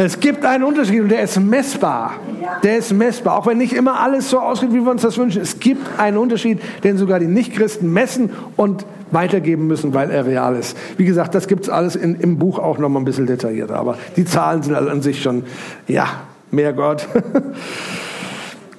Es 0.02 0.18
gibt 0.18 0.46
einen 0.46 0.64
Unterschied 0.64 1.02
und 1.02 1.10
der 1.10 1.20
ist 1.20 1.38
messbar. 1.38 2.14
Der 2.62 2.78
ist 2.78 2.90
messbar. 2.90 3.36
Auch 3.36 3.46
wenn 3.46 3.58
nicht 3.58 3.74
immer 3.74 4.00
alles 4.00 4.30
so 4.30 4.40
ausgeht, 4.40 4.72
wie 4.72 4.80
wir 4.80 4.90
uns 4.90 5.02
das 5.02 5.18
wünschen. 5.18 5.42
Es 5.42 5.60
gibt 5.60 5.98
einen 5.98 6.16
Unterschied, 6.16 6.58
den 6.84 6.96
sogar 6.96 7.20
die 7.20 7.26
Nichtchristen 7.26 7.92
messen 7.92 8.30
und 8.56 8.86
weitergeben 9.10 9.66
müssen, 9.66 9.92
weil 9.92 10.10
er 10.10 10.24
real 10.24 10.56
ist. 10.56 10.74
Wie 10.96 11.04
gesagt, 11.04 11.34
das 11.34 11.48
gibt 11.48 11.64
es 11.64 11.68
alles 11.68 11.96
in, 11.96 12.14
im 12.14 12.38
Buch 12.38 12.58
auch 12.58 12.78
noch 12.78 12.88
mal 12.88 12.98
ein 12.98 13.04
bisschen 13.04 13.26
detaillierter. 13.26 13.76
Aber 13.76 13.98
die 14.16 14.24
Zahlen 14.24 14.62
sind 14.62 14.74
an 14.74 15.02
sich 15.02 15.20
schon, 15.20 15.44
ja, 15.86 16.06
mehr 16.50 16.72
Gott. 16.72 17.06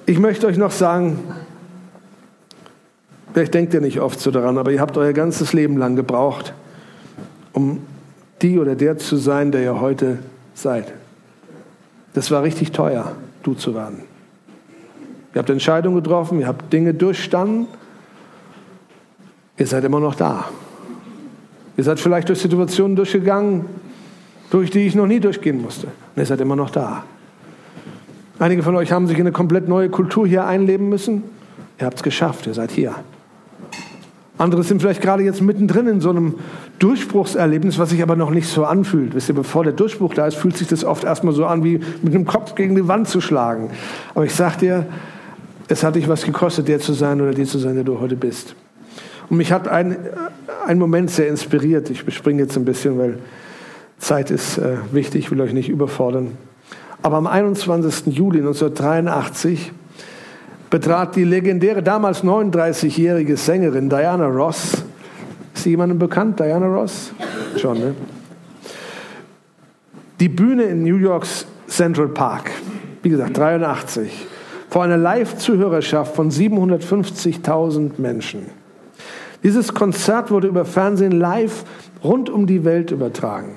Ich 0.04 0.18
möchte 0.18 0.48
euch 0.48 0.58
noch 0.58 0.72
sagen, 0.72 1.20
vielleicht 3.32 3.54
denkt 3.54 3.72
ihr 3.72 3.80
nicht 3.80 4.00
oft 4.00 4.18
so 4.18 4.32
daran, 4.32 4.58
aber 4.58 4.72
ihr 4.72 4.80
habt 4.80 4.98
euer 4.98 5.12
ganzes 5.12 5.52
Leben 5.52 5.76
lang 5.78 5.94
gebraucht, 5.94 6.54
um 7.52 7.78
die 8.42 8.58
oder 8.58 8.74
der 8.74 8.98
zu 8.98 9.16
sein, 9.16 9.52
der 9.52 9.62
ihr 9.62 9.80
heute 9.80 10.18
seid. 10.54 10.92
Das 12.14 12.30
war 12.30 12.42
richtig 12.42 12.72
teuer, 12.72 13.12
du 13.42 13.54
zu 13.54 13.74
werden. 13.74 14.02
Ihr 15.34 15.38
habt 15.38 15.50
Entscheidungen 15.50 15.96
getroffen, 15.96 16.40
ihr 16.40 16.46
habt 16.46 16.72
Dinge 16.72 16.92
durchstanden. 16.92 17.66
Ihr 19.56 19.66
seid 19.66 19.84
immer 19.84 20.00
noch 20.00 20.14
da. 20.14 20.46
Ihr 21.76 21.84
seid 21.84 22.00
vielleicht 22.00 22.28
durch 22.28 22.40
Situationen 22.40 22.96
durchgegangen, 22.96 23.64
durch 24.50 24.70
die 24.70 24.80
ich 24.80 24.94
noch 24.94 25.06
nie 25.06 25.20
durchgehen 25.20 25.62
musste. 25.62 25.86
Und 25.86 26.22
ihr 26.22 26.26
seid 26.26 26.40
immer 26.40 26.56
noch 26.56 26.70
da. 26.70 27.04
Einige 28.38 28.62
von 28.62 28.76
euch 28.76 28.92
haben 28.92 29.06
sich 29.06 29.16
in 29.16 29.22
eine 29.22 29.32
komplett 29.32 29.68
neue 29.68 29.88
Kultur 29.88 30.26
hier 30.26 30.44
einleben 30.44 30.88
müssen. 30.88 31.22
Ihr 31.78 31.86
habt 31.86 31.96
es 31.96 32.02
geschafft, 32.02 32.46
ihr 32.46 32.54
seid 32.54 32.70
hier. 32.70 32.94
Andere 34.38 34.62
sind 34.62 34.80
vielleicht 34.80 35.02
gerade 35.02 35.22
jetzt 35.22 35.42
mittendrin 35.42 35.86
in 35.86 36.00
so 36.00 36.10
einem 36.10 36.34
Durchbruchserlebnis, 36.78 37.78
was 37.78 37.90
sich 37.90 38.02
aber 38.02 38.16
noch 38.16 38.30
nicht 38.30 38.48
so 38.48 38.64
anfühlt. 38.64 39.14
Wisst 39.14 39.28
ihr, 39.28 39.34
bevor 39.34 39.62
der 39.62 39.72
Durchbruch 39.72 40.14
da 40.14 40.26
ist, 40.26 40.36
fühlt 40.36 40.56
sich 40.56 40.68
das 40.68 40.84
oft 40.84 41.04
erstmal 41.04 41.34
so 41.34 41.46
an, 41.46 41.62
wie 41.64 41.80
mit 42.02 42.14
einem 42.14 42.24
Kopf 42.24 42.54
gegen 42.54 42.74
die 42.74 42.88
Wand 42.88 43.08
zu 43.08 43.20
schlagen. 43.20 43.70
Aber 44.14 44.24
ich 44.24 44.34
sag 44.34 44.58
dir, 44.58 44.86
es 45.68 45.84
hat 45.84 45.94
dich 45.94 46.08
was 46.08 46.24
gekostet, 46.24 46.68
der 46.68 46.80
zu 46.80 46.92
sein 46.92 47.20
oder 47.20 47.32
die 47.32 47.44
zu 47.44 47.58
sein, 47.58 47.74
der 47.74 47.84
du 47.84 48.00
heute 48.00 48.16
bist. 48.16 48.54
Und 49.28 49.36
mich 49.36 49.52
hat 49.52 49.68
ein, 49.68 49.96
ein 50.66 50.78
Moment 50.78 51.10
sehr 51.10 51.28
inspiriert. 51.28 51.90
Ich 51.90 52.04
bespringe 52.04 52.42
jetzt 52.42 52.56
ein 52.56 52.64
bisschen, 52.64 52.98
weil 52.98 53.18
Zeit 53.98 54.30
ist 54.30 54.58
äh, 54.58 54.76
wichtig, 54.90 55.24
ich 55.24 55.30
will 55.30 55.40
euch 55.40 55.52
nicht 55.52 55.68
überfordern. 55.68 56.32
Aber 57.02 57.16
am 57.16 57.26
21. 57.26 58.14
Juli 58.14 58.38
1983 58.38 59.72
betrat 60.72 61.14
die 61.16 61.24
legendäre, 61.24 61.82
damals 61.82 62.24
39-jährige 62.24 63.36
Sängerin 63.36 63.90
Diana 63.90 64.26
Ross, 64.26 64.82
ist 65.54 65.66
jemandem 65.66 65.98
bekannt, 65.98 66.40
Diana 66.40 66.66
Ross? 66.66 67.12
Schon, 67.58 67.78
ne? 67.78 67.94
Die 70.18 70.30
Bühne 70.30 70.62
in 70.62 70.82
New 70.82 70.96
Yorks 70.96 71.46
Central 71.68 72.08
Park, 72.08 72.50
wie 73.02 73.10
gesagt, 73.10 73.36
83, 73.36 74.26
vor 74.70 74.82
einer 74.84 74.96
Live-Zuhörerschaft 74.96 76.16
von 76.16 76.30
750.000 76.30 77.90
Menschen. 77.98 78.46
Dieses 79.42 79.74
Konzert 79.74 80.30
wurde 80.30 80.48
über 80.48 80.64
Fernsehen 80.64 81.12
live 81.12 81.64
rund 82.02 82.30
um 82.30 82.46
die 82.46 82.64
Welt 82.64 82.92
übertragen. 82.92 83.56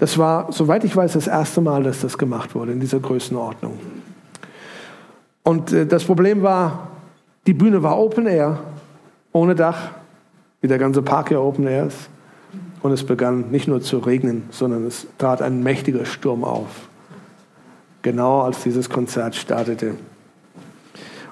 Das 0.00 0.18
war, 0.18 0.52
soweit 0.52 0.82
ich 0.82 0.96
weiß, 0.96 1.12
das 1.12 1.28
erste 1.28 1.60
Mal, 1.60 1.84
dass 1.84 2.00
das 2.00 2.18
gemacht 2.18 2.56
wurde 2.56 2.72
in 2.72 2.80
dieser 2.80 2.98
Größenordnung. 2.98 3.78
Und 5.42 5.72
äh, 5.72 5.86
das 5.86 6.04
Problem 6.04 6.42
war, 6.42 6.88
die 7.46 7.54
Bühne 7.54 7.82
war 7.82 7.98
Open 7.98 8.26
Air, 8.26 8.60
ohne 9.32 9.54
Dach, 9.54 9.90
wie 10.60 10.68
der 10.68 10.78
ganze 10.78 11.02
Park 11.02 11.30
ja 11.30 11.38
Open 11.38 11.66
Air 11.66 11.86
ist. 11.86 12.08
Und 12.82 12.92
es 12.92 13.04
begann 13.04 13.50
nicht 13.50 13.68
nur 13.68 13.80
zu 13.80 13.98
regnen, 13.98 14.44
sondern 14.50 14.86
es 14.86 15.06
trat 15.18 15.42
ein 15.42 15.62
mächtiger 15.62 16.04
Sturm 16.04 16.44
auf. 16.44 16.88
Genau 18.02 18.42
als 18.42 18.62
dieses 18.62 18.90
Konzert 18.90 19.36
startete. 19.36 19.94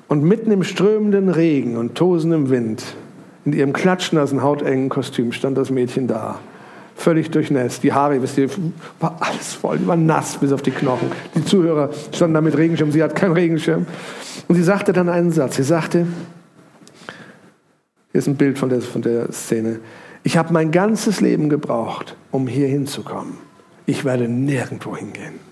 Und 0.06 0.22
mitten 0.22 0.50
im 0.50 0.62
strömenden 0.62 1.28
Regen 1.28 1.76
und 1.76 1.96
tosendem 1.96 2.50
Wind, 2.50 2.84
in 3.44 3.52
ihrem 3.52 3.72
klatschnassen, 3.72 4.42
hautengen 4.42 4.88
Kostüm, 4.88 5.32
stand 5.32 5.56
das 5.56 5.70
Mädchen 5.70 6.06
da 6.06 6.38
völlig 7.00 7.30
durchnässt. 7.30 7.82
Die 7.82 7.92
Haare, 7.92 8.20
wisst 8.22 8.36
ihr, 8.36 8.48
war 9.00 9.16
alles 9.20 9.54
voll, 9.54 9.78
die 9.78 9.86
war 9.86 9.96
nass 9.96 10.36
bis 10.36 10.52
auf 10.52 10.62
die 10.62 10.70
Knochen. 10.70 11.10
Die 11.34 11.44
Zuhörer 11.44 11.90
standen 12.12 12.34
da 12.34 12.40
mit 12.40 12.56
Regenschirm, 12.56 12.92
sie 12.92 13.02
hat 13.02 13.16
keinen 13.16 13.32
Regenschirm. 13.32 13.86
Und 14.48 14.54
sie 14.54 14.62
sagte 14.62 14.92
dann 14.92 15.08
einen 15.08 15.32
Satz. 15.32 15.56
Sie 15.56 15.62
sagte, 15.62 16.06
hier 18.12 18.18
ist 18.18 18.26
ein 18.26 18.36
Bild 18.36 18.58
von 18.58 18.68
der, 18.68 18.82
von 18.82 19.02
der 19.02 19.32
Szene, 19.32 19.80
ich 20.22 20.36
habe 20.36 20.52
mein 20.52 20.70
ganzes 20.70 21.22
Leben 21.22 21.48
gebraucht, 21.48 22.16
um 22.30 22.46
hier 22.46 22.68
hinzukommen. 22.68 23.34
Ich 23.86 24.04
werde 24.04 24.28
nirgendwo 24.28 24.94
hingehen. 24.94 25.49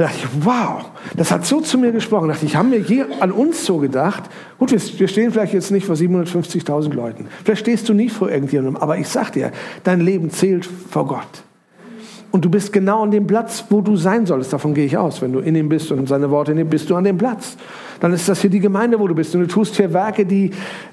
Da 0.00 0.06
dachte 0.06 0.20
ich, 0.22 0.46
wow, 0.46 0.86
das 1.14 1.30
hat 1.30 1.44
so 1.44 1.60
zu 1.60 1.76
mir 1.76 1.92
gesprochen. 1.92 2.28
Da 2.28 2.32
dachte 2.32 2.46
ich, 2.46 2.56
haben 2.56 2.72
wir 2.72 2.78
je 2.78 3.04
an 3.20 3.30
uns 3.30 3.66
so 3.66 3.76
gedacht? 3.76 4.22
Gut, 4.58 4.72
wir 4.72 5.08
stehen 5.08 5.30
vielleicht 5.30 5.52
jetzt 5.52 5.70
nicht 5.70 5.84
vor 5.84 5.94
750.000 5.94 6.94
Leuten. 6.94 7.26
Vielleicht 7.44 7.60
stehst 7.60 7.86
du 7.86 7.92
nie 7.92 8.08
vor 8.08 8.30
irgendjemandem. 8.30 8.78
Aber 8.78 8.96
ich 8.96 9.08
sag 9.08 9.32
dir, 9.32 9.52
dein 9.84 10.00
Leben 10.00 10.30
zählt 10.30 10.64
vor 10.64 11.06
Gott. 11.06 11.42
Und 12.30 12.46
du 12.46 12.48
bist 12.48 12.72
genau 12.72 13.02
an 13.02 13.10
dem 13.10 13.26
Platz, 13.26 13.62
wo 13.68 13.82
du 13.82 13.94
sein 13.94 14.24
solltest. 14.24 14.54
Davon 14.54 14.72
gehe 14.72 14.86
ich 14.86 14.96
aus. 14.96 15.20
Wenn 15.20 15.34
du 15.34 15.40
in 15.40 15.54
ihm 15.54 15.68
bist 15.68 15.92
und 15.92 16.08
seine 16.08 16.30
Worte 16.30 16.52
in 16.52 16.58
ihm 16.58 16.70
bist 16.70 16.88
du 16.88 16.96
an 16.96 17.04
dem 17.04 17.18
Platz. 17.18 17.58
Dann 18.00 18.14
ist 18.14 18.26
das 18.26 18.40
hier 18.40 18.48
die 18.48 18.60
Gemeinde, 18.60 18.98
wo 18.98 19.06
du 19.06 19.14
bist. 19.14 19.34
Und 19.34 19.42
du 19.42 19.48
tust 19.48 19.76
hier 19.76 19.92
Werke, 19.92 20.24
die 20.24 20.50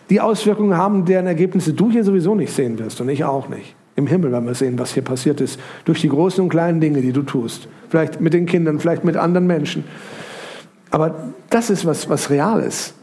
die 0.10 0.20
Auswirkungen 0.20 0.76
haben, 0.76 1.06
deren 1.06 1.28
Ergebnisse 1.28 1.72
du 1.72 1.90
hier 1.90 2.04
sowieso 2.04 2.36
nicht 2.36 2.52
sehen 2.52 2.78
wirst 2.78 3.00
und 3.00 3.08
ich 3.08 3.24
auch 3.24 3.48
nicht 3.48 3.77
im 3.98 4.08
Himmel, 4.08 4.32
wenn 4.32 4.46
wir 4.46 4.54
sehen, 4.54 4.80
was 4.80 4.94
hier 4.94 5.04
passiert 5.04 5.42
ist, 5.42 5.60
durch 5.84 6.02
die 6.02 6.10
großen 6.10 6.42
und 6.42 6.50
kleinen 6.50 6.80
Dinge, 6.80 7.02
die 7.02 7.12
du 7.12 7.24
tust. 7.24 7.68
Vielleicht 7.90 8.22
mit 8.22 8.32
den 8.32 8.46
Kindern, 8.46 8.80
vielleicht 8.80 9.04
mit 9.04 9.18
anderen 9.18 9.48
Menschen. 9.48 9.84
Aber 10.92 11.16
das 11.50 11.70
ist 11.70 11.86
was, 11.86 12.08
was 12.08 12.30
real 12.30 12.62
ist. 12.62 12.94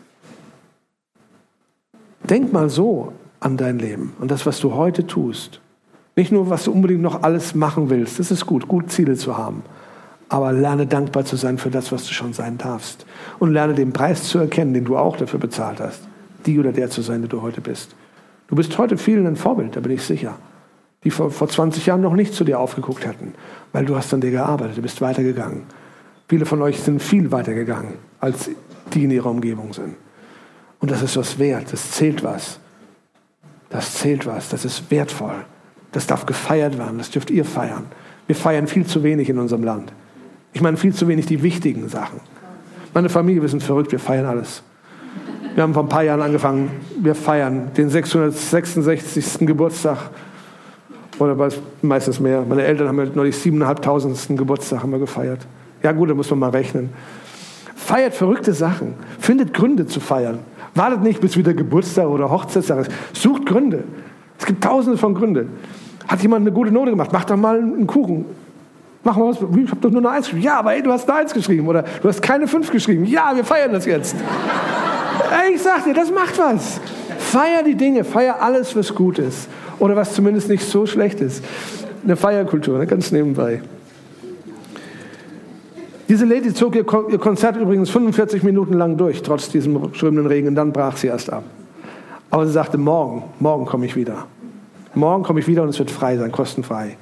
Denk 2.30 2.53
mal 2.53 2.70
so 2.70 3.12
an 3.40 3.57
dein 3.57 3.78
Leben, 3.78 4.12
an 4.20 4.28
das, 4.28 4.47
was 4.47 4.61
du 4.61 4.74
heute 4.74 5.07
tust. 5.07 5.61
Nicht 6.16 6.30
nur, 6.30 6.49
was 6.49 6.64
du 6.64 6.72
unbedingt 6.72 7.03
noch 7.03 7.24
alles 7.24 7.57
machen 7.57 7.90
willst. 7.90 8.20
Das 8.20 8.30
ist 8.30 8.47
gut, 8.47 8.68
gut 8.68 8.92
Ziele 8.92 9.16
zu 9.16 9.36
haben. 9.36 9.64
Aber 10.28 10.53
lerne 10.53 10.86
dankbar 10.86 11.24
zu 11.24 11.34
sein 11.34 11.59
für 11.59 11.70
das, 11.70 11.90
was 11.90 12.07
du 12.07 12.14
schon 12.14 12.32
sein 12.32 12.57
darfst. 12.57 13.05
Und 13.40 13.53
lerne 13.53 13.74
den 13.74 13.92
Preis 13.92 14.28
zu 14.28 14.38
erkennen, 14.38 14.72
den 14.72 14.84
du 14.84 14.97
auch 14.97 15.16
dafür 15.16 15.40
bezahlt 15.40 15.80
hast. 15.80 16.03
Die 16.47 16.59
oder 16.59 16.70
der 16.70 16.88
zu 16.88 17.03
sein, 17.03 17.20
der 17.20 17.28
du 17.28 17.42
heute 17.42 17.61
bist. 17.61 17.97
Du 18.47 18.55
bist 18.55 18.78
heute 18.78 18.97
vielen 18.97 19.26
ein 19.26 19.36
Vorbild, 19.36 19.74
da 19.74 19.80
bin 19.80 19.90
ich 19.90 20.03
sicher 20.03 20.38
die 21.05 21.11
vor, 21.11 21.31
vor 21.31 21.49
20 21.49 21.87
Jahren 21.87 22.01
noch 22.01 22.15
nicht 22.15 22.35
zu 22.35 22.45
dir 22.45 22.59
aufgeguckt 22.59 23.07
hätten, 23.07 23.35
weil 23.73 23.85
du 23.85 23.95
hast 23.97 24.13
an 24.15 24.21
dir 24.21 24.31
gearbeitet, 24.31 24.79
du 24.79 24.83
bist 24.83 25.01
weitergegangen. 25.01 25.63
Viele 26.29 26.47
von 26.47 26.63
euch 26.63 26.81
sind 26.81 27.03
viel 27.03 27.31
weitergegangen, 27.31 27.95
als 28.21 28.51
die 28.93 29.05
in 29.05 29.11
ihrer 29.11 29.31
Umgebung 29.31 29.73
sind. 29.73 29.97
Und 30.81 30.91
das 30.91 31.03
ist 31.03 31.17
was 31.17 31.39
wert, 31.39 31.73
das 31.73 31.93
zählt 31.93 32.25
was. 32.25 32.59
Das 33.71 33.95
zählt 33.95 34.27
was, 34.27 34.49
das 34.49 34.65
ist 34.65 34.91
wertvoll. 34.91 35.45
Das 35.93 36.07
darf 36.07 36.27
gefeiert 36.27 36.79
werden, 36.79 36.99
das 36.99 37.11
dürft 37.11 37.31
ihr 37.31 37.45
feiern. 37.45 37.87
Wir 38.27 38.37
feiern 38.37 38.67
viel 38.67 38.87
zu 38.87 39.03
wenig 39.03 39.29
in 39.29 39.39
unserem 39.39 39.65
Land. 39.65 39.93
Ich 40.53 40.61
meine 40.61 40.77
viel 40.77 40.95
zu 40.95 41.09
wenig 41.09 41.27
die 41.27 41.43
wichtigen 41.43 41.89
Sachen. 41.89 42.21
Meine 42.95 43.09
Familie, 43.09 43.43
wir 43.43 43.49
sind 43.49 43.63
verrückt, 43.63 43.93
wir 43.93 43.99
feiern 43.99 44.27
alles. 44.27 44.63
Wir 45.55 45.63
haben 45.63 45.75
vor 45.75 45.83
ein 45.85 45.89
paar 45.89 46.03
Jahren 46.03 46.23
angefangen, 46.23 46.71
wir 47.01 47.15
feiern 47.15 47.71
den 47.77 47.91
666. 47.91 49.47
Geburtstag 49.47 50.11
oder 51.19 51.39
war 51.39 51.49
es 51.49 51.59
meistens 51.83 52.21
mehr? 52.21 52.45
Meine 52.49 52.62
Eltern 52.65 52.89
haben 52.89 52.99
ja 52.99 53.07
neulich 53.15 53.37
siebeneinhalbtausendsten 53.37 54.37
Geburtstag 54.37 54.83
haben 54.83 54.93
wir 54.93 54.99
gefeiert. 54.99 55.41
Ja 55.83 55.93
gut, 55.93 56.11
da 56.11 56.15
muss 56.15 56.31
man 56.31 56.39
mal 56.39 56.51
rechnen. 56.51 56.91
Feiert 57.77 58.15
verrückte 58.15 58.53
Sachen. 58.53 58.95
Findet 59.19 59.53
Gründe 59.53 59.87
zu 59.87 60.01
feiern. 60.01 60.39
Wartet 60.75 61.03
nicht, 61.03 61.21
bis 61.21 61.37
wieder 61.37 61.55
Geburtstag 61.55 62.09
oder 62.09 62.31
Hochzeitstag 62.31 62.81
ist. 62.81 62.91
Sucht 63.12 63.47
Gründe. 63.47 63.85
Es 64.39 64.47
gibt 64.47 64.65
tausende 64.65 64.99
von 64.99 65.15
Gründen. 65.15 65.51
Hat 66.09 66.21
jemand 66.23 66.43
eine 66.43 66.53
gute 66.53 66.71
Note 66.71 66.91
gemacht? 66.91 67.11
Mach 67.12 67.25
doch 67.25 67.37
mal 67.37 67.59
einen 67.59 67.87
Kuchen. 67.87 68.25
Mach 69.03 69.17
mal 69.17 69.29
was. 69.29 69.37
Ich 69.37 69.71
habe 69.71 69.81
doch 69.81 69.91
nur 69.91 70.01
eine 70.01 70.11
Eins 70.11 70.27
geschrieben. 70.27 70.43
Ja, 70.43 70.59
aber 70.59 70.75
ey, 70.75 70.83
du 70.83 70.91
hast 70.91 71.09
eine 71.09 71.21
Eins 71.21 71.33
geschrieben. 71.33 71.69
Oder 71.69 71.85
du 72.03 72.09
hast 72.09 72.23
keine 72.23 72.49
Fünf 72.49 72.71
geschrieben. 72.71 73.05
Ja, 73.05 73.33
wir 73.35 73.45
feiern 73.45 73.73
das 73.73 73.85
jetzt. 73.85 74.17
ey, 75.31 75.55
ich 75.55 75.62
sag 75.62 75.85
dir, 75.85 75.95
das 75.95 76.11
macht 76.11 76.39
was. 76.39 76.81
Feier 77.35 77.64
die 77.64 77.74
Dinge. 77.74 78.05
Feier 78.05 78.41
alles, 78.41 78.76
was 78.76 78.95
gut 78.95 79.18
ist. 79.18 79.49
Oder 79.80 79.97
was 79.97 80.14
zumindest 80.14 80.49
nicht 80.49 80.62
so 80.62 80.87
schlecht 80.87 81.20
ist. 81.20 81.45
Eine 82.05 82.14
Feierkultur, 82.14 82.78
ne? 82.78 82.87
ganz 82.87 83.11
nebenbei. 83.11 83.61
Diese 86.09 86.26
Lady 86.26 86.55
zog 86.55 86.76
ihr 86.76 86.85
Konzert 86.85 87.57
übrigens 87.57 87.91
45 87.91 88.45
Minuten 88.45 88.74
lang 88.74 88.97
durch, 88.97 89.20
trotz 89.22 89.49
diesem 89.49 89.93
strömenden 89.95 90.28
Regen, 90.28 90.47
und 90.47 90.55
dann 90.55 90.72
brach 90.72 90.97
sie 90.97 91.09
erst 91.09 91.32
ab. 91.32 91.43
Aber 92.30 92.47
sie 92.47 92.53
sagte, 92.53 92.78
morgen, 92.78 93.24
morgen 93.41 93.66
komme 93.66 93.87
ich 93.87 93.97
wieder. 93.97 94.26
Morgen 94.95 95.24
komme 95.24 95.41
ich 95.41 95.49
wieder 95.49 95.64
und 95.64 95.70
es 95.70 95.78
wird 95.80 95.91
frei 95.91 96.16
sein, 96.16 96.30
kostenfrei. 96.30 96.97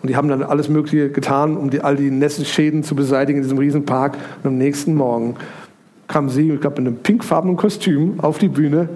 Und 0.00 0.10
die 0.10 0.14
haben 0.14 0.28
dann 0.28 0.44
alles 0.44 0.68
Mögliche 0.68 1.10
getan, 1.10 1.56
um 1.56 1.70
die, 1.70 1.80
all 1.80 1.96
die 1.96 2.12
Nässenschäden 2.12 2.84
zu 2.84 2.94
beseitigen 2.94 3.38
in 3.38 3.42
diesem 3.42 3.58
Riesenpark. 3.58 4.16
Und 4.44 4.50
am 4.50 4.58
nächsten 4.58 4.94
Morgen 4.94 5.34
kam 6.10 6.28
sie, 6.28 6.50
ich 6.50 6.60
glaube, 6.60 6.80
in 6.80 6.88
einem 6.88 6.96
pinkfarbenen 6.96 7.56
Kostüm 7.56 8.20
auf 8.20 8.38
die 8.38 8.48
Bühne 8.48 8.88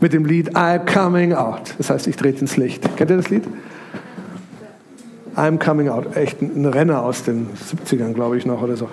mit 0.00 0.12
dem 0.12 0.24
Lied 0.24 0.56
I'm 0.56 0.80
Coming 0.90 1.34
Out. 1.34 1.74
Das 1.78 1.90
heißt, 1.90 2.06
ich 2.08 2.16
trete 2.16 2.40
ins 2.40 2.56
Licht. 2.56 2.96
Kennt 2.96 3.10
ihr 3.10 3.18
das 3.18 3.30
Lied? 3.30 3.44
I'm 5.36 5.58
Coming 5.58 5.88
Out, 5.88 6.16
echt 6.16 6.42
ein 6.42 6.66
Renner 6.66 7.02
aus 7.02 7.22
den 7.22 7.46
70ern, 7.50 8.14
glaube 8.14 8.36
ich 8.36 8.46
noch 8.46 8.62
oder 8.62 8.76
so. 8.76 8.88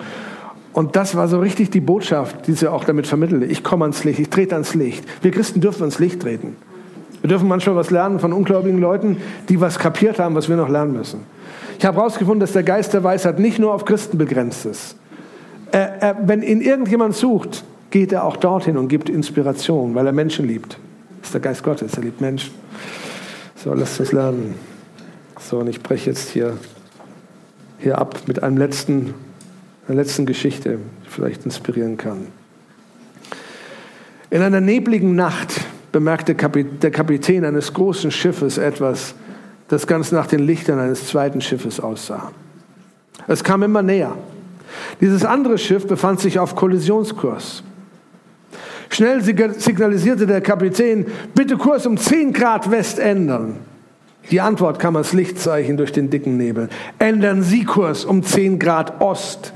Und 0.72 0.94
das 0.94 1.16
war 1.16 1.26
so 1.26 1.40
richtig 1.40 1.70
die 1.70 1.80
Botschaft, 1.80 2.46
die 2.46 2.52
sie 2.52 2.68
auch 2.68 2.84
damit 2.84 3.06
vermittelte. 3.06 3.46
Ich 3.46 3.64
komme 3.64 3.84
ans 3.84 4.04
Licht, 4.04 4.20
ich 4.20 4.30
trete 4.30 4.54
ans 4.54 4.74
Licht. 4.74 5.04
Wir 5.22 5.30
Christen 5.30 5.60
dürfen 5.60 5.82
ans 5.82 5.98
Licht 5.98 6.22
treten. 6.22 6.56
Wir 7.22 7.28
dürfen 7.28 7.48
manchmal 7.48 7.76
was 7.76 7.90
lernen 7.90 8.20
von 8.20 8.32
ungläubigen 8.32 8.78
Leuten, 8.78 9.16
die 9.48 9.60
was 9.60 9.78
kapiert 9.78 10.18
haben, 10.18 10.34
was 10.34 10.48
wir 10.48 10.56
noch 10.56 10.68
lernen 10.68 10.92
müssen. 10.92 11.20
Ich 11.78 11.84
habe 11.84 11.96
herausgefunden, 11.96 12.40
dass 12.40 12.52
der 12.52 12.62
Geist 12.62 12.92
der 12.92 13.02
Weisheit 13.02 13.38
nicht 13.38 13.58
nur 13.58 13.74
auf 13.74 13.84
Christen 13.84 14.16
begrenzt 14.16 14.66
ist. 14.66 14.96
Er, 15.72 16.02
er, 16.02 16.16
wenn 16.26 16.42
ihn 16.42 16.60
irgendjemand 16.60 17.14
sucht, 17.14 17.64
geht 17.90 18.12
er 18.12 18.24
auch 18.24 18.36
dorthin 18.36 18.76
und 18.76 18.88
gibt 18.88 19.08
Inspiration, 19.08 19.94
weil 19.94 20.06
er 20.06 20.12
Menschen 20.12 20.46
liebt. 20.46 20.78
Das 21.20 21.28
ist 21.28 21.34
der 21.34 21.40
Geist 21.40 21.62
Gottes, 21.62 21.94
er 21.94 22.02
liebt 22.02 22.20
Menschen. 22.20 22.52
So, 23.56 23.74
lasst 23.74 24.00
uns 24.00 24.12
lernen. 24.12 24.54
So, 25.38 25.58
und 25.58 25.68
ich 25.68 25.82
breche 25.82 26.10
jetzt 26.10 26.30
hier, 26.30 26.56
hier 27.78 27.98
ab 27.98 28.22
mit 28.26 28.42
einem 28.42 28.56
letzten, 28.56 29.14
einer 29.86 29.96
letzten 29.96 30.26
Geschichte, 30.26 30.78
die 31.04 31.10
vielleicht 31.10 31.44
inspirieren 31.44 31.96
kann. 31.96 32.28
In 34.30 34.42
einer 34.42 34.60
nebligen 34.60 35.16
Nacht 35.16 35.60
bemerkte 35.92 36.34
der 36.34 36.90
Kapitän 36.90 37.44
eines 37.44 37.74
großen 37.74 38.10
Schiffes 38.10 38.58
etwas, 38.58 39.14
das 39.68 39.86
ganz 39.86 40.12
nach 40.12 40.26
den 40.26 40.40
Lichtern 40.40 40.78
eines 40.78 41.08
zweiten 41.08 41.40
Schiffes 41.40 41.80
aussah. 41.80 42.30
Es 43.26 43.42
kam 43.44 43.62
immer 43.62 43.82
näher. 43.82 44.16
Dieses 45.00 45.24
andere 45.24 45.58
Schiff 45.58 45.86
befand 45.86 46.20
sich 46.20 46.38
auf 46.38 46.54
Kollisionskurs. 46.54 47.64
Schnell 48.90 49.22
signalisierte 49.22 50.26
der 50.26 50.40
Kapitän, 50.40 51.06
bitte 51.34 51.56
Kurs 51.56 51.86
um 51.86 51.96
10 51.96 52.32
Grad 52.32 52.70
West 52.70 52.98
ändern. 52.98 53.56
Die 54.30 54.40
Antwort 54.40 54.78
kam 54.78 54.96
als 54.96 55.12
Lichtzeichen 55.12 55.76
durch 55.76 55.92
den 55.92 56.10
dicken 56.10 56.36
Nebel. 56.36 56.68
Ändern 56.98 57.42
Sie 57.42 57.64
Kurs 57.64 58.04
um 58.04 58.22
10 58.22 58.58
Grad 58.58 59.00
Ost. 59.00 59.54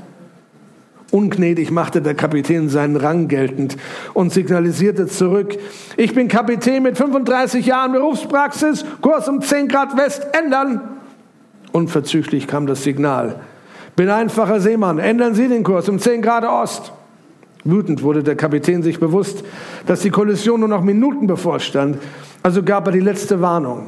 Ungnädig 1.11 1.69
machte 1.69 2.01
der 2.01 2.15
Kapitän 2.15 2.69
seinen 2.69 2.95
Rang 2.95 3.27
geltend 3.27 3.77
und 4.13 4.33
signalisierte 4.33 5.07
zurück, 5.07 5.55
ich 5.97 6.13
bin 6.15 6.27
Kapitän 6.27 6.83
mit 6.83 6.97
35 6.97 7.65
Jahren 7.65 7.91
Berufspraxis, 7.91 8.83
Kurs 9.01 9.29
um 9.29 9.41
10 9.41 9.67
Grad 9.67 9.95
West 9.97 10.27
ändern. 10.33 10.81
Unverzüglich 11.71 12.47
kam 12.47 12.67
das 12.67 12.83
Signal. 12.83 13.41
Bin 13.95 14.09
einfacher 14.09 14.59
Seemann, 14.59 14.97
ändern 14.97 15.35
Sie 15.35 15.47
den 15.47 15.63
Kurs 15.63 15.87
um 15.87 15.99
10 15.99 16.21
Grad 16.21 16.43
Ost. 16.43 16.91
Wütend 17.65 18.03
wurde 18.03 18.21
der 18.21 18.35
Kapitän 18.35 18.83
sich 18.83 18.99
bewusst, 18.99 19.43
dass 19.87 20.01
die 20.01 20.11
Kollision 20.11 20.59
nur 20.59 20.69
noch 20.69 20.83
Minuten 20.83 21.25
bevorstand, 21.25 21.97
also 22.43 22.61
gab 22.61 22.85
er 22.87 22.93
die 22.93 22.99
letzte 22.99 23.41
Warnung. 23.41 23.87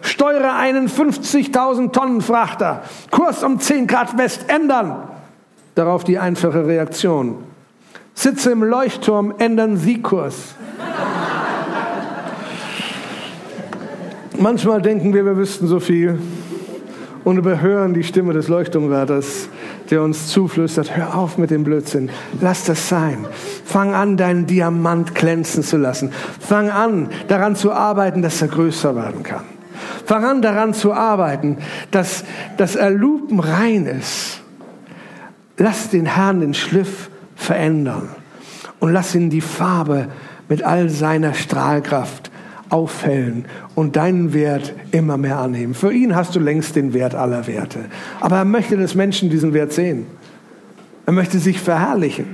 Steuere 0.00 0.54
einen 0.54 0.88
50.000 0.88 1.90
Tonnen 1.90 2.20
Frachter, 2.20 2.84
Kurs 3.10 3.42
um 3.42 3.58
10 3.58 3.88
Grad 3.88 4.16
West 4.16 4.48
ändern. 4.48 5.08
Darauf 5.74 6.04
die 6.04 6.18
einfache 6.18 6.66
Reaktion. 6.66 7.38
Sitze 8.14 8.52
im 8.52 8.62
Leuchtturm, 8.62 9.34
ändern 9.38 9.76
Sie 9.76 10.00
Kurs. 10.00 10.54
Manchmal 14.38 14.80
denken 14.82 15.12
wir, 15.14 15.24
wir 15.24 15.36
wüssten 15.36 15.66
so 15.66 15.80
viel 15.80 16.18
und 17.24 17.38
überhören 17.38 17.92
die 17.92 18.04
Stimme 18.04 18.32
des 18.32 18.46
Leuchtturmwärters, 18.46 19.48
der 19.90 20.02
uns 20.02 20.28
zuflüstert, 20.28 20.96
hör 20.96 21.16
auf 21.16 21.38
mit 21.38 21.50
dem 21.50 21.64
Blödsinn, 21.64 22.10
lass 22.40 22.64
das 22.64 22.88
sein. 22.88 23.24
Fang 23.64 23.94
an, 23.94 24.16
deinen 24.16 24.46
Diamant 24.46 25.14
glänzen 25.14 25.62
zu 25.62 25.76
lassen. 25.76 26.12
Fang 26.40 26.70
an, 26.70 27.08
daran 27.28 27.56
zu 27.56 27.72
arbeiten, 27.72 28.22
dass 28.22 28.42
er 28.42 28.48
größer 28.48 28.96
werden 28.96 29.22
kann. 29.22 29.44
Fang 30.04 30.24
an, 30.24 30.42
daran 30.42 30.74
zu 30.74 30.92
arbeiten, 30.92 31.58
dass, 31.90 32.24
dass 32.56 32.76
er 32.76 32.90
lupenrein 32.90 33.86
ist 33.86 34.40
Lass 35.58 35.88
den 35.88 36.06
Herrn 36.06 36.40
den 36.40 36.54
Schliff 36.54 37.10
verändern 37.34 38.08
und 38.78 38.92
lass 38.92 39.14
ihn 39.14 39.30
die 39.30 39.40
Farbe 39.40 40.08
mit 40.48 40.62
all 40.62 40.90
seiner 40.90 41.32
Strahlkraft 41.32 42.30
aufhellen 42.68 43.44
und 43.74 43.96
deinen 43.96 44.32
Wert 44.32 44.74
immer 44.90 45.16
mehr 45.16 45.38
annehmen. 45.38 45.74
Für 45.74 45.92
ihn 45.92 46.16
hast 46.16 46.34
du 46.34 46.40
längst 46.40 46.76
den 46.76 46.92
Wert 46.92 47.14
aller 47.14 47.46
Werte. 47.46 47.86
Aber 48.20 48.36
er 48.36 48.44
möchte, 48.44 48.76
dass 48.76 48.94
Menschen 48.94 49.30
diesen 49.30 49.54
Wert 49.54 49.72
sehen. 49.72 50.06
Er 51.06 51.12
möchte 51.12 51.38
sich 51.38 51.60
verherrlichen. 51.60 52.26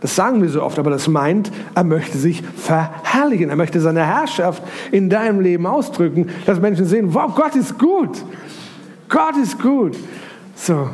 Das 0.00 0.14
sagen 0.14 0.42
wir 0.42 0.48
so 0.48 0.62
oft, 0.62 0.78
aber 0.78 0.90
das 0.90 1.08
meint, 1.08 1.50
er 1.74 1.84
möchte 1.84 2.18
sich 2.18 2.42
verherrlichen. 2.42 3.50
Er 3.50 3.56
möchte 3.56 3.80
seine 3.80 4.06
Herrschaft 4.06 4.62
in 4.92 5.10
deinem 5.10 5.40
Leben 5.40 5.66
ausdrücken, 5.66 6.28
dass 6.44 6.60
Menschen 6.60 6.86
sehen, 6.86 7.14
wow, 7.14 7.34
Gott 7.34 7.56
ist 7.56 7.78
gut. 7.78 8.24
Gott 9.08 9.36
ist 9.42 9.60
gut. 9.60 9.96
So, 10.54 10.90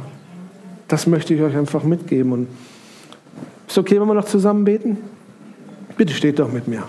das 0.89 1.07
möchte 1.07 1.35
ich 1.35 1.43
euch 1.43 1.57
einfach 1.57 1.85
mitgeben. 1.85 2.33
Und 2.33 2.49
ist 3.67 3.79
okay, 3.79 4.01
wenn 4.01 4.07
wir 4.07 4.15
noch 4.15 4.25
zusammen 4.25 4.65
beten? 4.65 4.99
Bitte 5.97 6.13
steht 6.15 6.39
doch 6.39 6.51
mit 6.51 6.69
mir. 6.69 6.83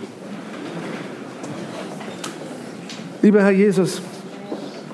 Lieber 3.24 3.42
Herr 3.42 3.52
Jesus, 3.52 4.04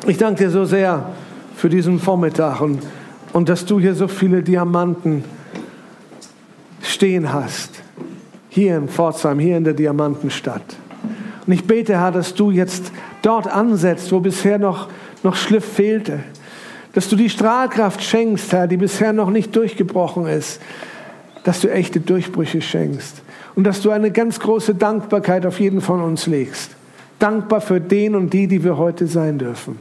ich 0.08 0.18
danke 0.18 0.46
dir 0.46 0.50
so 0.50 0.64
sehr 0.64 1.12
für 1.58 1.68
diesen 1.68 2.00
Vormittag 2.00 2.62
und, 2.62 2.80
und 3.34 3.50
dass 3.50 3.66
du 3.66 3.80
hier 3.80 3.94
so 3.94 4.08
viele 4.08 4.42
Diamanten 4.42 5.26
stehen 6.82 7.34
hast. 7.34 7.72
Hier 8.48 8.78
in 8.78 8.88
Pforzheim, 8.88 9.40
hier 9.40 9.58
in 9.58 9.66
der 9.66 9.74
Diamantenstadt. 9.74 10.78
Und 11.46 11.52
ich 11.52 11.66
bete, 11.66 12.00
Herr, 12.00 12.12
dass 12.12 12.36
du 12.36 12.52
jetzt 12.52 12.94
dort 13.22 13.48
ansetzt, 13.48 14.12
wo 14.14 14.22
bisher 14.22 14.60
noch, 14.60 14.88
noch 15.24 15.36
Schliff 15.36 15.66
fehlte 15.66 16.20
dass 16.94 17.08
du 17.08 17.16
die 17.16 17.30
Strahlkraft 17.30 18.04
schenkst, 18.04 18.52
Herr, 18.52 18.68
die 18.68 18.78
bisher 18.78 19.14
noch 19.14 19.30
nicht 19.30 19.56
durchgebrochen 19.56 20.26
ist, 20.26 20.60
dass 21.44 21.62
du 21.62 21.72
echte 21.72 22.00
Durchbrüche 22.00 22.62
schenkst 22.62 23.22
und 23.56 23.64
dass 23.64 23.82
du 23.82 23.92
eine 23.92 24.12
ganz 24.12 24.40
große 24.40 24.76
Dankbarkeit 24.76 25.46
auf 25.46 25.60
jeden 25.60 25.82
von 25.82 26.02
uns 26.02 26.28
legst. 26.28 26.79
Dankbar 27.20 27.62
für 27.62 27.80
den 27.82 28.16
und 28.16 28.32
die, 28.32 28.48
die 28.48 28.64
wir 28.64 28.78
heute 28.78 29.08
sein 29.08 29.38
dürfen. 29.38 29.78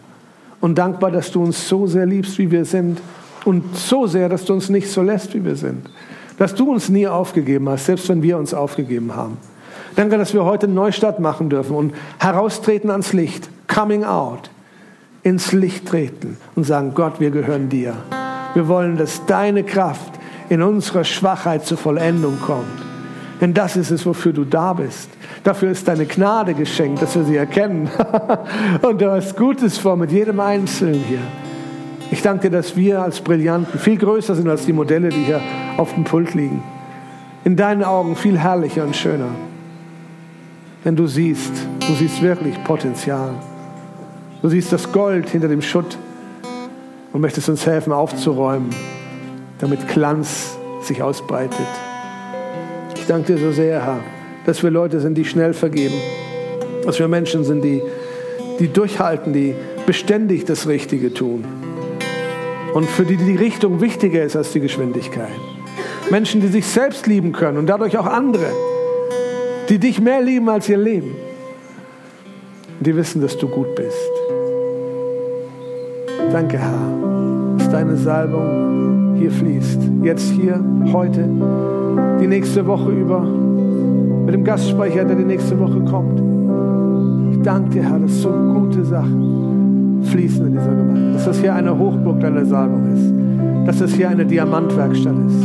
Und 0.60 0.76
dankbar, 0.76 1.10
dass 1.10 1.30
du 1.30 1.42
uns 1.42 1.68
so 1.68 1.86
sehr 1.86 2.06
liebst, 2.06 2.36
wie 2.38 2.50
wir 2.50 2.64
sind. 2.64 3.00
Und 3.44 3.76
so 3.76 4.06
sehr, 4.06 4.28
dass 4.28 4.44
du 4.44 4.52
uns 4.52 4.68
nicht 4.68 4.90
so 4.90 5.02
lässt, 5.02 5.32
wie 5.34 5.44
wir 5.44 5.56
sind. 5.56 5.88
Dass 6.36 6.54
du 6.54 6.70
uns 6.70 6.88
nie 6.88 7.06
aufgegeben 7.06 7.68
hast, 7.68 7.86
selbst 7.86 8.08
wenn 8.08 8.22
wir 8.22 8.36
uns 8.36 8.52
aufgegeben 8.52 9.14
haben. 9.14 9.38
Danke, 9.96 10.18
dass 10.18 10.34
wir 10.34 10.44
heute 10.44 10.66
einen 10.66 10.74
Neustart 10.74 11.20
machen 11.20 11.48
dürfen 11.48 11.74
und 11.74 11.94
heraustreten 12.18 12.90
ans 12.90 13.12
Licht. 13.12 13.48
Coming 13.68 14.04
out 14.04 14.50
ins 15.22 15.52
Licht 15.52 15.86
treten 15.86 16.36
und 16.54 16.64
sagen, 16.64 16.92
Gott, 16.94 17.20
wir 17.20 17.30
gehören 17.30 17.68
dir. 17.68 17.94
Wir 18.54 18.68
wollen, 18.68 18.96
dass 18.96 19.26
deine 19.26 19.62
Kraft 19.62 20.12
in 20.48 20.62
unserer 20.62 21.04
Schwachheit 21.04 21.66
zur 21.66 21.78
Vollendung 21.78 22.38
kommt. 22.40 22.87
Denn 23.40 23.54
das 23.54 23.76
ist 23.76 23.90
es, 23.90 24.04
wofür 24.04 24.32
du 24.32 24.44
da 24.44 24.72
bist. 24.72 25.10
Dafür 25.44 25.70
ist 25.70 25.86
deine 25.86 26.06
Gnade 26.06 26.54
geschenkt, 26.54 27.00
dass 27.00 27.14
wir 27.14 27.24
sie 27.24 27.36
erkennen. 27.36 27.88
und 28.82 29.00
du 29.00 29.10
hast 29.10 29.36
Gutes 29.36 29.78
vor 29.78 29.96
mit 29.96 30.10
jedem 30.10 30.40
Einzelnen 30.40 31.02
hier. 31.08 31.20
Ich 32.10 32.22
danke 32.22 32.48
dir, 32.48 32.56
dass 32.56 32.74
wir 32.74 33.02
als 33.02 33.20
Brillanten 33.20 33.78
viel 33.78 33.98
größer 33.98 34.34
sind 34.34 34.48
als 34.48 34.64
die 34.64 34.72
Modelle, 34.72 35.10
die 35.10 35.24
hier 35.24 35.40
auf 35.76 35.94
dem 35.94 36.04
Pult 36.04 36.34
liegen. 36.34 36.62
In 37.44 37.54
deinen 37.54 37.84
Augen 37.84 38.16
viel 38.16 38.38
herrlicher 38.38 38.84
und 38.84 38.96
schöner. 38.96 39.28
Denn 40.84 40.96
du 40.96 41.06
siehst, 41.06 41.52
du 41.86 41.94
siehst 41.94 42.22
wirklich 42.22 42.62
Potenzial. 42.64 43.30
Du 44.42 44.48
siehst 44.48 44.72
das 44.72 44.90
Gold 44.90 45.28
hinter 45.28 45.48
dem 45.48 45.62
Schutt 45.62 45.98
und 47.12 47.20
möchtest 47.20 47.48
uns 47.48 47.66
helfen 47.66 47.92
aufzuräumen, 47.92 48.70
damit 49.58 49.86
Glanz 49.88 50.56
sich 50.82 51.02
ausbreitet. 51.02 51.66
Ich 53.08 53.14
danke 53.14 53.36
dir 53.36 53.38
so 53.38 53.52
sehr, 53.52 53.82
Herr, 53.82 54.00
dass 54.44 54.62
wir 54.62 54.70
Leute 54.70 55.00
sind, 55.00 55.16
die 55.16 55.24
schnell 55.24 55.54
vergeben, 55.54 55.94
dass 56.84 56.98
wir 56.98 57.08
Menschen 57.08 57.42
sind, 57.42 57.64
die, 57.64 57.80
die 58.60 58.68
durchhalten, 58.68 59.32
die 59.32 59.54
beständig 59.86 60.44
das 60.44 60.68
Richtige 60.68 61.14
tun 61.14 61.42
und 62.74 62.84
für 62.84 63.06
die 63.06 63.16
die 63.16 63.36
Richtung 63.36 63.80
wichtiger 63.80 64.22
ist 64.22 64.36
als 64.36 64.52
die 64.52 64.60
Geschwindigkeit. 64.60 65.32
Menschen, 66.10 66.42
die 66.42 66.48
sich 66.48 66.66
selbst 66.66 67.06
lieben 67.06 67.32
können 67.32 67.56
und 67.56 67.66
dadurch 67.66 67.96
auch 67.96 68.04
andere, 68.04 68.52
die 69.70 69.78
dich 69.78 70.02
mehr 70.02 70.20
lieben 70.20 70.50
als 70.50 70.68
ihr 70.68 70.76
Leben. 70.76 71.16
Die 72.80 72.94
wissen, 72.94 73.22
dass 73.22 73.38
du 73.38 73.48
gut 73.48 73.74
bist. 73.74 73.96
Danke, 76.30 76.58
Herr, 76.58 77.56
dass 77.56 77.70
deine 77.70 77.96
Salbung 77.96 79.16
hier 79.18 79.30
fließt. 79.30 79.87
Jetzt 80.08 80.30
hier, 80.30 80.58
heute, 80.90 81.28
die 82.18 82.26
nächste 82.26 82.66
Woche 82.66 82.90
über, 82.92 83.20
mit 83.20 84.32
dem 84.32 84.42
Gastsprecher, 84.42 85.04
der 85.04 85.16
die 85.16 85.24
nächste 85.26 85.60
Woche 85.60 85.80
kommt. 85.80 86.22
Ich 87.30 87.42
danke 87.42 87.68
dir, 87.68 87.82
Herr, 87.82 87.98
dass 87.98 88.22
so 88.22 88.30
gute 88.30 88.86
Sachen 88.86 90.00
fließen 90.04 90.46
in 90.46 90.52
dieser 90.54 90.74
Gemeinde. 90.74 91.12
Dass 91.12 91.26
das 91.26 91.40
hier 91.40 91.54
eine 91.54 91.78
Hochburg 91.78 92.20
deiner 92.20 92.46
Salbung 92.46 92.86
ist. 92.94 93.66
Dass 93.66 93.80
das 93.80 93.92
hier 93.92 94.08
eine 94.08 94.24
Diamantwerkstatt 94.24 95.12
ist, 95.26 95.44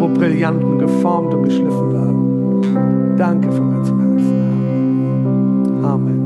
wo 0.00 0.08
Brillanten 0.08 0.80
geformt 0.80 1.32
und 1.32 1.44
geschliffen 1.44 1.92
werden. 1.92 3.16
Danke 3.16 3.52
von 3.52 3.70
ganzem 3.70 4.00
Herzen. 4.00 5.84
Amen. 5.84 6.23